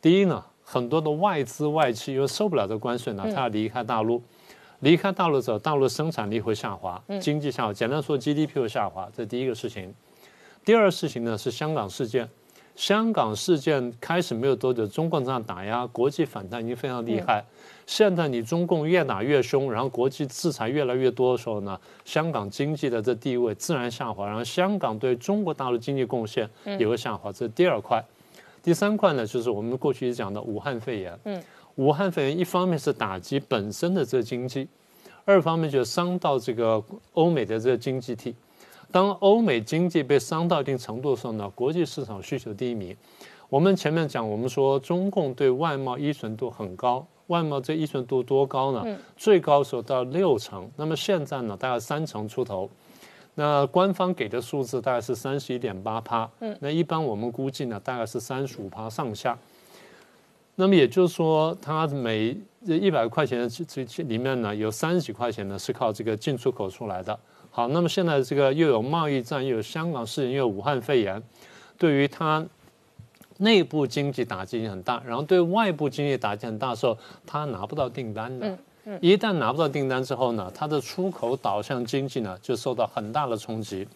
[0.00, 4.20] 第一呢，很多的外资外企又受不了这关税呢，他要离开大陆。
[4.82, 7.72] 离开大陆之后，大陆生产力会下滑，经济下滑。
[7.72, 9.94] 简单说，GDP 会下滑，这第一个事情。
[10.64, 12.28] 第二个事情呢是香港事件。
[12.74, 17.44] 香港事件开始没有多久，中共这样打压，国际反弹已经非常厉害。
[17.86, 26.48] 现在你中共越打越凶，然后国际制裁越来越多的时候呢，香港经济的这地位自然下滑，然后香港对中国大陆经济贡献
[26.78, 27.30] 也会下滑。
[27.30, 28.02] 这是第二块。
[28.62, 31.16] 第三块呢，就是我们过去讲的武汉肺炎。
[31.24, 31.40] 嗯。
[31.76, 34.68] 武汉肺炎一方面是打击本身的这个经济，
[35.24, 36.82] 二方面就伤到这个
[37.14, 38.34] 欧美的这个经济体。
[38.90, 42.94] 当欧美经济被伤到一定程度的时候呢，国际市场需求低迷。
[43.48, 48.98] 我们前面讲，我们说中共对外贸依存度很高，外贸这依存度多高呢？
[49.16, 52.68] 最高时候到六成，那么现在呢，大概三成出头。
[53.34, 56.30] 那官方给的数字大概是三十一点八趴，
[56.60, 59.38] 那一般我们估计呢，大概是三十五趴上下。
[60.54, 67.18] 那么也就是说，它每一百块钱这这里面呢，有三十几块钱呢是靠这个进出口出来的。
[67.50, 71.22] 好，那么现在这个又有贸易战，又有香港事情，又有武汉肺炎，
[71.76, 72.44] 对于它
[73.38, 76.96] 内部经济打击很大，然后对外部经济打击很大的时候，
[77.26, 78.48] 它拿不到订单的。
[78.48, 78.58] 嗯
[79.00, 83.86] 一旦拿不到订单之后呢，它的出口导向经济呢就受到很大的冲击。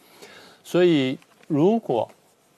[0.63, 1.19] 所以
[1.49, 2.09] 如果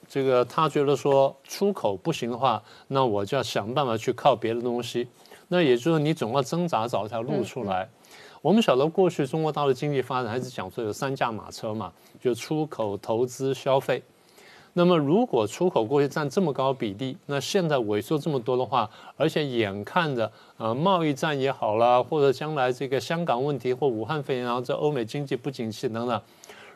[0.09, 5.07] 这个他觉得说出口不行的话，那我就要想办法去靠别的东西。
[5.49, 7.87] 那也就是你总要挣扎找一条路出来。
[8.41, 14.01] 我们晓得过去中国大陆经济发展还是讲说有三驾马车嘛，就出口、投资、消费。
[14.73, 26.21] 那么如果出口过去占这么高比例，那现在萎缩这么多的话，而且眼看着呃贸易战也好了，或者将来这个香港问题或武汉肺炎，然后这欧美经济不景气等等。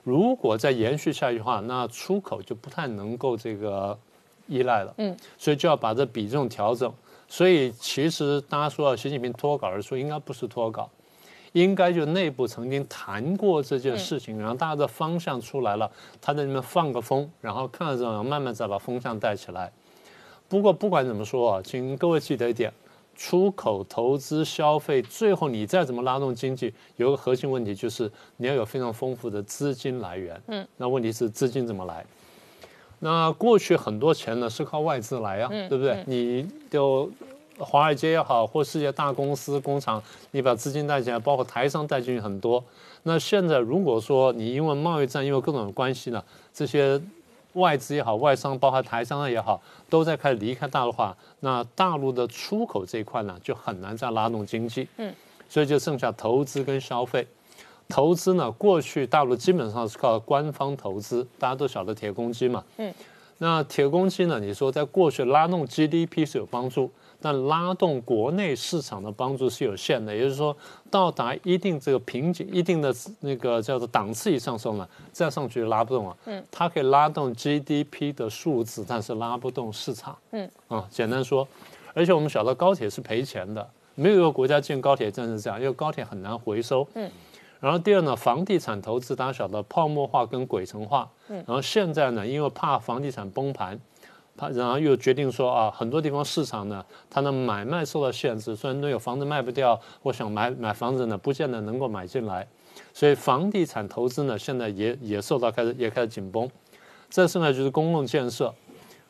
[0.04, 3.98] 如果再延续下去的话，那出口就不太能够这个
[4.48, 4.94] 依赖了。
[4.98, 6.94] 嗯，所以就要把这比重调整。
[7.28, 10.90] 所以其实大家说习近平脱稿而出，应该不是脱稿，
[11.54, 15.90] 应该就内部曾经谈过这件事情，然后大家的方向出来了，
[16.22, 19.72] 他在里面放个风，然后看着慢慢再把风向带起来。
[20.48, 22.72] 不过不管怎么说啊，请各位记得一点。
[23.24, 30.42] 出口、投资、消费，最后你再怎么拉动经济，有个核心问题就是你要有非常丰富的资金来源。
[30.48, 32.06] 嗯，那问题是资金怎么来？
[33.00, 36.04] 那过去很多钱呢是靠外资来啊，对不对？
[36.06, 37.10] 你就
[37.58, 42.62] 华尔街也好，或世界大公司、工厂，你把资金带进来，包括台商带进去很多。
[43.04, 46.22] 那现在如果说你因为贸易战，因为各种关系呢，
[46.54, 47.02] 这些。
[47.54, 54.88] 外资也好，外商包括台商也好，都在开始离开大陆化，那大陆的出口这一块呢，就很难再拉动经济。
[54.98, 55.14] 嗯，
[55.48, 57.28] 所以就剩下投资跟消费。
[57.88, 62.64] 投资呢，过去大陆基本上是靠官方投资，大家都晓得铁公鸡嘛。
[62.78, 62.94] 嗯，
[63.38, 66.92] 那铁公鸡呢，你说在过去拉动 GDP 是有帮助。
[67.24, 70.54] 但拉动国内市场的帮助是有限的，也就是说，
[70.92, 76.18] 到达一定这个瓶颈、一定的那个叫做档次以上时候呢，再上去拉不动了。
[76.26, 80.18] 嗯，它可以拉动 GDP 的数字，但是拉不动市场。
[80.32, 81.48] 嗯，啊，简单说，
[81.94, 86.86] 而且我们晓得高铁是赔钱的，没有一个国家建高铁站是这样，因为高铁很难回收。
[86.96, 87.10] 嗯，
[87.62, 91.10] 然后第二呢，房地产投资大家晓得泡沫化跟鬼城化。
[91.30, 93.80] 嗯，然后现在呢，因为怕房地产崩盘。
[94.36, 102.48] 他然后又决定说啊，很多地方市场呢，它的买卖受到限制，虽然都有房子卖不掉，我想买买房子呢，不见得能够买进来，
[102.94, 106.50] 所以房地产投资呢，现在也也受到开始也开始紧绷。
[107.10, 108.52] 再剩下就是公共建设，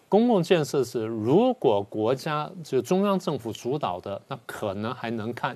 [0.09, 5.55] 公共建设是如果国家就中央政府主导的，那可能还能看；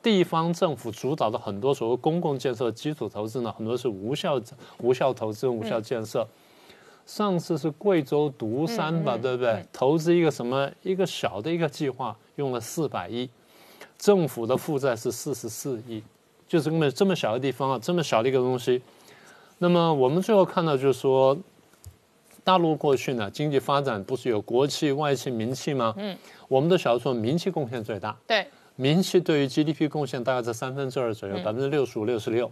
[0.00, 4.40] 地方政府主导的很多所谓公共建设基础投资呢，很多是无效
[4.78, 6.24] 无效投资、无效建设。
[7.08, 9.64] 上次是贵州独山吧，对不对？
[9.72, 13.26] 投资一个什么一个小的一个计划，用了四百亿，
[13.96, 16.02] 政府的负债是四十四亿，
[16.46, 18.82] 就是根本这么小的地方啊，这么小的一个东西。
[19.56, 21.34] 那么我们最后看到就是说，
[22.44, 25.94] 大陆过去呢，经济发展不是有国企、外企、民企吗？
[25.96, 26.14] 嗯，
[26.46, 32.50] 我们的小说民企贡献最大，对，民企对于 GDP 贡献大概在三分之二左右，百分之六十五、六十六。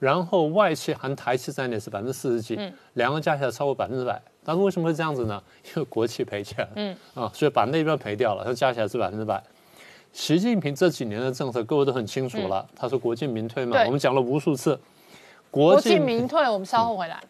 [0.00, 2.58] 然后外企含台企在内是百分之四十几，
[2.94, 4.20] 两个加起来超过百分之百。
[4.42, 5.40] 但是为什么会这样子呢？
[5.68, 9.40] 因为国企赔钱，嗯啊，所以把那边赔掉了，它加起来是百分之百。
[10.12, 12.66] 习近平这几年的政策，各位都很清楚了。
[12.74, 14.76] 他说国进民退嘛，我们讲了无数次。
[15.50, 17.22] 国进民退，我们稍后回来。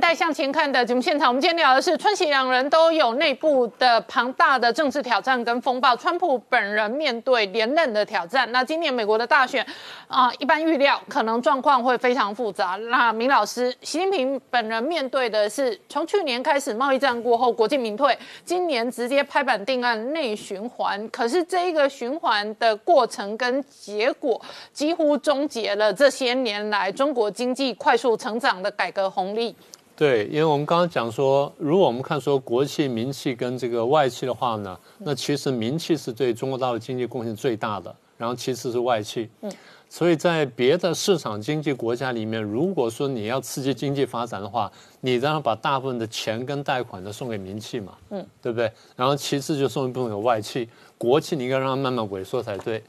[0.00, 5.94] 代向前看的节目现场，我们今天聊的是川西两人都有内部的庞大的政治挑战跟风暴。
[5.94, 9.64] 川普本人面对连任的挑战，那今年美国的大选
[10.06, 12.78] 啊，一般预料可能状况会非常复杂。
[12.90, 18.16] 那明老师，习近平本人面对的是从去年开始贸易战过后国进民退，
[18.46, 24.40] 今年直接拍板定案内循环，可是这一个循环的过程跟结果
[24.72, 29.54] 几乎终结了这些年来中国经济快速成长的改革红利。
[29.98, 39.28] 对，因为我们刚刚讲说，如果我们看说国企、民企跟这个外企的话呢，那其实民企是对中国大陆经济贡献最大的，然后其次是外企。
[39.40, 39.50] 嗯，
[39.88, 44.70] 所以在别的市场经济国家里面，如果说你要刺激经济发展的话，
[45.00, 48.70] 你当然把大部分的钱跟贷款都送给民企嘛，嗯，对不对？
[48.94, 52.80] 然后其次就送一部分给外企，国企你应该让它慢慢萎缩才对。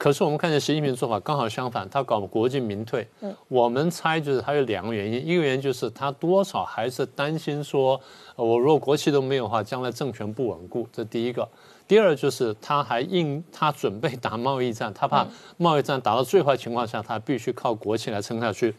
[0.00, 3.06] 可是我们看见习近平的做法刚好相反，他搞国进民退。
[3.20, 8.00] 嗯，我们猜就是他有两个原因，一个原因就是他多少还是担心说，
[8.34, 11.46] 我如果国企都没有的话，将来政权不稳固，这第一个。
[11.86, 15.26] 第二就是他还应他准备打贸易战，他怕
[15.58, 18.74] 贸易战打到最坏情况下，他必须靠国企来撑下去。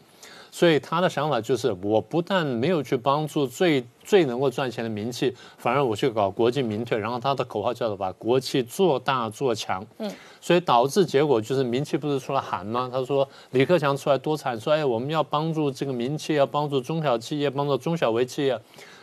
[0.54, 9.82] 所以他的想法就是，我不但没有去帮助最最能够赚钱的民企，反而我去搞国进民退，然后他的口号叫做把国企做大做强。
[9.96, 10.12] 嗯，
[10.42, 12.90] 所以导致结果就是民企不是出来喊吗？
[12.92, 18.50] 他说李克强出来多惨，说哎我们要帮助这个民企，要帮助中小企业，帮助中小微企业，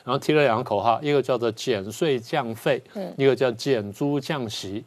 [0.04, 4.86] 然后提了两个口号，一个叫做减税降费，嗯，一个叫减租降息，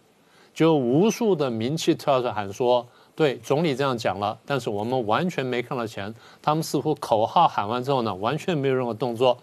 [0.55, 2.87] 就无数的民企跳出来喊说。
[3.15, 6.13] 对，总理这样讲了，但是我们完全没看到钱。
[6.41, 9.37] 他们似乎口号喊完之后呢，完全没有任何动作。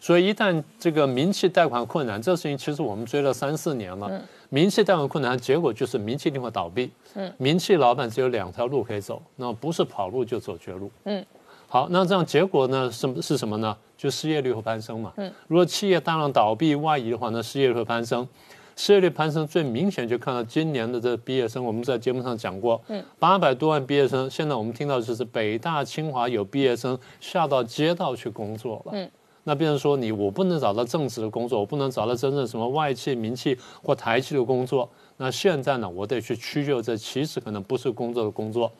[0.00, 4.20] 所以一旦这个民企贷款困难，这事情其实我们追了三四年了。
[4.50, 6.90] 民企贷款困难，结果就是民企一定会倒闭。
[7.14, 10.90] 嗯，民企老板只有两条路可以走，那不是跑路就走绝路。
[11.04, 11.24] 嗯，
[11.68, 12.90] 好，那这样结果呢？
[12.92, 13.74] 什么是什么呢？
[13.96, 15.12] 就失业率会攀升嘛。
[15.16, 18.28] 嗯，如果企业大量倒闭外移的话，那失业率会攀升。
[18.76, 29.10] 失业率攀升最明显就看到今年的这毕业生，我们在节目上讲过，嗯，八百多万毕业生，现在我们听到就是北大、清华有毕业生下到街道去工作了，嗯，
[29.44, 34.88] 那变成说你我不能找到正职的工作，我不能找到真正什么外企、民企或台企的工作，
[35.18, 38.70] 那现在呢，我得去屈就这其实可能不是工作的工作，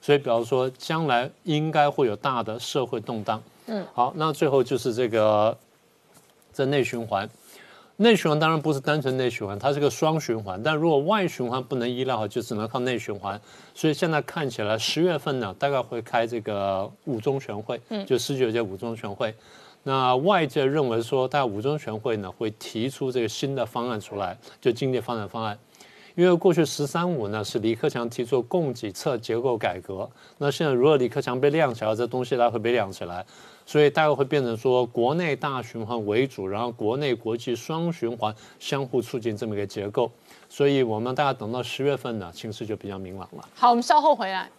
[0.00, 5.56] 所以比方说将来应该会有大的社会动荡，嗯，好，那最后就是这个
[6.52, 7.28] 这内循环。
[7.96, 10.60] 内循环当然不是单纯内循环，它是个双循环。
[10.62, 13.40] 但如果外循环不能依赖的话，就只能靠内循环。
[13.72, 19.32] 所以现在看起来，十月份呢，大概会开这个五中全会，就十九届五中全会。
[19.84, 25.56] 那外界认为说，大概五中全会呢会提出这个新的方案出来，就经济发展方案。
[26.16, 30.08] 因为过去“十三五”呢是李克强提出供给侧结构改革，
[30.38, 33.26] 那现在如果李克强被亮起来，这东西它会被亮起来。
[33.66, 40.10] 所以大概会变成说，国内大循环为主，然后国内国际双循环相互促进这么一个结构。
[40.48, 43.48] 所以我们大概等到十月份呢，形势就比较明朗了。
[43.54, 44.50] 好，我们稍后回来。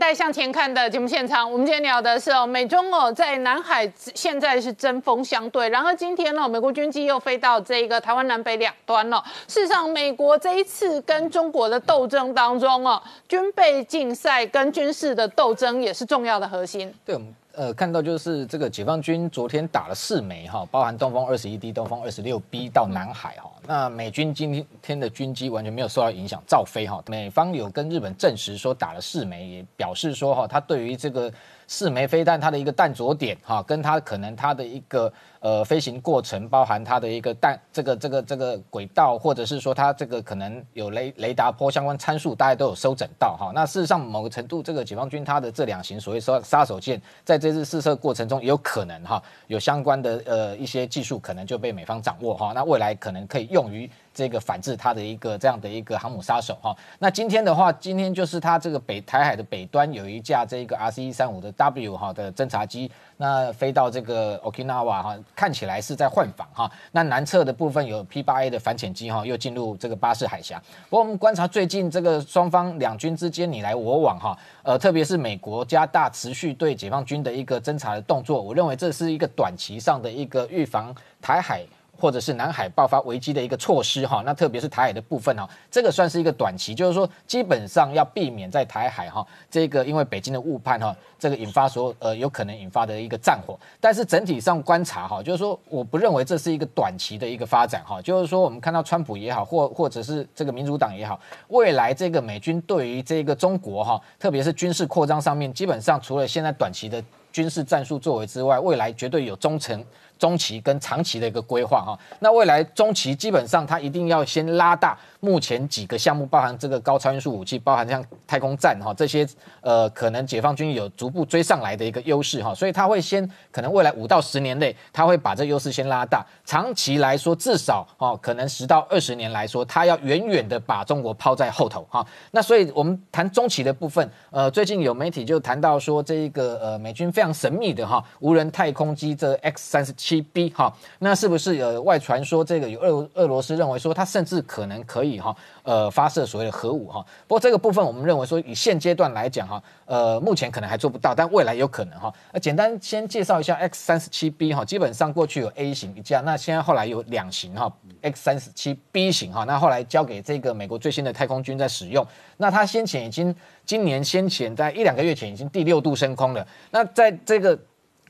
[0.00, 9.22] 年代向前看的节目现场，我们今天聊的是哦，美中哦在南海现在是针锋相对，然后今天呢，美国军机又飞到这个台湾南北两端了。
[9.46, 16.90] 事实上，美国这一次跟中国的斗争当中哦，军备竞赛跟军事的斗争也是重要的核心。
[17.04, 17.14] 对。
[17.14, 23.50] 我们呃，看到就是这个解放军昨天打了四枚哈，包含东风二十一 D、东风二十六 B 到南海哈。
[23.70, 27.00] 那美军今天的军机完全没有受到影响，照飞哈。
[27.06, 31.32] 美方有跟日本证实说打了四枚，也表示说哈，他对于这个。
[31.70, 43.52] 四枚飞弹，它的一个弹着点，哈，跟它可能它的一个呃飞行过程，包含它的一个弹这个这个这个轨道，或者是说它这个可能有雷雷达波相关参数，大家都有收整到，哈。
[43.54, 52.50] 那事实上某个程度，这个解放军它的这两型所谓说杀手锏，在这次试射过程中也，有可能哈有相关的呃一些技术可能就被美方掌握，哈。
[52.52, 53.88] 那未来可能可以用于。
[54.12, 66.70] 这个反制它的一个这样的一个航母杀手哈，那今天的话，今天就是它这个北台海的北端有一架这个 R C 一三五的 W 哈的侦察机，那飞到这个 Okinawa 哈，看起来是在换防哈。
[66.90, 70.60] 那南侧的部分有 P 八 A 的反潜机哈，又进入这个巴士海峡。
[70.88, 80.92] 不过我们观察最近这个双方两军之间你来我往哈，呃，特别是美国加大持续对解放军的一个侦察的动作，我认为这是一个短期上的一个预防
[81.22, 81.64] 台海。
[82.00, 84.22] 或者是南海爆发危机的一个措施哈。
[84.24, 93.58] 那特别是台海的部分哈，这个算是一个短期，就是说基本上要避免在台海哈这个因为北京的误判哈，这个引发所呃有可能引发的一个战火。
[93.80, 107.02] 但是整体上观察哈，就是说我不认为这是一个短期的一个发展哈，就是说我们看到川普也好，或或者是这个民主党也好，未来这个美军对于这个中国哈，特别是军事扩张上面，基本上除了现在短期的。
[107.32, 109.80] 军事战术作为之外，未来绝对有中程、
[110.20, 111.98] 中期跟长期的一个规划哈。
[112.20, 114.96] 那未来中期基本上，它一定要先拉大。
[115.20, 119.26] 目前几个项目包含这个高超音速武器，包含像太空站哈这些，
[119.60, 126.24] 呃，可能解放军有逐步追上来的一个优势哈，所以他会先可能未来五到十年内，他会把这优势先拉大。
[126.46, 132.06] 长期来说，至少哦，可能十到二十年来说，他要远远的把中国抛在后头哈。
[132.30, 145.09] 那所以我们谈中期的部分，呃，最近有媒体就谈到说，这一个呃美军非常神秘的哈无人太空机这 X 三十七 B 哈，那是不是有外传说这个有俄俄罗斯认为说它甚至可能可以。
[145.10, 152.12] 以哈，呃，发射所谓的核武哈，不过这个部分我们认为说，以现阶段来讲哈，呃，目前可能还做不到，但未来有可能哈。
[152.32, 157.72] 那简单先介绍一下 X 三十七 B 哈，基本上过去有 A 型一架，那现在后来有两型哈
[158.02, 162.06] ，X 三十七 B 型哈，那后来交给这个美国最新的太空军在使用。
[162.36, 163.34] 那它先前已经
[163.66, 167.58] 今年先前在一两个月前已经第六度升空了，那在这个。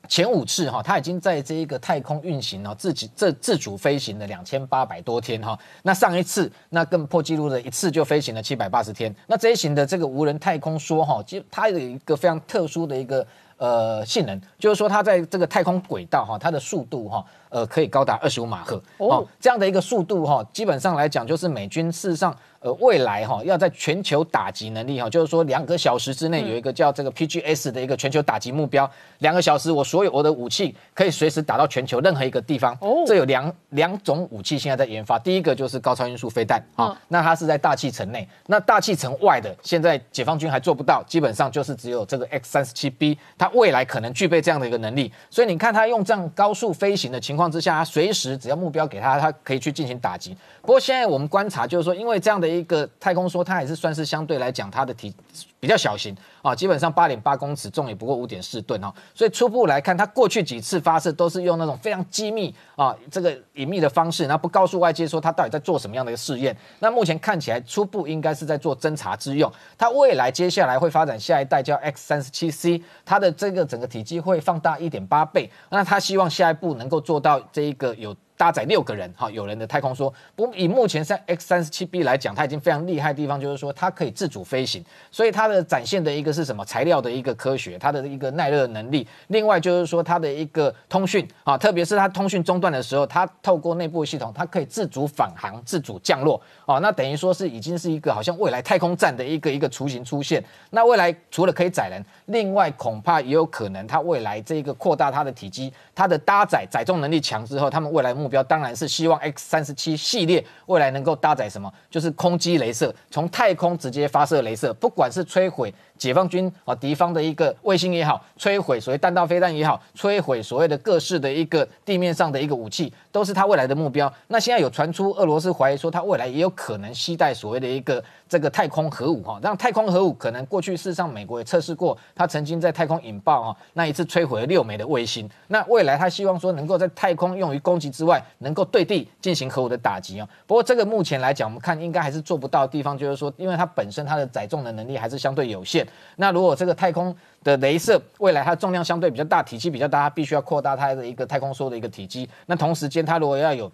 [0.09, 5.59] 前五次哈，它已经在这一个太空运行了，自己这自主飞行了两千八百多天哈。
[5.83, 9.15] 那上一次那更破纪录的一次就飞行了七百八十天。
[9.27, 13.25] 那这一型的这个无人太空梭哈，其实它有一个非常特殊的一个
[13.57, 17.25] 呃性能，就是说它在这个太空轨道哈，它的速度哈。
[17.51, 32.77] 呃，可以高达二十五马赫哦，这样的一个速度哈，基本上来讲就是美军事实上呃未来哈要在全球打击能力哈，就是说两个小时之内有一个叫这个 PGS 的一个全球打击目标，两个小时我所有我的武器可以随时打到全球任何一个地方。
[32.81, 47.51] 哦，这有两两种武器现在在研发，第一个就是高超音速飞弹啊，那它是在大气层内，那大气层外的现在解放军还做不到，基本上就是只有这个 X 三十七 B，它未来可能具备这样的一个能力，所以你看它用这样高速飞行的情况。
[47.51, 50.37] 之下，它随时只要目标给它，它可以去进行打击。
[50.61, 55.15] 不过现在我们观察，就是说，因为这样的一个太空梭，它还是算是相对来讲，它的体
[55.59, 58.93] 比较小型啊，基本上八点八公尺，重也不过五点四吨哦。
[59.15, 66.57] 所以初步来看，它过去几次发射都是用那种非常机密啊，这个隐秘的方式，然后不告诉外界说它到底在做什么样的一个试验。
[66.79, 69.53] 那目前看起来，初步应该是在做侦察之用。
[69.77, 75.51] 它未来接下来会发展下一代叫 X 三十七 C，它的这个整个体积会放大一点八倍。
[75.69, 78.17] 那它希望下一步能够做到这一个有。
[78.41, 80.11] 搭载六个人，哈，有人的太空梭。
[80.35, 84.83] 不以目前三 X 三十七 B 来讲，它已经非常厉害的地方，就是说它可以自主飞行。
[85.11, 86.65] 所以它的展现的一个是什么？
[86.65, 89.07] 材料的一个科学，它的一个耐热能力。
[89.27, 96.41] 另外就是说它的一个通讯啊，特别是它通讯中断的时候，它透过内部系统，它可以自主返航、自主降落。
[96.65, 100.43] 哦，那等于说是已经是一个好像未来太空站的一个一个雏形出现。
[100.71, 111.71] 那未来除了可以载人，另外恐怕也有可能它未来这一个扩大它的体积，它的搭载载重能力强之后，他们未来目标当然是希望 X 三十七系列未来能够搭载什么？
[111.91, 115.75] 就是空基镭射，从太空直接发射镭射，不管是摧毁。
[116.01, 124.11] 解放军啊，敌方的一个卫星也好，摧毁所谓弹道飞弹也好，摧毁所谓的各式的一个地面上的一个武器，都是他未来的目标。
[124.29, 129.39] 那现在有传出俄罗斯怀疑说，他未来也有可能携带所谓的一个这个太空核武哈。
[129.43, 135.29] 让太空核武可能过去事实上美国也测试过，他曾经在太空引爆哈，那一次摧毁了六枚的卫星。
[135.49, 140.27] 那未来他希望说能够在太空用于攻击之外，能够对地进行核武的打击啊。
[140.47, 145.87] 不过这个目前来讲，我们看应该还是做不到的地方，就是说，因为它本身它的载重的能力还是相对有限。
[146.17, 152.29] 那如果这个太空的镭射未来它重量相对比较大，体积比较大，它必须要扩大它的一个太空梭的一个体积。
[152.47, 153.71] 那同时间，它如果要有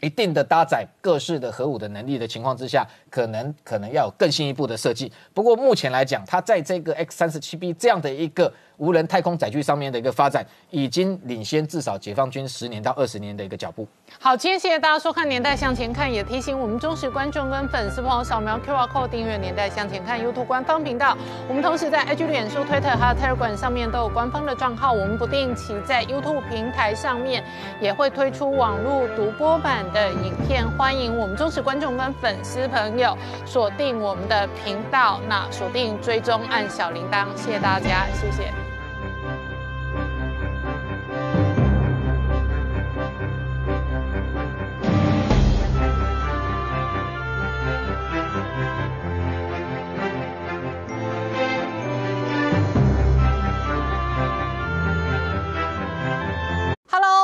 [0.00, 5.10] 一定的搭载各式的核武的能力的情况之下，可能可能要有更进一步的设计。
[5.32, 8.52] 不过目前来讲，它在这个 X 三十七 B 这样的一个。
[8.76, 13.86] 无人太空载具上面的一个发展，已经领先至少解放军十年到二十年的一个脚步。
[14.20, 21.16] 好，今天谢谢大家收看《年代向前看》，也提醒我们忠实观众跟粉丝朋友扫描 QR Code 订阅《年代向前看》YouTube 官方频道。
[21.48, 24.92] 我们同时在 IG、脸书、Twitter 还有 Telegram 上面都有官方的账号。
[24.92, 27.44] 我们不定期在 YouTube 平台上面
[27.80, 37.26] 也会推出网络独播版的影片，欢迎我们忠实观众跟粉丝朋友锁定我们的频道，那锁定追踪按小铃铛。
[37.36, 38.63] 谢谢大家，谢谢。